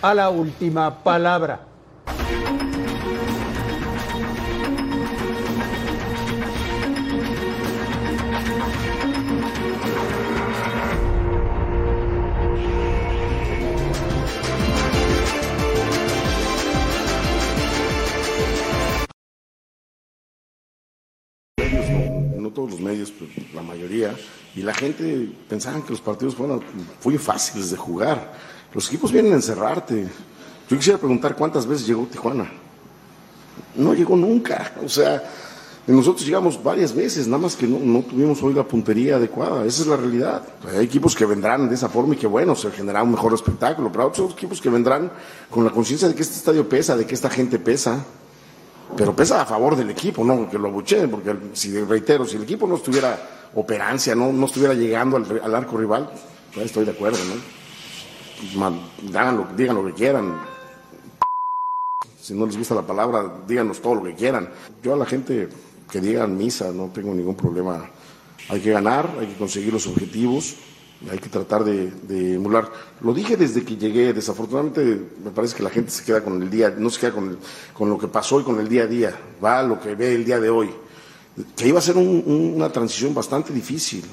a 0.00 0.14
la 0.14 0.30
última 0.30 1.02
palabra. 1.02 1.68
no, 22.36 22.50
todos 22.50 22.70
los 22.70 22.80
medios, 22.80 23.12
pero 23.12 23.30
la 23.54 23.62
mayoría, 23.62 24.14
y 24.54 24.62
la 24.62 24.72
gente 24.74 25.28
pensaban 25.48 25.82
que 25.82 25.90
los 25.90 26.00
partidos 26.00 26.34
fueron 26.34 26.62
muy 27.04 27.18
fáciles 27.18 27.70
de 27.70 27.76
jugar. 27.76 28.32
Los 28.74 28.88
equipos 28.88 29.12
vienen 29.12 29.32
a 29.32 29.36
encerrarte. 29.36 30.06
Yo 30.68 30.76
quisiera 30.76 30.98
preguntar 30.98 31.34
cuántas 31.36 31.66
veces 31.66 31.86
llegó 31.86 32.06
Tijuana. 32.06 32.50
No 33.76 33.94
llegó 33.94 34.16
nunca. 34.16 34.72
O 34.84 34.88
sea, 34.88 35.22
nosotros 35.86 36.26
llegamos 36.26 36.62
varias 36.62 36.94
veces, 36.94 37.26
nada 37.26 37.42
más 37.42 37.56
que 37.56 37.66
no, 37.66 38.02
tuvimos 38.02 38.42
hoy 38.42 38.52
la 38.52 38.64
puntería 38.64 39.16
adecuada. 39.16 39.64
Esa 39.64 39.82
es 39.82 39.88
la 39.88 39.96
realidad. 39.96 40.42
Hay 40.70 40.84
equipos 40.84 41.16
que 41.16 41.24
vendrán 41.24 41.68
de 41.68 41.74
esa 41.74 41.88
forma 41.88 42.14
y 42.14 42.18
que 42.18 42.26
bueno, 42.26 42.54
se 42.54 42.70
generará 42.70 43.02
un 43.02 43.12
mejor 43.12 43.32
espectáculo, 43.32 43.90
pero 43.90 44.04
hay 44.04 44.10
otros 44.10 44.32
equipos 44.32 44.60
que 44.60 44.68
vendrán 44.68 45.10
con 45.48 45.64
la 45.64 45.70
conciencia 45.70 46.06
de 46.06 46.14
que 46.14 46.22
este 46.22 46.36
estadio 46.36 46.68
pesa, 46.68 46.94
de 46.94 47.06
que 47.06 47.14
esta 47.14 47.30
gente 47.30 47.58
pesa 47.58 48.04
pero 48.96 49.14
pesa 49.14 49.42
a 49.42 49.46
favor 49.46 49.76
del 49.76 49.90
equipo, 49.90 50.24
no 50.24 50.48
que 50.48 50.58
lo 50.58 50.68
abucheen, 50.68 51.10
porque 51.10 51.34
si 51.52 51.78
reitero, 51.84 52.24
si 52.24 52.36
el 52.36 52.44
equipo 52.44 52.66
no 52.66 52.76
estuviera 52.76 53.18
operancia, 53.54 54.14
no, 54.14 54.32
no 54.32 54.46
estuviera 54.46 54.74
llegando 54.74 55.16
al, 55.16 55.40
al 55.42 55.54
arco 55.54 55.76
rival, 55.76 56.10
pues 56.54 56.66
estoy 56.66 56.84
de 56.84 56.92
acuerdo, 56.92 57.18
¿no? 57.18 57.57
Lo- 59.36 59.48
digan 59.56 59.74
lo 59.76 59.84
que 59.86 59.92
quieran. 59.92 60.40
Si 62.20 62.34
no 62.34 62.46
les 62.46 62.56
gusta 62.56 62.74
la 62.74 62.86
palabra, 62.86 63.40
díganos 63.46 63.80
todo 63.80 63.96
lo 63.96 64.02
que 64.04 64.14
quieran. 64.14 64.50
Yo 64.82 64.94
a 64.94 64.96
la 64.96 65.06
gente 65.06 65.48
que 65.90 66.00
digan 66.00 66.36
misa, 66.36 66.70
no 66.72 66.90
tengo 66.92 67.14
ningún 67.14 67.34
problema. 67.34 67.88
Hay 68.50 68.60
que 68.60 68.70
ganar, 68.70 69.10
hay 69.18 69.26
que 69.28 69.36
conseguir 69.36 69.72
los 69.72 69.86
objetivos, 69.86 70.56
hay 71.10 71.18
que 71.18 71.28
tratar 71.28 71.64
de, 71.64 72.34
emular. 72.34 72.70
Lo 73.00 73.12
dije 73.14 73.36
desde 73.36 73.64
que 73.64 73.76
llegué, 73.76 74.12
desafortunadamente 74.12 74.80
me 75.24 75.30
parece 75.30 75.56
que 75.56 75.62
la 75.62 75.70
gente 75.70 75.90
se 75.90 76.04
queda 76.04 76.22
con 76.22 76.42
el 76.42 76.50
día, 76.50 76.74
no 76.76 76.90
se 76.90 77.00
queda 77.00 77.12
con, 77.12 77.30
el- 77.30 77.38
con 77.72 77.88
lo 77.88 77.98
que 77.98 78.08
pasó 78.08 78.40
y 78.40 78.44
con 78.44 78.58
el 78.60 78.68
día 78.68 78.82
a 78.84 78.86
día, 78.86 79.18
va 79.42 79.60
a 79.60 79.62
lo 79.62 79.80
que 79.80 79.94
ve 79.94 80.14
el 80.14 80.24
día 80.24 80.38
de 80.38 80.50
hoy. 80.50 80.70
Que 81.56 81.68
iba 81.68 81.78
a 81.78 81.82
ser 81.82 81.96
un- 81.96 82.22
un- 82.26 82.52
una 82.56 82.70
transición 82.70 83.14
bastante 83.14 83.52
difícil. 83.52 84.04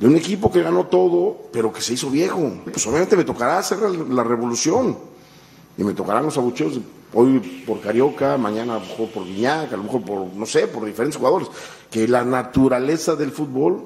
De 0.00 0.06
un 0.06 0.16
equipo 0.16 0.50
que 0.50 0.62
ganó 0.62 0.86
todo, 0.86 1.36
pero 1.52 1.70
que 1.70 1.82
se 1.82 1.92
hizo 1.92 2.08
viejo. 2.08 2.50
Pues 2.64 2.86
obviamente 2.86 3.18
me 3.18 3.24
tocará 3.24 3.58
hacer 3.58 3.78
la, 3.80 4.24
revolución. 4.24 4.96
Y 5.76 5.84
me 5.84 5.92
tocarán 5.92 6.24
los 6.24 6.38
abucheos 6.38 6.80
hoy 7.12 7.38
por 7.66 7.82
Carioca, 7.82 8.38
mañana 8.38 8.76
a 8.76 8.78
lo 8.78 8.86
mejor 8.86 9.10
por 9.10 9.26
Guiñac, 9.26 9.70
a 9.70 9.76
lo 9.76 9.82
mejor 9.82 10.02
por, 10.02 10.26
no 10.34 10.46
sé, 10.46 10.68
por 10.68 10.86
diferentes 10.86 11.18
jugadores. 11.18 11.48
Que 11.90 12.08
la 12.08 12.24
naturaleza 12.24 13.14
del 13.14 13.30
fútbol 13.30 13.82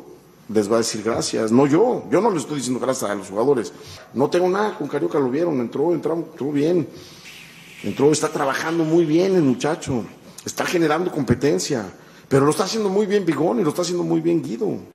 les 0.51 0.71
va 0.71 0.77
a 0.77 0.79
decir 0.79 1.03
gracias. 1.03 1.51
No 1.51 1.67
yo, 1.67 2.05
yo 2.09 2.21
no 2.21 2.31
le 2.31 2.39
estoy 2.39 2.59
diciendo 2.59 2.79
gracias 2.79 3.11
a 3.11 3.17
los 3.17 3.29
jugadores. 3.29 3.73
No 4.13 4.31
tengo 4.31 4.49
nada 4.49 4.79
con 4.79 4.87
Carioca, 4.87 5.19
lo 5.19 5.31
vieron, 5.31 5.59
entró, 5.59 5.93
entró, 5.93 6.15
entró 6.15 6.53
bien. 6.53 6.89
Entró, 7.83 8.13
está 8.13 8.29
trabajando 8.29 8.85
muy 8.85 9.05
bien 9.05 9.35
el 9.35 9.43
muchacho. 9.43 10.05
Está 10.47 10.65
generando 10.65 11.11
competencia. 11.11 11.93
Pero 12.29 12.45
lo 12.45 12.53
está 12.53 12.63
haciendo 12.63 12.89
muy 12.89 13.07
bien 13.07 13.27
Bigón 13.27 13.59
y 13.59 13.65
lo 13.65 13.71
está 13.71 13.83
haciendo 13.83 14.05
muy 14.05 14.21
bien 14.21 14.45
Guido. 14.45 14.94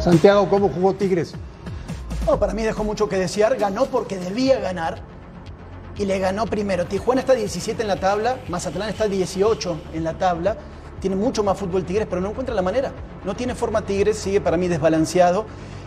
Santiago, 0.00 0.48
¿cómo 0.48 0.70
jugó 0.70 0.94
Tigres? 0.94 1.34
No, 2.26 2.38
para 2.38 2.54
mí 2.54 2.62
dejó 2.62 2.84
mucho 2.84 3.06
que 3.06 3.16
desear. 3.16 3.56
Ganó 3.56 3.84
porque 3.84 4.16
debía 4.16 4.58
ganar 4.58 5.02
y 5.98 6.06
le 6.06 6.18
ganó 6.18 6.46
primero. 6.46 6.86
Tijuana 6.86 7.20
está 7.20 7.34
17 7.34 7.82
en 7.82 7.88
la 7.88 7.96
tabla, 7.96 8.38
Mazatlán 8.48 8.88
está 8.88 9.08
18 9.08 9.80
en 9.92 10.04
la 10.04 10.14
tabla. 10.14 10.56
Tiene 11.00 11.16
mucho 11.16 11.44
más 11.44 11.58
fútbol 11.58 11.84
Tigres, 11.84 12.06
pero 12.08 12.22
no 12.22 12.30
encuentra 12.30 12.54
la 12.54 12.62
manera. 12.62 12.92
No 13.24 13.36
tiene 13.36 13.54
forma 13.54 13.82
Tigres, 13.82 14.16
sigue 14.16 14.40
para 14.40 14.56
mí 14.56 14.68
desbalanceado. 14.68 15.44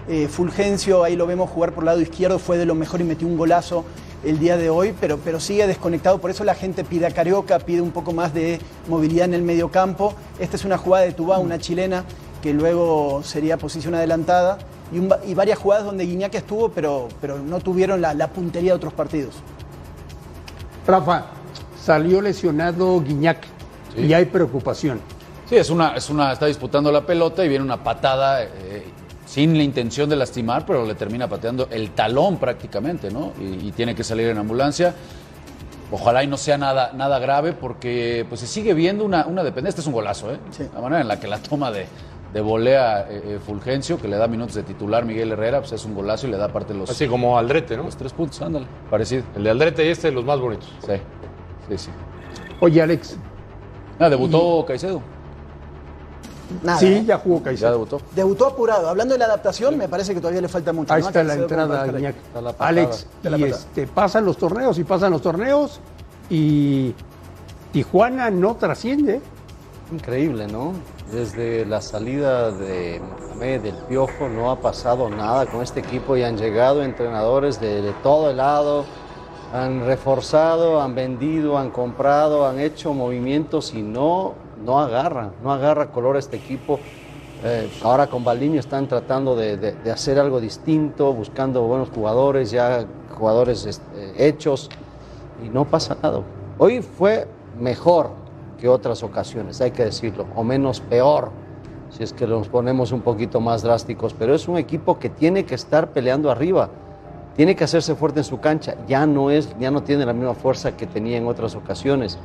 Eh, 0.08 0.28
Fulgencio, 0.28 1.04
ahí 1.04 1.16
lo 1.16 1.26
vemos 1.26 1.50
jugar 1.50 1.74
por 1.74 1.84
el 1.84 1.86
lado 1.88 2.02
izquierdo, 2.02 2.38
fue 2.38 2.58
de 2.58 2.66
lo 2.66 2.76
mejor 2.76 3.02
y 3.02 3.06
metió 3.06 3.26
un 3.26 3.38
golazo 3.38 3.86
el 4.24 4.38
día 4.38 4.58
de 4.58 4.70
hoy, 4.70 4.94
pero, 5.00 5.18
pero 5.18 5.40
sigue 5.40 5.66
desconectado. 5.66 6.20
Por 6.20 6.30
eso 6.30 6.44
la 6.44 6.54
gente 6.56 6.84
pide 6.84 7.08
a 7.08 7.12
Carioca, 7.12 7.58
pide 7.60 7.82
un 7.82 7.92
poco 7.92 8.12
más 8.12 8.34
de 8.34 8.60
movilidad 8.88 9.26
en 9.26 9.34
el 9.34 9.42
medio 9.42 9.72
campo. 9.72 10.14
Esta 10.40 10.56
es 10.56 10.66
una 10.66 10.78
jugada 10.78 11.06
de 11.06 11.14
Tubá, 11.14 11.40
una 11.40 11.58
chilena, 11.58 12.04
que 12.44 12.54
luego 12.54 13.22
sería 13.24 13.58
posición 13.58 13.96
adelantada. 13.96 14.58
Y, 14.92 15.00
un 15.00 15.10
va- 15.10 15.20
y 15.26 15.34
varias 15.34 15.58
jugadas 15.58 15.86
donde 15.86 16.04
Guiñac 16.06 16.36
estuvo, 16.36 16.70
pero, 16.70 17.08
pero 17.22 17.40
no 17.40 17.60
tuvieron 17.62 18.02
la, 18.02 18.14
la 18.14 18.28
puntería 18.28 18.74
de 18.74 18.76
otros 18.76 18.94
partidos. 18.94 19.34
Rafa, 20.86 21.26
salió 21.82 22.22
lesionado 22.22 23.02
Guiñac 23.02 23.38
y 23.98 24.14
hay 24.14 24.26
preocupación. 24.26 25.00
Sí, 25.50 25.56
es 25.56 25.70
una, 25.70 25.96
es 25.96 26.10
una, 26.10 26.34
está 26.34 26.46
disputando 26.46 26.92
la 26.92 27.06
pelota 27.06 27.44
y 27.46 27.50
viene 27.50 27.64
una 27.64 27.82
patada 27.84 28.44
eh, 28.44 28.84
sin 29.26 29.58
la 29.58 29.64
intención 29.64 30.10
de 30.10 30.16
lastimar, 30.18 30.66
pero 30.66 30.86
le 30.86 30.96
termina 30.96 31.28
pateando 31.28 31.68
el 31.72 31.92
talón 31.92 32.38
prácticamente, 32.38 33.10
¿no? 33.10 33.32
Y, 33.40 33.68
y 33.68 33.72
tiene 33.72 33.96
que 33.96 34.04
salir 34.04 34.28
en 34.28 34.38
ambulancia. 34.38 34.94
Ojalá 35.92 36.24
y 36.24 36.28
no 36.28 36.38
sea 36.38 36.58
nada, 36.58 36.92
nada 36.94 37.20
grave 37.20 37.54
porque 37.54 38.26
pues 38.28 38.42
se 38.42 38.48
sigue 38.48 38.74
viendo 38.74 39.06
una, 39.06 39.26
una 39.28 39.44
dependencia. 39.44 39.70
Este 39.70 39.82
es 39.82 39.88
un 39.88 39.94
golazo, 39.94 40.32
¿eh? 40.34 40.40
La 40.74 40.82
manera 40.82 41.02
en 41.02 41.08
la 41.08 41.20
que 41.20 41.28
la 41.28 41.38
toma 41.38 41.72
de, 41.72 41.86
de 42.34 42.42
volea 42.42 43.02
eh, 43.10 43.22
eh, 43.36 43.40
Fulgencio, 43.46 44.00
que 44.00 44.08
le 44.08 44.18
da 44.18 44.28
minutos 44.28 44.56
de 44.56 44.64
titular 44.64 45.06
Miguel 45.06 45.32
Herrera, 45.32 45.60
pues 45.60 45.72
es 45.74 45.86
un 45.86 45.94
golazo 45.94 46.28
y 46.28 46.32
le 46.32 46.38
da 46.38 46.50
parte 46.50 46.74
de 46.74 46.80
los, 46.80 46.90
Así 46.90 47.08
como 47.08 47.38
Aldrete, 47.38 47.78
¿no? 47.78 47.84
los 47.84 47.96
tres 47.96 48.12
puntos, 48.12 48.42
ándale, 48.42 48.66
parecido. 48.90 49.24
El 49.36 49.44
de 49.44 49.50
Aldrete 49.52 49.86
y 49.86 49.90
este 49.90 50.12
los 50.12 50.26
más 50.26 50.40
bonitos. 50.40 50.68
Sí, 50.86 50.94
sí, 51.70 51.78
sí. 51.78 51.90
Oye, 52.60 52.82
Alex, 52.82 53.18
Ah, 54.00 54.10
debutó 54.10 54.66
Caicedo. 54.66 55.02
Nada, 56.64 56.78
sí, 56.80 56.88
¿eh? 56.88 57.04
ya 57.06 57.18
jugó 57.20 57.38
Ya 57.38 57.44
Caicedo. 57.44 57.72
debutó. 57.72 58.02
Debutó 58.16 58.48
apurado. 58.48 58.90
Hablando 58.90 59.14
de 59.14 59.20
la 59.20 59.26
adaptación, 59.26 59.78
me 59.78 59.88
parece 59.88 60.14
que 60.14 60.20
todavía 60.20 60.42
le 60.42 60.48
falta 60.48 60.74
mucho. 60.74 60.94
Ahí 60.94 61.02
¿no? 61.02 61.08
está 61.08 61.24
la 61.24 61.36
entrada. 61.36 61.86
Está 61.86 62.42
la. 62.42 62.56
Alex, 62.58 63.08
De 63.22 63.30
la 63.30 63.38
y 63.38 63.44
este, 63.44 63.88
pasan 63.88 64.26
los 64.26 64.38
torneos 64.38 64.78
y 64.80 64.84
pasan 64.84 65.12
los 65.12 65.22
torneos 65.22 65.80
y 66.30 66.94
Tijuana 67.72 68.30
no 68.30 68.56
trasciende. 68.56 69.22
Increíble, 69.92 70.48
¿no? 70.48 70.74
Desde 71.12 71.66
la 71.66 71.82
salida 71.82 72.52
de 72.52 73.00
Mohamed 73.00 73.62
del 73.62 73.76
Piojo 73.88 74.30
no 74.30 74.50
ha 74.50 74.60
pasado 74.60 75.10
nada 75.10 75.46
con 75.46 75.62
este 75.62 75.80
equipo 75.82 76.18
y 76.18 76.24
han 76.24 76.38
llegado 76.38 76.84
entrenadores 76.84 77.60
de, 77.60 77.94
todo 78.02 78.32
el 78.32 78.38
lado, 78.38 78.86
han 79.54 79.86
reforzado, 79.86 80.82
han 80.82 80.96
vendido, 80.96 81.58
han 81.58 81.70
comprado, 81.70 82.48
han 82.48 82.60
hecho 82.60 82.94
movimientos 82.94 83.74
y 83.74 83.84
no, 83.84 84.34
no 84.66 84.80
agarra, 84.80 85.32
no 85.44 85.52
agarra 85.52 85.92
color 85.92 86.18
este 86.18 86.38
equipo. 86.38 86.80
Eh, 87.44 87.70
ahora 87.84 88.08
con 88.08 88.24
Baliño 88.24 88.60
están 88.60 88.88
tratando 88.88 89.36
de 89.36 89.92
hacer 89.92 90.18
algo 90.18 90.40
distinto, 90.40 91.14
buscando 91.14 91.62
buenos 91.64 91.90
jugadores, 91.90 92.50
ya 92.50 92.86
jugadores 93.14 93.66
este, 93.66 94.28
hechos 94.28 94.70
y 95.46 95.50
no 95.50 95.66
pasa 95.66 95.98
nada. 96.02 96.22
Hoy 96.58 96.82
fue 96.82 97.28
mejor 97.60 98.23
otras 98.68 99.04
ocasiones, 99.04 99.62
hay 99.62 99.72
que 99.72 99.86
decirlo, 99.86 100.28
o 100.36 100.44
menos 100.44 100.80
peor, 100.80 101.32
si 101.90 102.04
es 102.04 102.14
que 102.14 102.26
nos 102.26 102.48
ponemos 102.48 102.92
un 102.92 103.02
poquito 103.02 103.40
más 103.40 103.62
drásticos, 103.62 104.14
pero 104.14 104.34
es 104.34 104.48
un 104.48 104.58
equipo 104.58 105.00
que 105.00 105.10
tiene 105.10 105.46
que 105.46 105.56
estar 105.56 105.90
peleando 105.90 106.32
arriba, 106.32 106.70
tiene 107.36 107.56
que 107.56 107.64
hacerse 107.64 107.96
fuerte 107.96 108.20
en 108.20 108.24
su 108.24 108.40
cancha, 108.40 108.76
ya 108.88 109.06
no, 109.06 109.32
es, 109.32 109.56
ya 109.60 109.72
no 109.72 109.84
tiene 109.84 110.06
la 110.06 110.14
misma 110.14 110.34
fuerza 110.34 110.76
que 110.76 110.88
tenía 110.88 111.18
en 111.18 111.28
otras 111.28 111.56
ocasiones, 111.56 112.18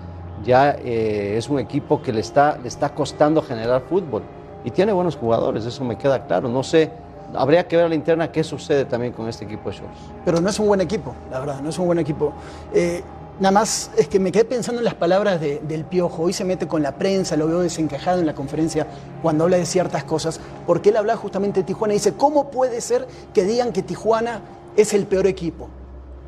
ya 0.45 0.73
eh, 0.73 1.37
es 1.37 1.49
un 1.49 1.59
equipo 1.59 2.01
que 2.03 2.13
le 2.13 2.21
está, 2.21 2.59
le 2.63 2.69
está 2.69 2.95
costando 2.95 3.43
generar 3.43 3.83
fútbol 3.83 4.23
y 4.65 4.71
tiene 4.71 4.93
buenos 4.93 5.17
jugadores, 5.17 5.65
eso 5.67 5.85
me 5.85 5.99
queda 5.99 6.27
claro, 6.27 6.49
no 6.49 6.63
sé 6.63 6.91
habría 7.35 7.67
que 7.67 7.77
ver 7.77 7.87
a 7.87 7.89
la 7.89 7.95
interna 7.95 8.31
qué 8.33 8.43
sucede 8.45 8.85
también 8.85 9.13
con 9.13 9.29
este 9.29 9.45
equipo 9.45 9.71
de 9.71 9.77
Cholos. 9.77 9.97
Pero 10.25 10.41
no 10.41 10.49
es 10.49 10.59
un 10.59 10.67
buen 10.67 10.81
equipo, 10.81 11.15
la 11.31 11.41
verdad, 11.41 11.61
no 11.61 11.71
es 11.71 11.79
un 11.79 11.87
buen 11.87 11.99
equipo. 11.99 12.33
Eh, 12.73 13.03
nada 13.41 13.53
más 13.53 13.91
es 13.97 14.09
que 14.09 14.19
me 14.19 14.33
quedé 14.33 14.45
pensando 14.45 14.81
en 14.81 14.85
las 14.85 14.95
palabras 14.95 15.41
de- 15.41 15.61
del 15.61 15.85
Piojo. 15.85 16.23
Hoy 16.25 16.33
se 16.33 16.45
mete 16.45 16.67
con 16.67 16.83
la 16.83 16.97
prensa, 16.97 17.37
lo 17.37 17.47
veo 17.47 17.61
desencajado 17.61 18.21
en 18.21 18.27
la 18.27 18.35
conferencia 18.35 18.87
cuando 19.23 19.45
habla 19.45 19.57
de 19.57 19.67
ciertas 19.67 20.05
cosas, 20.05 20.41
porque 20.67 20.91
él 20.91 20.97
habla 20.97 21.17
justamente 21.17 21.61
de 21.61 21.65
Tijuana 21.65 21.95
y 21.95 21.99
dice, 21.99 22.15
¿cómo 22.15 22.51
puede 22.51 22.81
ser 22.81 23.07
que 23.35 23.45
digan 23.45 23.73
que 23.73 23.83
Tijuana 23.83 24.41
es 24.77 24.93
el 24.95 25.07
peor 25.07 25.27
equipo? 25.27 25.69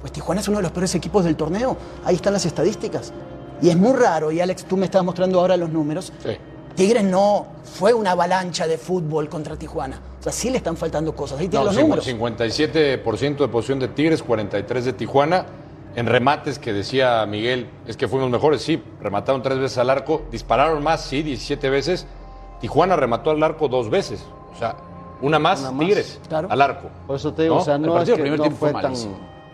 Pues 0.01 0.13
Tijuana 0.13 0.41
es 0.41 0.49
uno 0.49 0.59
de 0.59 0.63
los 0.63 0.73
peores 0.73 0.95
equipos 0.95 1.25
del 1.25 1.37
torneo. 1.37 1.77
Ahí 2.05 2.15
están 2.17 2.33
las 2.33 2.47
estadísticas. 2.47 3.13
Y 3.61 3.69
es 3.69 3.77
muy 3.77 3.93
raro, 3.93 4.33
y 4.33 4.41
Alex, 4.41 4.65
tú 4.65 4.77
me 4.79 4.87
estabas 4.87 5.05
mostrando 5.05 5.39
ahora 5.41 5.57
los 5.57 5.69
números. 5.71 6.13
Sí. 6.23 6.31
Tigres 6.75 7.05
no 7.05 7.47
fue 7.79 7.93
una 7.93 8.13
avalancha 8.13 8.67
de 8.67 8.79
fútbol 8.79 9.29
contra 9.29 9.57
Tijuana. 9.57 10.01
O 10.19 10.23
sea, 10.23 10.33
sí 10.33 10.49
le 10.49 10.57
están 10.57 10.77
faltando 10.79 11.15
cosas. 11.15 11.39
Ahí 11.41 11.49
tienen 11.49 11.67
No, 11.67 11.73
los 11.73 11.81
números. 11.83 12.07
57% 12.07 13.45
de 13.45 13.49
posición 13.49 13.79
de 13.81 13.89
Tigres, 13.89 14.25
43% 14.25 14.85
de 14.85 14.93
Tijuana. 14.95 15.45
En 15.97 16.07
remates 16.07 16.59
que 16.59 16.73
decía 16.73 17.25
Miguel, 17.27 17.69
es 17.87 17.97
que 17.97 18.07
fuimos 18.07 18.31
mejores, 18.31 18.63
sí, 18.63 18.83
remataron 19.01 19.43
tres 19.43 19.59
veces 19.59 19.79
al 19.79 19.91
arco, 19.91 20.23
dispararon 20.31 20.83
más, 20.83 21.03
sí, 21.05 21.23
17 21.23 21.69
veces. 21.69 22.07
Tijuana 22.61 22.95
remató 22.95 23.31
al 23.31 23.43
arco 23.43 23.69
dos 23.69 23.91
veces, 23.91 24.25
o 24.55 24.57
sea, 24.57 24.77
una 25.21 25.39
más, 25.39 25.61
Una 25.63 25.73
más, 25.73 25.87
Tigres 25.87 26.21
claro. 26.29 26.49
al 26.51 26.61
arco. 26.63 26.89
Por 27.07 27.17
eso 27.17 27.33
te 27.35 27.43
digo, 27.43 27.57
o 27.57 27.65
sea, 27.65 27.75
El 27.75 27.83
no 27.83 27.95
partido 27.95 28.15
es 28.15 28.19
que 28.19 28.23
primer 28.23 28.39
no 28.39 28.43
tiempo 28.45 28.59
fue 28.61 28.73
fue 28.73 28.83
tan... 28.83 28.95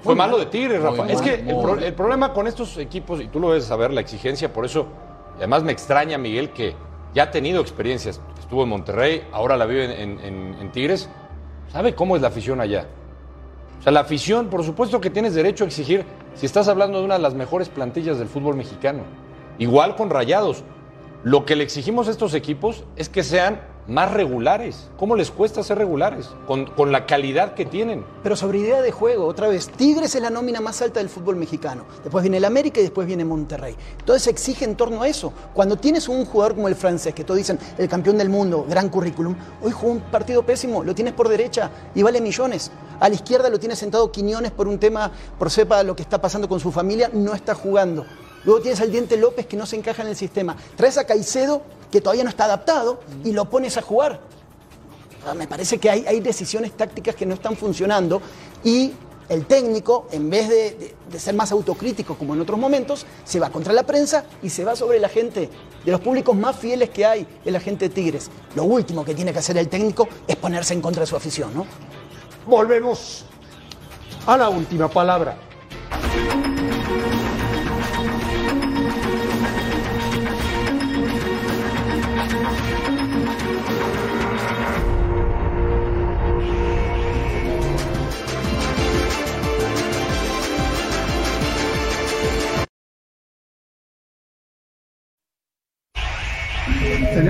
Fue 0.02 0.14
malo 0.14 0.38
de 0.38 0.46
Tigres, 0.46 0.80
Rafa. 0.82 1.02
Muy 1.04 1.12
es 1.12 1.20
que 1.22 1.34
el, 1.34 1.56
pro- 1.56 1.78
el 1.78 1.94
problema 1.94 2.32
con 2.32 2.46
estos 2.46 2.76
equipos, 2.76 3.20
y 3.20 3.26
tú 3.28 3.40
lo 3.40 3.48
debes 3.48 3.64
saber, 3.64 3.92
la 3.92 4.00
exigencia, 4.02 4.52
por 4.52 4.64
eso, 4.64 4.86
además 5.36 5.64
me 5.64 5.72
extraña, 5.72 6.16
Miguel, 6.18 6.50
que 6.50 6.76
ya 7.14 7.24
ha 7.24 7.30
tenido 7.32 7.60
experiencias. 7.60 8.20
Estuvo 8.38 8.62
en 8.62 8.68
Monterrey, 8.68 9.26
ahora 9.32 9.56
la 9.56 9.64
vive 9.66 10.00
en, 10.02 10.20
en- 10.20 10.54
en 10.60 10.70
Tigres. 10.70 11.08
¿Sabe 11.72 11.94
cómo 11.94 12.14
es 12.14 12.22
la 12.22 12.28
afición 12.28 12.60
allá? 12.60 12.86
O 13.78 13.82
sea, 13.82 13.92
la 13.92 14.00
afición, 14.00 14.48
por 14.48 14.64
supuesto 14.64 15.00
que 15.00 15.10
tienes 15.10 15.34
derecho 15.34 15.64
a 15.64 15.66
exigir 15.66 16.04
si 16.34 16.46
estás 16.46 16.68
hablando 16.68 16.98
de 16.98 17.04
una 17.04 17.14
de 17.14 17.20
las 17.20 17.34
mejores 17.34 17.68
plantillas 17.68 18.18
del 18.18 18.28
fútbol 18.28 18.56
mexicano. 18.56 19.02
Igual 19.58 19.96
con 19.96 20.10
Rayados. 20.10 20.64
Lo 21.22 21.44
que 21.44 21.56
le 21.56 21.64
exigimos 21.64 22.08
a 22.08 22.10
estos 22.10 22.34
equipos 22.34 22.84
es 22.96 23.08
que 23.08 23.22
sean 23.22 23.60
más 23.88 24.12
regulares. 24.12 24.88
¿Cómo 24.96 25.16
les 25.16 25.30
cuesta 25.30 25.62
ser 25.62 25.78
regulares? 25.78 26.30
Con, 26.46 26.66
con 26.66 26.92
la 26.92 27.06
calidad 27.06 27.54
que 27.54 27.64
tienen. 27.64 28.04
Pero 28.22 28.36
sobre 28.36 28.58
idea 28.58 28.82
de 28.82 28.90
juego, 28.90 29.26
otra 29.26 29.48
vez, 29.48 29.68
Tigres 29.68 30.14
es 30.14 30.22
la 30.22 30.30
nómina 30.30 30.60
más 30.60 30.82
alta 30.82 31.00
del 31.00 31.08
fútbol 31.08 31.36
mexicano. 31.36 31.84
Después 32.02 32.22
viene 32.22 32.38
el 32.38 32.44
América 32.44 32.80
y 32.80 32.84
después 32.84 33.06
viene 33.06 33.24
Monterrey. 33.24 33.76
Entonces 33.98 34.24
se 34.24 34.30
exige 34.30 34.64
en 34.64 34.76
torno 34.76 35.02
a 35.02 35.08
eso. 35.08 35.32
Cuando 35.54 35.76
tienes 35.76 36.08
un 36.08 36.24
jugador 36.24 36.54
como 36.54 36.68
el 36.68 36.74
francés, 36.74 37.14
que 37.14 37.24
todos 37.24 37.38
dicen 37.38 37.58
el 37.78 37.88
campeón 37.88 38.18
del 38.18 38.28
mundo, 38.28 38.66
gran 38.68 38.88
currículum, 38.88 39.34
hoy 39.62 39.72
jugó 39.72 39.92
un 39.92 40.00
partido 40.00 40.44
pésimo, 40.44 40.82
lo 40.82 40.94
tienes 40.94 41.14
por 41.14 41.28
derecha 41.28 41.70
y 41.94 42.02
vale 42.02 42.20
millones. 42.20 42.70
A 42.98 43.08
la 43.08 43.14
izquierda 43.14 43.50
lo 43.50 43.60
tiene 43.60 43.76
sentado 43.76 44.10
Quiñones 44.10 44.52
por 44.52 44.68
un 44.68 44.78
tema, 44.78 45.10
por 45.38 45.50
sepa 45.50 45.82
lo 45.82 45.94
que 45.94 46.02
está 46.02 46.20
pasando 46.20 46.48
con 46.48 46.60
su 46.60 46.72
familia, 46.72 47.10
no 47.12 47.34
está 47.34 47.54
jugando. 47.54 48.06
Luego 48.46 48.60
tienes 48.62 48.80
al 48.80 48.90
Diente 48.90 49.16
López 49.18 49.44
que 49.46 49.56
no 49.56 49.66
se 49.66 49.76
encaja 49.76 50.00
en 50.02 50.08
el 50.08 50.16
sistema. 50.16 50.56
Traes 50.76 50.96
a 50.96 51.04
Caicedo 51.04 51.60
que 51.90 52.00
todavía 52.00 52.24
no 52.24 52.30
está 52.30 52.44
adaptado 52.44 53.00
y 53.24 53.32
lo 53.32 53.44
pones 53.50 53.76
a 53.76 53.82
jugar. 53.82 54.20
Me 55.36 55.48
parece 55.48 55.78
que 55.78 55.90
hay, 55.90 56.20
decisiones 56.20 56.72
tácticas 56.76 57.16
que 57.16 57.26
no 57.26 57.34
están 57.34 57.56
funcionando 57.56 58.22
y 58.62 58.92
el 59.28 59.44
técnico, 59.46 60.06
en 60.12 60.30
vez 60.30 60.48
de, 60.48 60.94
de- 61.10 61.18
ser 61.18 61.34
más 61.34 61.50
autocrítico 61.50 62.14
como 62.16 62.34
en 62.34 62.40
otros 62.40 62.56
momentos, 62.60 63.04
se 63.24 63.40
va 63.40 63.50
contra 63.50 63.72
la 63.72 63.82
prensa 63.82 64.24
y 64.40 64.50
se 64.50 64.64
va 64.64 64.76
sobre 64.76 65.00
la 65.00 65.08
gente. 65.08 65.50
De 65.84 65.90
los 65.90 66.00
públicos 66.00 66.36
más 66.36 66.54
fieles 66.54 66.90
que 66.90 67.04
hay, 67.04 67.26
es 67.44 67.52
la 67.52 67.58
gente 67.58 67.88
de 67.88 67.94
Tigres. 67.94 68.30
Lo 68.54 68.62
último 68.62 69.04
que 69.04 69.14
tiene 69.16 69.32
que 69.32 69.40
hacer 69.40 69.56
el 69.58 69.68
técnico 69.68 70.06
es 70.28 70.36
ponerse 70.36 70.74
en 70.74 70.80
contra 70.80 71.00
de 71.00 71.08
su 71.08 71.16
afición, 71.16 71.52
¿no? 71.52 71.66
Volvemos 72.46 73.24
a 74.28 74.36
la 74.36 74.48
última 74.48 74.86
palabra. 74.88 75.36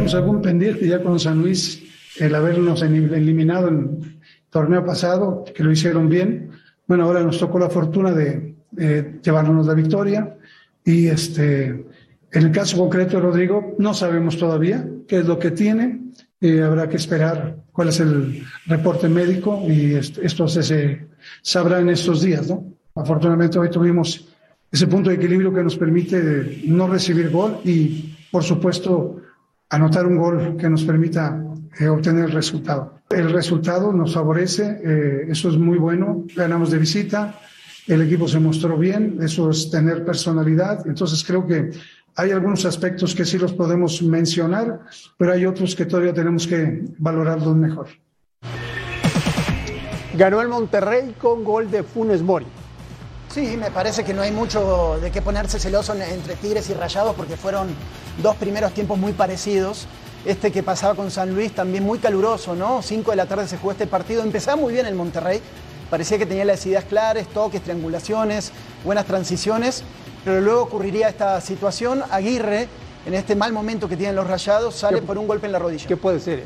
Tenemos 0.06 0.22
algún 0.22 0.40
pendiente 0.40 0.86
ya 0.86 1.02
con 1.02 1.18
San 1.18 1.40
Luis, 1.40 1.82
el 2.20 2.32
habernos 2.36 2.80
eliminado 2.80 3.66
en 3.66 3.74
el 4.04 4.20
torneo 4.50 4.84
pasado, 4.84 5.42
que 5.52 5.64
lo 5.64 5.72
hicieron 5.72 6.08
bien. 6.08 6.50
Bueno, 6.86 7.02
ahora 7.06 7.24
nos 7.24 7.40
tocó 7.40 7.58
la 7.58 7.68
fortuna 7.68 8.12
de 8.12 8.54
eh, 8.78 9.18
llevarnos 9.20 9.66
la 9.66 9.74
victoria. 9.74 10.36
Y 10.84 11.08
este, 11.08 11.64
en 11.66 12.42
el 12.44 12.52
caso 12.52 12.76
concreto 12.78 13.16
de 13.16 13.22
Rodrigo, 13.24 13.74
no 13.80 13.94
sabemos 13.94 14.38
todavía 14.38 14.88
qué 15.08 15.18
es 15.18 15.26
lo 15.26 15.40
que 15.40 15.50
tiene. 15.50 16.02
Eh, 16.40 16.62
habrá 16.62 16.88
que 16.88 16.98
esperar 16.98 17.56
cuál 17.72 17.88
es 17.88 17.98
el 17.98 18.44
reporte 18.66 19.08
médico 19.08 19.60
y 19.68 19.94
est- 19.94 20.18
esto 20.18 20.46
se, 20.46 20.62
se 20.62 21.06
sabrá 21.42 21.80
en 21.80 21.88
estos 21.88 22.22
días, 22.22 22.48
¿no? 22.48 22.62
Afortunadamente 22.94 23.58
hoy 23.58 23.70
tuvimos 23.70 24.28
ese 24.70 24.86
punto 24.86 25.10
de 25.10 25.16
equilibrio 25.16 25.52
que 25.52 25.64
nos 25.64 25.76
permite 25.76 26.62
no 26.68 26.86
recibir 26.86 27.28
gol 27.30 27.58
y, 27.64 28.14
por 28.30 28.44
supuesto, 28.44 29.16
anotar 29.70 30.06
un 30.06 30.16
gol 30.16 30.56
que 30.58 30.68
nos 30.68 30.84
permita 30.84 31.42
eh, 31.78 31.88
obtener 31.88 32.26
el 32.26 32.32
resultado. 32.32 33.00
El 33.10 33.32
resultado 33.32 33.92
nos 33.92 34.14
favorece, 34.14 34.80
eh, 34.82 35.26
eso 35.28 35.48
es 35.48 35.56
muy 35.56 35.78
bueno, 35.78 36.24
ganamos 36.34 36.70
de 36.70 36.78
visita, 36.78 37.38
el 37.86 38.02
equipo 38.02 38.26
se 38.26 38.40
mostró 38.40 38.76
bien, 38.76 39.18
eso 39.22 39.50
es 39.50 39.70
tener 39.70 40.04
personalidad, 40.04 40.86
entonces 40.86 41.22
creo 41.24 41.46
que 41.46 41.70
hay 42.16 42.30
algunos 42.30 42.64
aspectos 42.64 43.14
que 43.14 43.24
sí 43.24 43.38
los 43.38 43.52
podemos 43.52 44.02
mencionar, 44.02 44.80
pero 45.18 45.32
hay 45.32 45.46
otros 45.46 45.76
que 45.76 45.84
todavía 45.84 46.14
tenemos 46.14 46.46
que 46.46 46.84
valorarlos 46.98 47.54
mejor. 47.54 47.88
Ganó 50.16 50.40
el 50.40 50.48
Monterrey 50.48 51.14
con 51.20 51.44
gol 51.44 51.70
de 51.70 51.82
Funes 51.82 52.22
Mori. 52.22 52.46
Sí, 53.36 53.58
me 53.58 53.70
parece 53.70 54.02
que 54.02 54.14
no 54.14 54.22
hay 54.22 54.32
mucho 54.32 54.98
de 54.98 55.10
qué 55.10 55.20
ponerse 55.20 55.58
celoso 55.60 55.92
en- 55.92 56.00
entre 56.00 56.36
Tigres 56.36 56.70
y 56.70 56.72
Rayados 56.72 57.14
porque 57.14 57.36
fueron 57.36 57.68
dos 58.22 58.34
primeros 58.36 58.72
tiempos 58.72 58.96
muy 58.96 59.12
parecidos. 59.12 59.86
Este 60.24 60.50
que 60.50 60.62
pasaba 60.62 60.94
con 60.94 61.10
San 61.10 61.34
Luis 61.34 61.54
también 61.54 61.84
muy 61.84 61.98
caluroso, 61.98 62.54
¿no? 62.54 62.80
Cinco 62.80 63.10
de 63.10 63.18
la 63.18 63.26
tarde 63.26 63.46
se 63.46 63.58
jugó 63.58 63.72
este 63.72 63.86
partido. 63.86 64.22
Empezaba 64.22 64.56
muy 64.56 64.72
bien 64.72 64.86
el 64.86 64.94
Monterrey. 64.94 65.42
Parecía 65.90 66.16
que 66.16 66.24
tenía 66.24 66.46
las 66.46 66.64
ideas 66.64 66.84
claras, 66.84 67.26
toques, 67.26 67.60
triangulaciones, 67.60 68.52
buenas 68.82 69.04
transiciones. 69.04 69.82
Pero 70.24 70.40
luego 70.40 70.62
ocurriría 70.62 71.10
esta 71.10 71.38
situación. 71.42 72.04
Aguirre, 72.10 72.68
en 73.04 73.12
este 73.12 73.36
mal 73.36 73.52
momento 73.52 73.86
que 73.86 73.98
tienen 73.98 74.16
los 74.16 74.26
Rayados, 74.26 74.76
sale 74.76 75.02
por 75.02 75.18
un 75.18 75.26
golpe 75.26 75.44
en 75.44 75.52
la 75.52 75.58
rodilla. 75.58 75.86
¿Qué 75.86 75.98
puede 75.98 76.20
ser? 76.20 76.38
eh? 76.38 76.44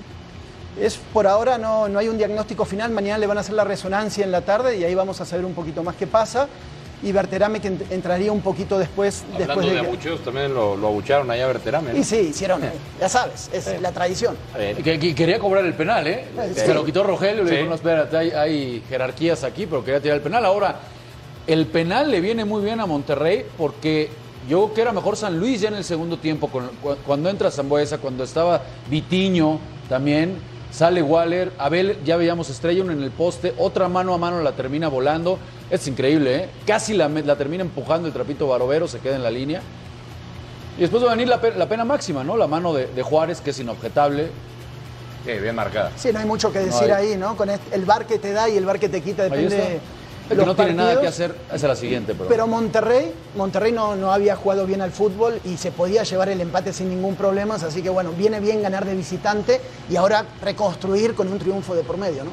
Es 0.80 0.96
por 1.12 1.28
ahora 1.28 1.56
no, 1.56 1.88
no 1.88 2.00
hay 2.00 2.08
un 2.08 2.18
diagnóstico 2.18 2.64
final. 2.64 2.90
Mañana 2.90 3.18
le 3.18 3.28
van 3.28 3.38
a 3.38 3.42
hacer 3.42 3.54
la 3.54 3.62
resonancia 3.62 4.24
en 4.24 4.32
la 4.32 4.40
tarde 4.40 4.76
y 4.76 4.82
ahí 4.82 4.94
vamos 4.96 5.20
a 5.20 5.24
saber 5.24 5.44
un 5.44 5.54
poquito 5.54 5.84
más 5.84 5.94
qué 5.94 6.08
pasa. 6.08 6.48
Y 7.02 7.12
Berterame 7.12 7.60
que 7.60 7.70
ent- 7.72 7.90
entraría 7.90 8.30
un 8.30 8.42
poquito 8.42 8.78
después, 8.78 9.24
Hablando 9.32 9.46
después 9.46 9.66
de 9.66 9.72
de. 9.72 9.78
abucheos, 9.80 10.20
también 10.22 10.52
lo, 10.52 10.76
lo 10.76 10.88
abucharon 10.88 11.30
allá 11.30 11.44
a 11.44 11.48
Berterame. 11.48 11.92
¿no? 11.94 11.98
Y 11.98 12.04
sí, 12.04 12.16
hicieron, 12.30 12.60
ya 13.00 13.08
sabes, 13.08 13.48
es 13.52 13.80
la 13.80 13.90
tradición. 13.92 14.36
Que, 14.84 14.98
que 14.98 15.14
quería 15.14 15.38
cobrar 15.38 15.64
el 15.64 15.72
penal, 15.74 16.06
¿eh? 16.06 16.26
Sí. 16.54 16.60
Se 16.60 16.74
lo 16.74 16.84
quitó 16.84 17.02
Rogelio, 17.02 17.42
le 17.44 17.50
Sí. 17.50 17.56
dijo, 17.56 17.68
no, 17.70 17.74
espérate, 17.74 18.16
hay, 18.16 18.30
hay 18.32 18.82
jerarquías 18.88 19.44
aquí, 19.44 19.64
pero 19.66 19.82
quería 19.84 20.00
tirar 20.00 20.18
el 20.18 20.22
penal. 20.22 20.44
Ahora, 20.44 20.76
el 21.46 21.66
penal 21.66 22.10
le 22.10 22.20
viene 22.20 22.44
muy 22.44 22.62
bien 22.62 22.80
a 22.80 22.86
Monterrey 22.86 23.46
porque 23.56 24.10
yo 24.48 24.64
creo 24.64 24.74
que 24.74 24.80
era 24.82 24.92
mejor 24.92 25.16
San 25.16 25.38
Luis 25.38 25.60
ya 25.62 25.68
en 25.68 25.74
el 25.76 25.84
segundo 25.84 26.18
tiempo, 26.18 26.48
con- 26.48 26.70
cuando 27.06 27.30
entra 27.30 27.50
Zambuesa, 27.50 27.96
cuando 27.98 28.24
estaba 28.24 28.60
Vitiño 28.90 29.58
también, 29.88 30.36
sale 30.70 31.02
Waller, 31.02 31.52
Abel, 31.58 31.98
ya 32.04 32.16
veíamos 32.16 32.48
Estrella 32.50 32.82
en 32.82 33.02
el 33.02 33.10
poste, 33.10 33.54
otra 33.58 33.88
mano 33.88 34.14
a 34.14 34.18
mano 34.18 34.42
la 34.42 34.52
termina 34.52 34.88
volando. 34.88 35.38
Es 35.70 35.86
increíble, 35.86 36.36
¿eh? 36.36 36.48
Casi 36.66 36.94
la, 36.94 37.08
la 37.08 37.36
termina 37.36 37.62
empujando 37.62 38.08
el 38.08 38.14
trapito 38.14 38.48
Barovero, 38.48 38.88
se 38.88 38.98
queda 38.98 39.16
en 39.16 39.22
la 39.22 39.30
línea. 39.30 39.60
Y 40.78 40.80
después 40.82 41.02
va 41.04 41.08
a 41.08 41.10
venir 41.10 41.28
la, 41.28 41.40
pe- 41.40 41.54
la 41.56 41.68
pena 41.68 41.84
máxima, 41.84 42.24
¿no? 42.24 42.36
La 42.36 42.46
mano 42.46 42.72
de, 42.72 42.86
de 42.86 43.02
Juárez, 43.02 43.40
que 43.40 43.50
es 43.50 43.58
inobjetable. 43.60 44.30
Sí, 45.24 45.32
bien 45.32 45.54
marcada. 45.54 45.92
Sí, 45.96 46.10
no 46.12 46.18
hay 46.18 46.24
mucho 46.24 46.50
que 46.52 46.60
decir 46.60 46.88
No 46.88 46.94
hay. 46.94 47.08
ahí, 47.12 47.16
¿no? 47.18 47.36
Con 47.36 47.50
este- 47.50 47.74
el 47.74 47.84
bar 47.84 48.06
que 48.06 48.18
te 48.18 48.32
da 48.32 48.48
y 48.48 48.56
el 48.56 48.64
bar 48.64 48.78
que 48.80 48.88
te 48.88 49.00
quita, 49.02 49.24
Ahí 49.24 49.30
depende 49.30 49.80
que 50.36 50.46
no 50.46 50.54
tiene 50.54 50.74
nada 50.74 51.00
que 51.00 51.06
hacer, 51.06 51.34
es 51.52 51.62
la 51.62 51.76
siguiente. 51.76 52.14
Pero, 52.14 52.28
Pero 52.28 52.46
Monterrey, 52.46 53.12
Monterrey 53.36 53.72
no, 53.72 53.96
no 53.96 54.12
había 54.12 54.36
jugado 54.36 54.66
bien 54.66 54.80
al 54.80 54.90
fútbol 54.92 55.40
y 55.44 55.56
se 55.56 55.70
podía 55.72 56.02
llevar 56.04 56.28
el 56.28 56.40
empate 56.40 56.72
sin 56.72 56.88
ningún 56.88 57.16
problema, 57.16 57.56
así 57.56 57.82
que 57.82 57.90
bueno, 57.90 58.12
viene 58.12 58.40
bien 58.40 58.62
ganar 58.62 58.84
de 58.84 58.94
visitante 58.94 59.60
y 59.90 59.96
ahora 59.96 60.24
reconstruir 60.42 61.14
con 61.14 61.28
un 61.30 61.38
triunfo 61.38 61.74
de 61.74 61.82
por 61.82 61.96
medio, 61.96 62.24
¿no? 62.24 62.30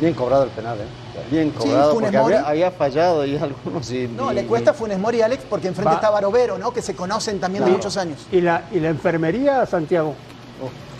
Bien 0.00 0.12
cobrado 0.14 0.44
el 0.44 0.50
penal, 0.50 0.78
¿eh? 0.80 0.84
Bien 1.30 1.50
cobrado, 1.50 1.94
Funes 1.94 2.10
porque 2.10 2.36
había, 2.36 2.70
fallado 2.72 3.20
ahí 3.20 3.36
algunos 3.40 3.88
y... 3.92 4.08
No, 4.08 4.32
y- 4.32 4.34
le 4.34 4.46
cuesta 4.46 4.72
a 4.72 4.74
Funes 4.74 4.98
Mori, 4.98 5.22
Alex, 5.22 5.44
porque 5.48 5.68
enfrente 5.68 5.90
Va. 5.90 5.94
está 5.96 6.10
Barovero, 6.10 6.58
¿no? 6.58 6.72
Que 6.72 6.82
se 6.82 6.96
conocen 6.96 7.38
también 7.38 7.62
de 7.64 7.68
Claro. 7.68 7.78
muchos 7.78 7.96
años. 7.96 8.26
¿Y 8.32 8.40
la, 8.40 8.64
y 8.72 8.80
la 8.80 8.88
enfermería, 8.88 9.64
Santiago? 9.66 10.14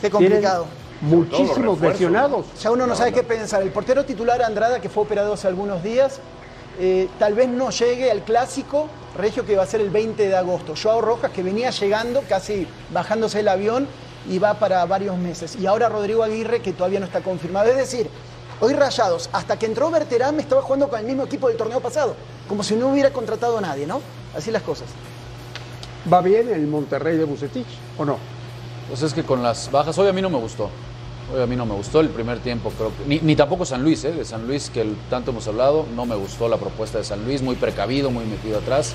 Qué 0.00 0.10
complicado. 0.10 0.64
Tienen 0.66 0.83
muchísimos 1.04 1.80
lesionados. 1.80 2.46
Ya 2.60 2.70
uno 2.70 2.86
no 2.86 2.94
sabe 2.94 3.12
qué 3.12 3.22
pensar. 3.22 3.62
El 3.62 3.70
portero 3.70 4.04
titular 4.04 4.42
Andrada, 4.42 4.80
que 4.80 4.88
fue 4.88 5.04
operado 5.04 5.34
hace 5.34 5.48
algunos 5.48 5.82
días, 5.82 6.20
eh, 6.78 7.08
tal 7.18 7.34
vez 7.34 7.48
no 7.48 7.70
llegue 7.70 8.10
al 8.10 8.22
clásico 8.22 8.88
regio 9.16 9.46
que 9.46 9.56
va 9.56 9.62
a 9.62 9.66
ser 9.66 9.80
el 9.80 9.90
20 9.90 10.28
de 10.28 10.36
agosto. 10.36 10.74
Joao 10.80 11.00
Rojas, 11.00 11.30
que 11.30 11.42
venía 11.42 11.70
llegando, 11.70 12.22
casi 12.28 12.66
bajándose 12.92 13.40
el 13.40 13.48
avión, 13.48 13.86
y 14.28 14.38
va 14.38 14.54
para 14.54 14.84
varios 14.86 15.16
meses. 15.16 15.56
Y 15.56 15.66
ahora 15.66 15.88
Rodrigo 15.88 16.22
Aguirre, 16.22 16.60
que 16.60 16.72
todavía 16.72 16.98
no 16.98 17.06
está 17.06 17.20
confirmado. 17.20 17.70
Es 17.70 17.76
decir, 17.76 18.08
hoy 18.60 18.72
Rayados, 18.72 19.28
hasta 19.32 19.58
que 19.58 19.66
entró 19.66 19.90
Berterame, 19.90 20.42
estaba 20.42 20.62
jugando 20.62 20.88
con 20.88 20.98
el 20.98 21.06
mismo 21.06 21.24
equipo 21.24 21.48
del 21.48 21.56
torneo 21.56 21.80
pasado, 21.80 22.16
como 22.48 22.62
si 22.62 22.74
no 22.74 22.88
hubiera 22.88 23.12
contratado 23.12 23.58
a 23.58 23.60
nadie, 23.60 23.86
¿no? 23.86 24.00
Así 24.36 24.50
las 24.50 24.62
cosas. 24.62 24.88
¿Va 26.12 26.20
bien 26.20 26.48
el 26.48 26.66
Monterrey 26.66 27.16
de 27.16 27.24
Bucetich 27.24 27.66
o 27.98 28.04
no? 28.04 28.18
Pues 28.88 29.02
es 29.02 29.14
que 29.14 29.22
con 29.22 29.42
las 29.42 29.70
bajas, 29.70 29.96
hoy 29.98 30.08
a 30.08 30.12
mí 30.12 30.20
no 30.20 30.28
me 30.28 30.38
gustó. 30.38 30.70
Hoy 31.32 31.40
a 31.42 31.46
mí 31.46 31.56
no 31.56 31.64
me 31.64 31.74
gustó 31.74 32.00
el 32.00 32.10
primer 32.10 32.38
tiempo, 32.40 32.70
creo 32.76 32.90
que, 32.96 33.06
ni, 33.06 33.18
ni 33.20 33.34
tampoco 33.34 33.64
San 33.64 33.82
Luis, 33.82 34.04
¿eh? 34.04 34.12
de 34.12 34.24
San 34.24 34.46
Luis 34.46 34.68
que 34.68 34.82
el- 34.82 34.94
tanto 35.08 35.30
hemos 35.30 35.48
hablado, 35.48 35.86
no 35.96 36.04
me 36.04 36.14
gustó 36.16 36.48
la 36.48 36.58
propuesta 36.58 36.98
de 36.98 37.04
San 37.04 37.24
Luis, 37.24 37.40
muy 37.40 37.56
precavido, 37.56 38.10
muy 38.10 38.24
metido 38.26 38.58
atrás. 38.58 38.94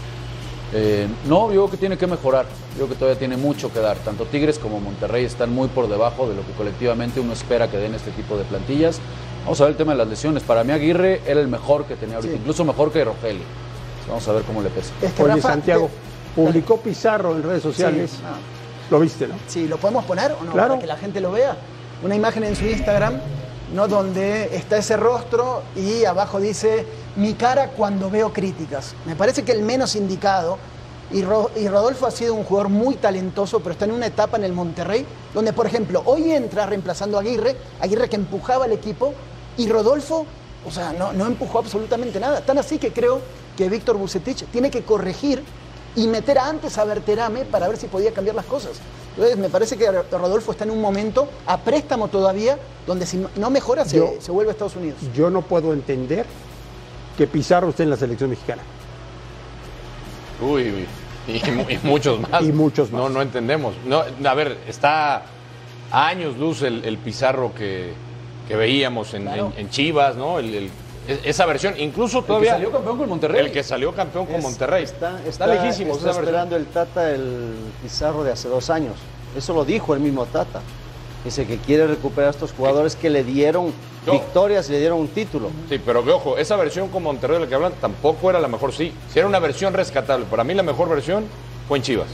Eh, 0.72 1.08
no, 1.28 1.48
yo 1.52 1.62
creo 1.64 1.70
que 1.72 1.78
tiene 1.78 1.98
que 1.98 2.06
mejorar, 2.06 2.46
yo 2.74 2.86
creo 2.86 2.90
que 2.90 2.96
todavía 2.96 3.18
tiene 3.18 3.36
mucho 3.36 3.74
que 3.74 3.80
dar. 3.80 3.98
Tanto 3.98 4.26
Tigres 4.26 4.60
como 4.60 4.80
Monterrey 4.80 5.26
están 5.26 5.52
muy 5.52 5.68
por 5.70 5.90
debajo 5.90 6.30
de 6.30 6.36
lo 6.36 6.46
que 6.46 6.52
colectivamente 6.54 7.20
uno 7.20 7.34
espera 7.34 7.68
que 7.72 7.78
den 7.78 7.96
este 7.96 8.12
tipo 8.12 8.38
de 8.38 8.44
plantillas. 8.44 9.00
Vamos 9.46 9.60
a 9.62 9.64
ver 9.64 9.72
el 9.72 9.78
tema 9.78 9.94
de 9.94 9.98
las 9.98 10.08
lesiones. 10.08 10.44
Para 10.44 10.64
mí 10.64 10.72
Aguirre 10.72 11.22
era 11.26 11.40
el 11.42 11.48
mejor 11.48 11.86
que 11.86 11.96
tenía 11.96 12.18
ahorita, 12.18 12.34
Sí. 12.36 12.40
incluso 12.40 12.64
mejor 12.64 12.92
que 12.92 13.04
Rogelio. 13.04 13.42
Vamos 14.08 14.28
a 14.28 14.34
ver 14.34 14.44
cómo 14.44 14.62
le 14.62 14.70
pesa. 14.70 14.92
Es 15.02 15.14
que 15.14 15.24
Oye, 15.24 15.34
Rafa, 15.36 15.50
Santiago, 15.50 15.90
te- 16.36 16.42
publicó 16.42 16.78
Pizarro 16.80 17.36
en 17.36 17.42
redes 17.42 17.64
sociales. 17.64 18.12
Sí, 18.12 18.18
no. 18.22 18.96
Lo 18.96 19.00
viste, 19.02 19.28
¿no? 19.28 19.36
Sí, 19.48 19.68
¿lo 19.68 19.78
podemos 19.78 20.06
poner 20.06 20.32
o 20.40 20.44
no? 20.44 20.52
Claro. 20.52 20.70
Para 20.70 20.82
que 20.82 20.88
la 20.88 20.98
gente 20.98 21.20
lo 21.20 21.32
vea. 21.32 21.58
Una 22.04 22.16
imagen 22.16 22.43
en 22.43 22.56
su 22.56 22.66
Instagram, 22.66 23.20
¿no? 23.74 23.88
Donde 23.88 24.56
está 24.56 24.78
ese 24.78 24.95
rostro 24.97 25.64
y 25.76 26.06
abajo 26.06 26.39
dice 26.39 26.86
mi 27.16 27.34
cara 27.34 27.72
cuando 27.72 28.10
veo 28.10 28.32
críticas. 28.32 28.95
Me 29.06 29.16
parece 29.16 29.43
que 29.43 29.52
el 29.52 29.62
menos 29.62 29.95
indicado. 29.95 30.58
Y, 31.12 31.24
Ro- 31.24 31.50
y 31.56 31.68
Rodolfo 31.68 32.06
ha 32.06 32.12
sido 32.12 32.36
un 32.36 32.43
jugador 32.43 32.70
muy 32.70 32.93
talentoso, 32.95 33.62
pero 33.62 33.72
está 33.74 33.86
en 33.86 33.91
una 33.93 34.06
etapa 34.06 34.38
en 34.38 34.43
el 34.43 34.54
Monterrey 34.54 35.06
donde, 35.34 35.54
por 35.54 35.66
ejemplo, 35.66 36.04
hoy 36.06 36.32
entra 36.32 36.68
reemplazando 36.68 37.18
a 37.18 37.22
Aguirre, 37.22 37.56
Aguirre 37.82 38.10
que 38.10 38.16
empujaba 38.16 38.66
al 38.66 38.74
equipo, 38.74 39.14
y 39.58 39.68
Rodolfo, 39.68 40.28
o 40.68 40.72
sea, 40.72 40.93
no, 40.93 41.12
no 41.12 41.26
empujó 41.26 41.58
absolutamente 41.60 42.20
nada. 42.20 42.41
Tan 42.41 42.60
así 42.60 42.78
que 42.78 42.93
creo 42.93 43.22
que 43.58 43.68
Víctor 43.70 43.97
Bucetich 43.97 44.45
tiene 44.52 44.70
que 44.70 44.84
corregir 44.84 45.43
y 45.95 46.06
meter 46.08 46.38
antes 46.38 46.78
a 46.78 46.84
Berterame 46.86 47.43
para 47.43 47.68
ver 47.68 47.78
si 47.78 47.88
podía 47.88 48.14
cambiar 48.14 48.36
las 48.36 48.45
cosas. 48.45 48.74
Entonces, 49.20 49.38
me 49.38 49.50
parece 49.50 49.76
que 49.76 49.86
Rodolfo 49.92 50.54
está 50.54 50.64
en 50.64 50.72
un 50.72 50.80
momento 50.80 51.28
a 51.46 51.58
préstamo 51.58 52.08
todavía, 52.08 52.58
donde 52.88 53.06
si 53.06 53.22
no 53.36 53.50
mejora 53.50 53.84
se, 53.84 53.98
Yo- 53.98 54.14
se 54.18 54.32
vuelve 54.32 54.52
a 54.52 54.54
Estados 54.54 54.78
Unidos. 54.78 54.98
Yo 55.14 55.30
no 55.30 55.42
puedo 55.42 55.74
entender 55.74 56.26
que 57.18 57.28
Pizarro 57.28 57.68
esté 57.68 57.84
en 57.84 57.90
la 57.90 57.98
selección 57.98 58.30
mexicana. 58.30 58.62
Uy, 60.42 60.72
uy. 60.72 60.88
Y, 61.36 61.52
mu- 61.52 61.66
y 61.70 61.78
muchos 61.84 62.22
más. 62.30 62.42
Y 62.44 62.54
muchos 62.54 62.92
más. 62.92 63.02
No, 63.02 63.10
no 63.10 63.22
entendemos. 63.22 63.74
No, 63.86 64.04
a 64.26 64.34
ver, 64.36 64.58
está 64.70 65.24
a 65.92 66.08
años 66.08 66.38
luz 66.38 66.62
el, 66.62 66.86
el 66.86 66.98
Pizarro 66.98 67.54
que, 67.54 67.92
que 68.48 68.56
veíamos 68.56 69.14
en, 69.14 69.24
Claro. 69.24 69.52
en- 69.58 69.66
en 69.66 69.70
Chivas, 69.70 70.16
¿no? 70.16 70.40
El- 70.40 70.70
esa 71.24 71.45
versión, 71.45 71.74
incluso 71.80 72.18
El 72.20 72.24
que 72.24 72.28
todavía. 72.28 72.51
salió 72.51 72.72
campeón 72.72 72.97
con 72.97 73.10
Monterrey. 73.10 73.45
El 73.45 73.51
que 73.51 73.64
salió 73.64 73.93
campeón 73.93 74.26
con 74.26 74.36
Es- 74.36 74.43
Monterrey. 74.43 74.84
Está, 74.84 75.20
está, 75.26 75.47
lejísimo 75.47 75.93
está 75.93 76.05
versión. 76.05 76.24
esperando 76.26 76.55
el 76.55 76.66
Tata 76.68 77.12
el 77.12 77.53
Pizarro 77.82 78.24
de 78.24 78.32
hace 78.32 78.47
dos 78.47 78.70
años. 78.70 78.95
Eso 79.36 79.53
lo 79.53 79.66
dijo 79.66 79.93
el 79.93 79.99
mismo 79.99 80.26
Tata. 80.26 80.62
Dice 81.24 81.45
que 81.45 81.57
quiere 81.57 81.86
recuperar 81.88 82.30
a 82.30 82.32
estos 82.32 82.53
jugadores 82.53 82.95
que 82.95 83.10
le 83.10 83.24
dieron 83.24 83.74
No. 84.05 84.14
victorias 84.14 84.70
le 84.70 84.80
dieron 84.80 84.99
un 84.99 85.10
título. 85.10 85.49
Sí, 85.68 85.80
pero 85.86 86.03
que 86.05 86.12
ojo, 86.12 86.38
esa 86.38 86.55
versión 86.55 86.88
con 86.88 87.03
Monterrey 87.03 87.36
de 87.38 87.43
la 87.43 87.49
que 87.49 87.55
hablan 87.55 87.74
tampoco 87.82 88.30
era 88.30 88.39
la 88.39 88.47
mejor, 88.47 88.72
sí. 88.72 88.93
Sí 89.12 89.20
era 89.20 89.28
una 89.28 89.39
versión 89.39 89.74
rescatable. 89.74 90.26
Para 90.30 90.43
mí 90.45 90.53
la 90.53 90.64
mejor 90.64 90.88
versión 90.88 91.26
fue 91.68 91.78
en 91.80 91.84
Chivas. 91.84 92.07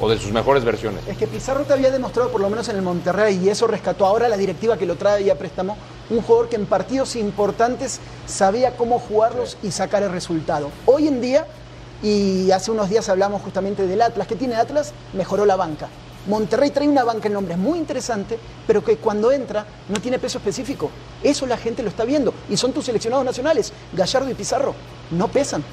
O 0.00 0.08
de 0.08 0.18
sus 0.18 0.30
mejores 0.30 0.64
versiones. 0.64 1.00
Es 1.08 1.16
que 1.16 1.26
Pizarro 1.26 1.64
te 1.64 1.72
había 1.72 1.90
demostrado, 1.90 2.30
por 2.30 2.40
lo 2.40 2.48
menos 2.48 2.68
en 2.68 2.76
el 2.76 2.82
Monterrey, 2.82 3.40
y 3.42 3.48
eso 3.48 3.66
rescató 3.66 4.06
ahora 4.06 4.28
la 4.28 4.36
directiva 4.36 4.76
que 4.76 4.86
lo 4.86 4.96
trae 4.96 5.22
y 5.22 5.30
a 5.30 5.36
préstamo, 5.36 5.76
un 6.10 6.22
jugador 6.22 6.48
que 6.48 6.56
en 6.56 6.66
partidos 6.66 7.16
importantes 7.16 8.00
sabía 8.26 8.76
cómo 8.76 9.00
jugarlos 9.00 9.58
y 9.62 9.72
sacar 9.72 10.04
el 10.04 10.12
resultado. 10.12 10.70
Hoy 10.86 11.08
en 11.08 11.20
día, 11.20 11.46
y 12.02 12.50
hace 12.52 12.70
unos 12.70 12.88
días 12.88 13.08
hablamos 13.08 13.42
justamente 13.42 13.86
del 13.86 14.00
Atlas, 14.02 14.28
que 14.28 14.36
tiene 14.36 14.54
Atlas, 14.54 14.92
mejoró 15.14 15.44
la 15.44 15.56
banca. 15.56 15.88
Monterrey 16.28 16.70
trae 16.70 16.86
una 16.86 17.04
banca 17.04 17.26
en 17.26 17.34
nombres 17.34 17.58
muy 17.58 17.78
interesante, 17.78 18.38
pero 18.66 18.84
que 18.84 18.98
cuando 18.98 19.32
entra 19.32 19.66
no 19.88 20.00
tiene 20.00 20.18
peso 20.18 20.38
específico. 20.38 20.90
Eso 21.22 21.46
la 21.46 21.56
gente 21.56 21.82
lo 21.82 21.88
está 21.88 22.04
viendo. 22.04 22.34
Y 22.50 22.56
son 22.56 22.72
tus 22.72 22.84
seleccionados 22.84 23.24
nacionales, 23.24 23.72
Gallardo 23.94 24.30
y 24.30 24.34
Pizarro. 24.34 24.74
No 25.10 25.28
pesan. 25.28 25.64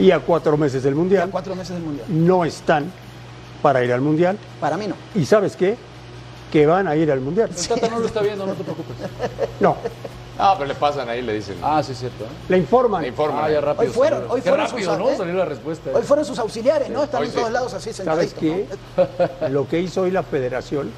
Y 0.00 0.10
a 0.10 0.18
cuatro 0.20 0.56
meses 0.56 0.82
del 0.82 0.94
Mundial 0.94 1.28
cuatro 1.30 1.54
meses 1.54 1.74
del 1.74 1.82
Mundial. 1.84 2.06
no 2.08 2.44
están 2.44 2.90
para 3.62 3.84
ir 3.84 3.92
al 3.92 4.00
Mundial. 4.00 4.38
Para 4.60 4.76
mí 4.76 4.86
no. 4.86 4.94
¿Y 5.14 5.26
sabes 5.26 5.56
qué? 5.56 5.76
Que 6.50 6.66
van 6.66 6.88
a 6.88 6.96
ir 6.96 7.10
al 7.12 7.20
Mundial. 7.20 7.50
El 7.56 7.68
Tata 7.68 7.88
no 7.88 7.98
lo 8.00 8.06
está 8.06 8.20
viendo, 8.22 8.46
no 8.46 8.54
te 8.54 8.64
preocupes. 8.64 8.96
No, 9.60 9.76
Ah, 10.42 10.54
pero 10.56 10.68
le 10.68 10.74
pasan 10.74 11.06
ahí, 11.10 11.20
le 11.20 11.34
dicen. 11.34 11.56
Ah, 11.62 11.82
sí, 11.82 11.92
es 11.92 11.98
cierto. 11.98 12.24
¿eh? 12.24 12.28
le 12.48 12.56
informan. 12.56 13.02
Le 13.02 13.08
informan. 13.08 13.44
Ah, 13.44 13.50
ya 13.50 13.60
rápido. 13.60 13.90
Hoy 13.90 13.94
fueron, 13.94 14.24
hoy 14.30 14.40
Qué 14.40 14.48
fueron 14.48 14.66
rápido, 14.70 14.90
sus- 14.92 14.98
¿no? 14.98 15.10
¿eh? 15.10 15.16
Salió 15.18 15.34
la 15.34 15.44
respuesta. 15.44 15.90
Hoy 15.92 16.02
fueron 16.02 16.24
sus 16.24 16.38
auxiliares, 16.38 16.88
¿no? 16.88 17.04
Están 17.04 17.20
hoy 17.20 17.26
en 17.26 17.32
sí. 17.32 17.38
todos 17.38 17.52
lados 17.52 17.74
así 17.74 17.92
¿Sabes 17.92 18.30
sentaditos. 18.32 18.66
qué? 18.96 19.38
¿no? 19.42 19.48
Lo 19.50 19.68
que 19.68 19.80
hizo 19.80 20.00
hoy 20.00 20.10
la 20.10 20.22
federación 20.22 20.90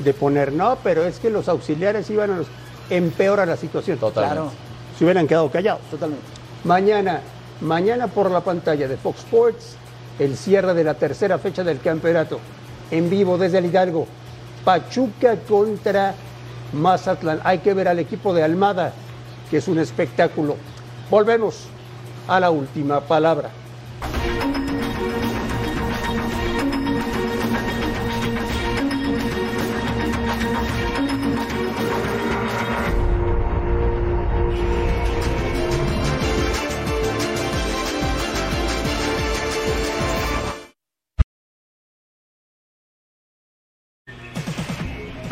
de 0.00 0.12
poner, 0.12 0.52
no, 0.52 0.76
pero 0.84 1.02
es 1.06 1.18
que 1.18 1.30
los 1.30 1.48
auxiliares 1.48 2.10
iban 2.10 2.30
a 2.30 2.36
los... 2.36 2.46
empeora 2.90 3.46
la 3.46 3.56
situación. 3.56 3.96
Totalmente. 3.96 4.34
Claro, 4.36 4.52
Se 4.98 5.04
hubieran 5.04 5.26
quedado 5.26 5.50
callados. 5.50 5.80
totalmente. 5.90 6.26
Mañana, 6.64 7.22
mañana 7.60 8.08
por 8.08 8.30
la 8.30 8.40
pantalla 8.40 8.88
de 8.88 8.96
Fox 8.96 9.20
Sports, 9.20 9.76
el 10.18 10.36
cierre 10.36 10.74
de 10.74 10.84
la 10.84 10.94
tercera 10.94 11.38
fecha 11.38 11.64
del 11.64 11.80
campeonato. 11.80 12.40
En 12.90 13.10
vivo 13.10 13.38
desde 13.38 13.58
el 13.58 13.66
Hidalgo. 13.66 14.06
Pachuca 14.64 15.36
contra 15.48 16.14
Mazatlán. 16.72 17.40
Hay 17.44 17.58
que 17.58 17.74
ver 17.74 17.88
al 17.88 17.98
equipo 17.98 18.34
de 18.34 18.42
Almada, 18.42 18.92
que 19.50 19.58
es 19.58 19.68
un 19.68 19.78
espectáculo. 19.78 20.56
Volvemos 21.10 21.66
a 22.28 22.40
la 22.40 22.50
última 22.50 23.00
palabra. 23.00 23.50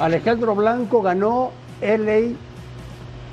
Alejandro 0.04 0.54
Blanco 0.54 1.00
ganó 1.00 1.50
LA 1.80 2.36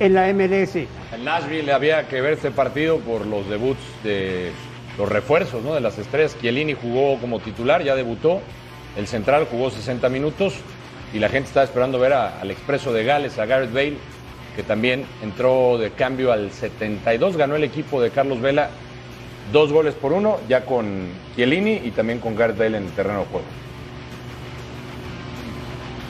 en 0.00 0.14
la 0.14 0.32
MLS. 0.32 0.76
En 0.76 1.22
Nashville 1.22 1.70
había 1.70 2.08
que 2.08 2.22
ver 2.22 2.32
este 2.32 2.50
partido 2.50 2.98
por 3.00 3.26
los 3.26 3.46
debuts 3.50 3.78
de 4.02 4.52
los 4.96 5.06
refuerzos, 5.06 5.62
¿no? 5.62 5.74
De 5.74 5.82
las 5.82 5.98
estrellas. 5.98 6.34
Chiellini 6.40 6.72
jugó 6.72 7.18
como 7.20 7.40
titular, 7.40 7.82
ya 7.82 7.94
debutó. 7.94 8.40
El 8.96 9.06
central 9.06 9.46
jugó 9.50 9.68
60 9.68 10.08
minutos 10.08 10.54
y 11.12 11.18
la 11.18 11.28
gente 11.28 11.48
estaba 11.48 11.64
esperando 11.64 11.98
ver 11.98 12.14
al 12.14 12.50
expreso 12.50 12.90
de 12.94 13.04
Gales, 13.04 13.38
a 13.38 13.44
Gareth 13.44 13.74
Bale, 13.74 13.98
que 14.56 14.62
también 14.62 15.04
entró 15.22 15.76
de 15.76 15.90
cambio 15.90 16.32
al 16.32 16.52
72. 16.52 17.36
Ganó 17.36 17.54
el 17.54 17.64
equipo 17.64 18.00
de 18.00 18.08
Carlos 18.08 18.40
Vela 18.40 18.70
dos 19.52 19.74
goles 19.74 19.92
por 19.92 20.14
uno, 20.14 20.38
ya 20.48 20.64
con 20.64 21.08
Chiellini 21.36 21.82
y 21.84 21.90
también 21.90 22.18
con 22.18 22.34
Gareth 22.34 22.56
Bale 22.56 22.78
en 22.78 22.84
el 22.84 22.92
terreno 22.92 23.18
de 23.18 23.26
juego. 23.26 23.44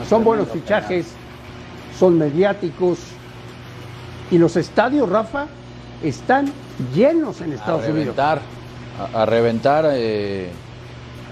Son 0.08 0.24
buenos 0.24 0.48
fichajes, 0.48 1.06
son 1.98 2.18
mediáticos. 2.18 2.98
Y 4.30 4.38
los 4.38 4.56
estadios, 4.56 5.08
Rafa, 5.08 5.46
están 6.02 6.52
llenos 6.94 7.40
en 7.40 7.52
A 7.52 7.54
Estados 7.56 7.82
Unidos. 7.84 7.98
reventar. 8.16 8.40
A, 9.14 9.22
a 9.22 9.26
reventar. 9.26 9.86
eh, 9.92 10.50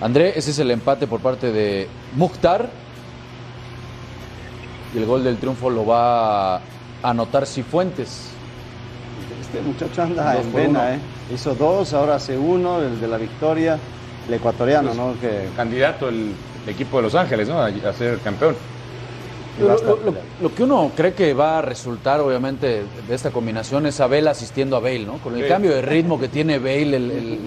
André, 0.00 0.32
ese 0.38 0.50
es 0.50 0.58
el 0.58 0.70
empate 0.70 1.06
por 1.06 1.20
parte 1.20 1.52
de 1.52 1.88
Mukhtar. 2.16 2.68
Y 4.94 4.98
el 4.98 5.06
gol 5.06 5.22
del 5.22 5.36
triunfo 5.36 5.70
lo 5.70 5.86
va 5.86 6.56
a 6.56 6.60
anotar 7.02 7.46
Cifuentes. 7.46 8.28
Este 9.40 9.60
muchacho 9.62 10.02
anda 10.02 10.34
Dos 10.34 10.44
en 10.46 10.52
vena, 10.52 10.68
uno. 10.80 10.88
¿eh? 10.90 10.98
Hizo 11.34 11.54
dos, 11.54 11.92
ahora 11.92 12.16
hace 12.16 12.36
uno, 12.36 12.80
el 12.80 13.00
de 13.00 13.08
la 13.08 13.16
victoria, 13.16 13.78
el 14.28 14.34
ecuatoriano, 14.34 14.94
¿no? 14.94 15.14
Que 15.20 15.48
Candidato 15.56 16.08
el 16.08 16.32
equipo 16.66 16.98
de 16.98 17.02
Los 17.04 17.14
Ángeles, 17.14 17.48
¿no? 17.48 17.58
A, 17.60 17.66
a 17.66 17.92
ser 17.92 18.18
campeón. 18.18 18.54
a 19.58 19.62
Lo, 19.62 19.74
estar 19.74 19.88
lo- 19.90 19.96
lo- 20.12 20.14
lo 20.40 20.54
que 20.54 20.62
uno 20.62 20.90
cree 20.96 21.12
que 21.12 21.34
va 21.34 21.58
a 21.58 21.62
resultar, 21.62 22.20
obviamente, 22.20 22.82
de 23.08 23.14
esta 23.14 23.30
combinación 23.30 23.86
es 23.86 24.00
Abel 24.00 24.28
asistiendo 24.28 24.76
a 24.76 24.80
Bale, 24.80 25.00
¿no? 25.06 25.18
Con 25.18 25.34
el 25.36 25.42
Sí. 25.42 25.48
cambio 25.48 25.72
de 25.72 25.82
ritmo 25.82 26.18
que 26.18 26.28
tiene 26.28 26.58
Bale, 26.58 26.96
el, 26.96 27.10
el- 27.10 27.38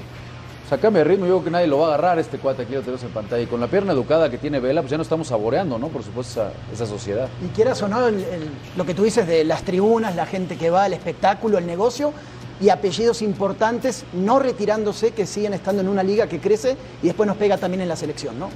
o 0.66 0.70
sea, 0.70 0.78
cambia 0.78 1.04
de 1.04 1.10
ritmo, 1.10 1.26
yo 1.26 1.34
creo 1.38 1.44
que 1.46 1.52
nadie 1.52 1.68
lo 1.68 1.80
va 1.80 1.86
a 1.86 1.88
agarrar 1.90 2.20
este 2.20 2.38
cuate 2.38 2.64
aquí 2.64 2.74
lo 2.74 2.82
tenemos 2.82 3.04
en 3.04 3.10
pantalla. 3.10 3.42
Y 3.44 3.48
con 3.48 3.60
la 3.60 3.68
pierna 3.68 3.94
educada 3.94 4.30
que 4.30 4.38
tiene 4.38 4.60
Vela, 4.60 4.82
pues 4.82 4.92
ya 4.92 4.98
no 4.98 5.04
estamos 5.04 5.28
saboreando, 5.28 5.78
¿no? 5.78 5.88
Por 5.90 6.04
supuesto, 6.04 6.42
esa, 6.42 6.52
esa 6.74 6.86
sociedad. 6.86 7.28
Y 7.44 7.48
quieras 7.56 7.82
o 7.82 7.88
no, 7.88 8.08
el- 8.08 8.16
el- 8.16 8.50
lo 8.78 8.86
que 8.86 8.94
tú 8.94 9.04
dices 9.04 9.28
de 9.28 9.44
las 9.44 9.64
tribunas, 9.64 10.16
la 10.16 10.26
gente 10.26 10.56
que 10.58 10.70
va, 10.70 10.86
el 10.86 10.94
espectáculo, 10.94 11.58
el 11.58 11.66
negocio 11.66 12.14
y 12.62 12.70
apellidos 12.70 13.22
importantes 13.24 14.06
no 14.14 14.40
retirándose 14.40 15.12
que 15.12 15.26
siguen 15.26 15.54
estando 15.54 15.82
en 15.82 15.88
una 15.90 16.04
liga 16.04 16.28
que 16.28 16.40
crece 16.40 16.78
y 17.02 17.08
después 17.08 17.28
nos 17.28 17.38
pega 17.38 17.58
también 17.58 17.82
en 17.82 17.90
la 17.90 17.96
selección, 17.96 18.38
¿no? 18.40 18.50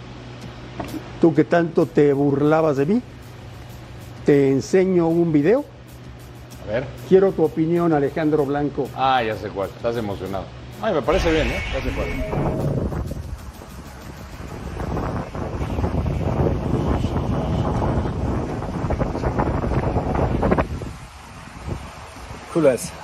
Tú 1.21 1.33
que 1.33 1.43
tanto 1.43 1.85
te 1.85 2.13
burlabas 2.13 2.77
de 2.77 2.85
mí, 2.85 3.01
te 4.25 4.51
enseño 4.51 5.07
un 5.07 5.31
video. 5.31 5.65
A 6.67 6.71
ver. 6.71 6.85
Quiero 7.07 7.31
tu 7.31 7.43
opinión, 7.43 7.93
Alejandro 7.93 8.45
Blanco. 8.45 8.87
Ah, 8.95 9.23
ya 9.23 9.35
sé 9.35 9.49
cuál. 9.49 9.69
Estás 9.69 9.95
emocionado. 9.97 10.45
Ay, 10.81 10.93
me 10.93 11.01
parece 11.01 11.31
bien, 11.31 11.47
¿eh? 11.47 11.59
Ya 11.73 11.81
sé 11.81 11.89
cuál. 11.95 12.07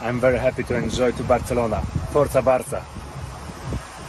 I'm 0.02 0.20
very 0.20 0.40
happy 0.40 0.64
to 0.64 0.76
enjoy 0.76 1.12
to 1.12 1.24
Barcelona. 1.24 1.80
Forza 2.12 2.42
Barça. 2.42 2.82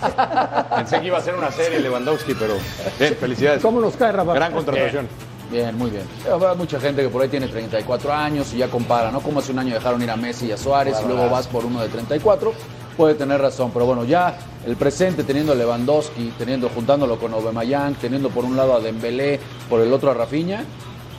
Pensé 0.76 1.00
que 1.00 1.06
iba 1.06 1.18
a 1.18 1.22
ser 1.22 1.34
una 1.34 1.50
serie 1.50 1.78
Lewandowski, 1.80 2.34
pero 2.34 2.54
bien, 2.98 3.16
felicidades. 3.16 3.62
¿Cómo 3.62 3.80
nos 3.80 3.96
cae 3.96 4.12
Rafa? 4.12 4.34
Gran 4.34 4.52
contratación. 4.52 5.08
Bien, 5.50 5.76
muy 5.76 5.90
bien. 5.90 6.04
Habrá 6.30 6.54
mucha 6.54 6.80
gente 6.80 7.02
que 7.02 7.08
por 7.08 7.22
ahí 7.22 7.28
tiene 7.28 7.46
34 7.48 8.12
años 8.12 8.52
y 8.54 8.58
ya 8.58 8.68
compara, 8.68 9.10
¿no? 9.12 9.20
Como 9.20 9.40
hace 9.40 9.52
un 9.52 9.58
año 9.58 9.74
dejaron 9.74 10.02
ir 10.02 10.10
a 10.10 10.16
Messi 10.16 10.46
y 10.46 10.52
a 10.52 10.56
Suárez 10.56 10.96
y 11.04 11.06
luego 11.06 11.28
vas 11.28 11.46
por 11.46 11.64
uno 11.64 11.80
de 11.82 11.88
34. 11.88 12.52
Puede 12.96 13.14
tener 13.14 13.40
razón, 13.40 13.70
pero 13.72 13.86
bueno, 13.86 14.04
ya 14.04 14.36
el 14.66 14.76
presente 14.76 15.22
teniendo 15.24 15.52
a 15.52 15.54
Lewandowski, 15.56 16.32
teniendo, 16.38 16.68
juntándolo 16.68 17.18
con 17.18 17.32
Aubameyang, 17.34 17.94
teniendo 17.96 18.30
por 18.30 18.44
un 18.44 18.56
lado 18.56 18.74
a 18.74 18.80
Dembélé, 18.80 19.38
por 19.68 19.80
el 19.80 19.92
otro 19.92 20.10
a 20.12 20.14
Rafinha, 20.14 20.60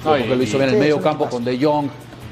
No, 0.04 0.12
porque 0.12 0.24
y- 0.26 0.36
lo 0.36 0.44
hizo 0.44 0.58
bien 0.58 0.70
en 0.70 0.76
el 0.76 0.82
medio 0.82 1.02
campo 1.02 1.30
con 1.30 1.44
De 1.44 1.62
Jong, 1.62 1.88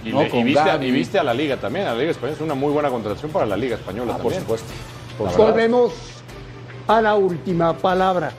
Y, 0.06 0.10
¿no? 0.12 0.22
le- 0.22 0.28
y 0.28 0.30
con 0.30 0.44
viste, 0.46 0.60
a, 0.62 0.66
Gavi. 0.66 0.88
y 0.88 0.92
viste 0.92 1.20
a 1.20 1.24
la 1.24 1.34
Liga 1.34 1.58
también. 1.58 1.88
A 1.88 1.92
la 1.94 2.00
Liga 2.00 2.12
Española 2.12 2.36
es 2.38 2.42
una 2.42 2.56
muy 2.56 2.72
buena 2.72 2.90
contratación 2.90 3.32
para 3.32 3.46
la 3.46 3.56
Liga 3.58 3.76
Española 3.76 4.16
Ah, 4.18 4.22
por 4.22 4.34
supuesto. 4.34 4.68
Verdad. 5.20 5.38
Volvemos 5.38 5.94
a 6.88 7.02
la 7.02 7.16
última 7.16 7.74
palabra. 7.74 8.32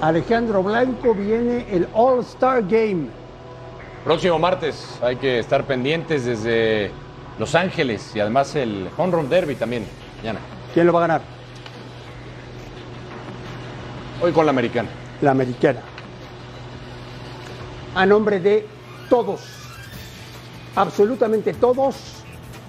Alejandro 0.00 0.64
Blanco 0.64 1.14
viene 1.14 1.64
el 1.70 1.86
All-Star 1.94 2.64
Game. 2.64 3.06
Próximo 4.04 4.36
martes 4.36 4.98
hay 5.00 5.14
que 5.14 5.38
estar 5.38 5.64
pendientes 5.64 6.24
desde 6.24 6.90
Los 7.38 7.54
Ángeles 7.54 8.10
y 8.16 8.18
además 8.18 8.56
el 8.56 8.88
Home 8.96 9.12
Run 9.12 9.28
Derby 9.28 9.54
también. 9.54 9.86
Mañana. 10.18 10.40
¿Quién 10.74 10.86
lo 10.86 10.92
va 10.92 11.04
a 11.04 11.06
ganar? 11.06 11.22
Hoy 14.20 14.32
con 14.32 14.44
la 14.44 14.50
americana. 14.50 14.88
La 15.20 15.30
americana. 15.30 15.91
A 17.94 18.06
nombre 18.06 18.40
de 18.40 18.66
todos, 19.10 19.42
absolutamente 20.74 21.52
todos, 21.52 21.96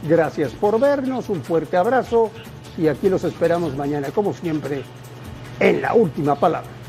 gracias 0.04 0.52
por 0.52 0.78
vernos, 0.80 1.30
un 1.30 1.42
fuerte 1.42 1.78
abrazo 1.78 2.30
y 2.78 2.90
aquí 2.90 3.08
los 3.08 3.24
esperamos 3.24 3.74
mañana, 3.78 4.10
como 4.12 4.34
siempre, 4.34 4.84
en 5.62 5.82
la 5.82 5.94
última 5.94 6.36
palabra. 6.36 6.83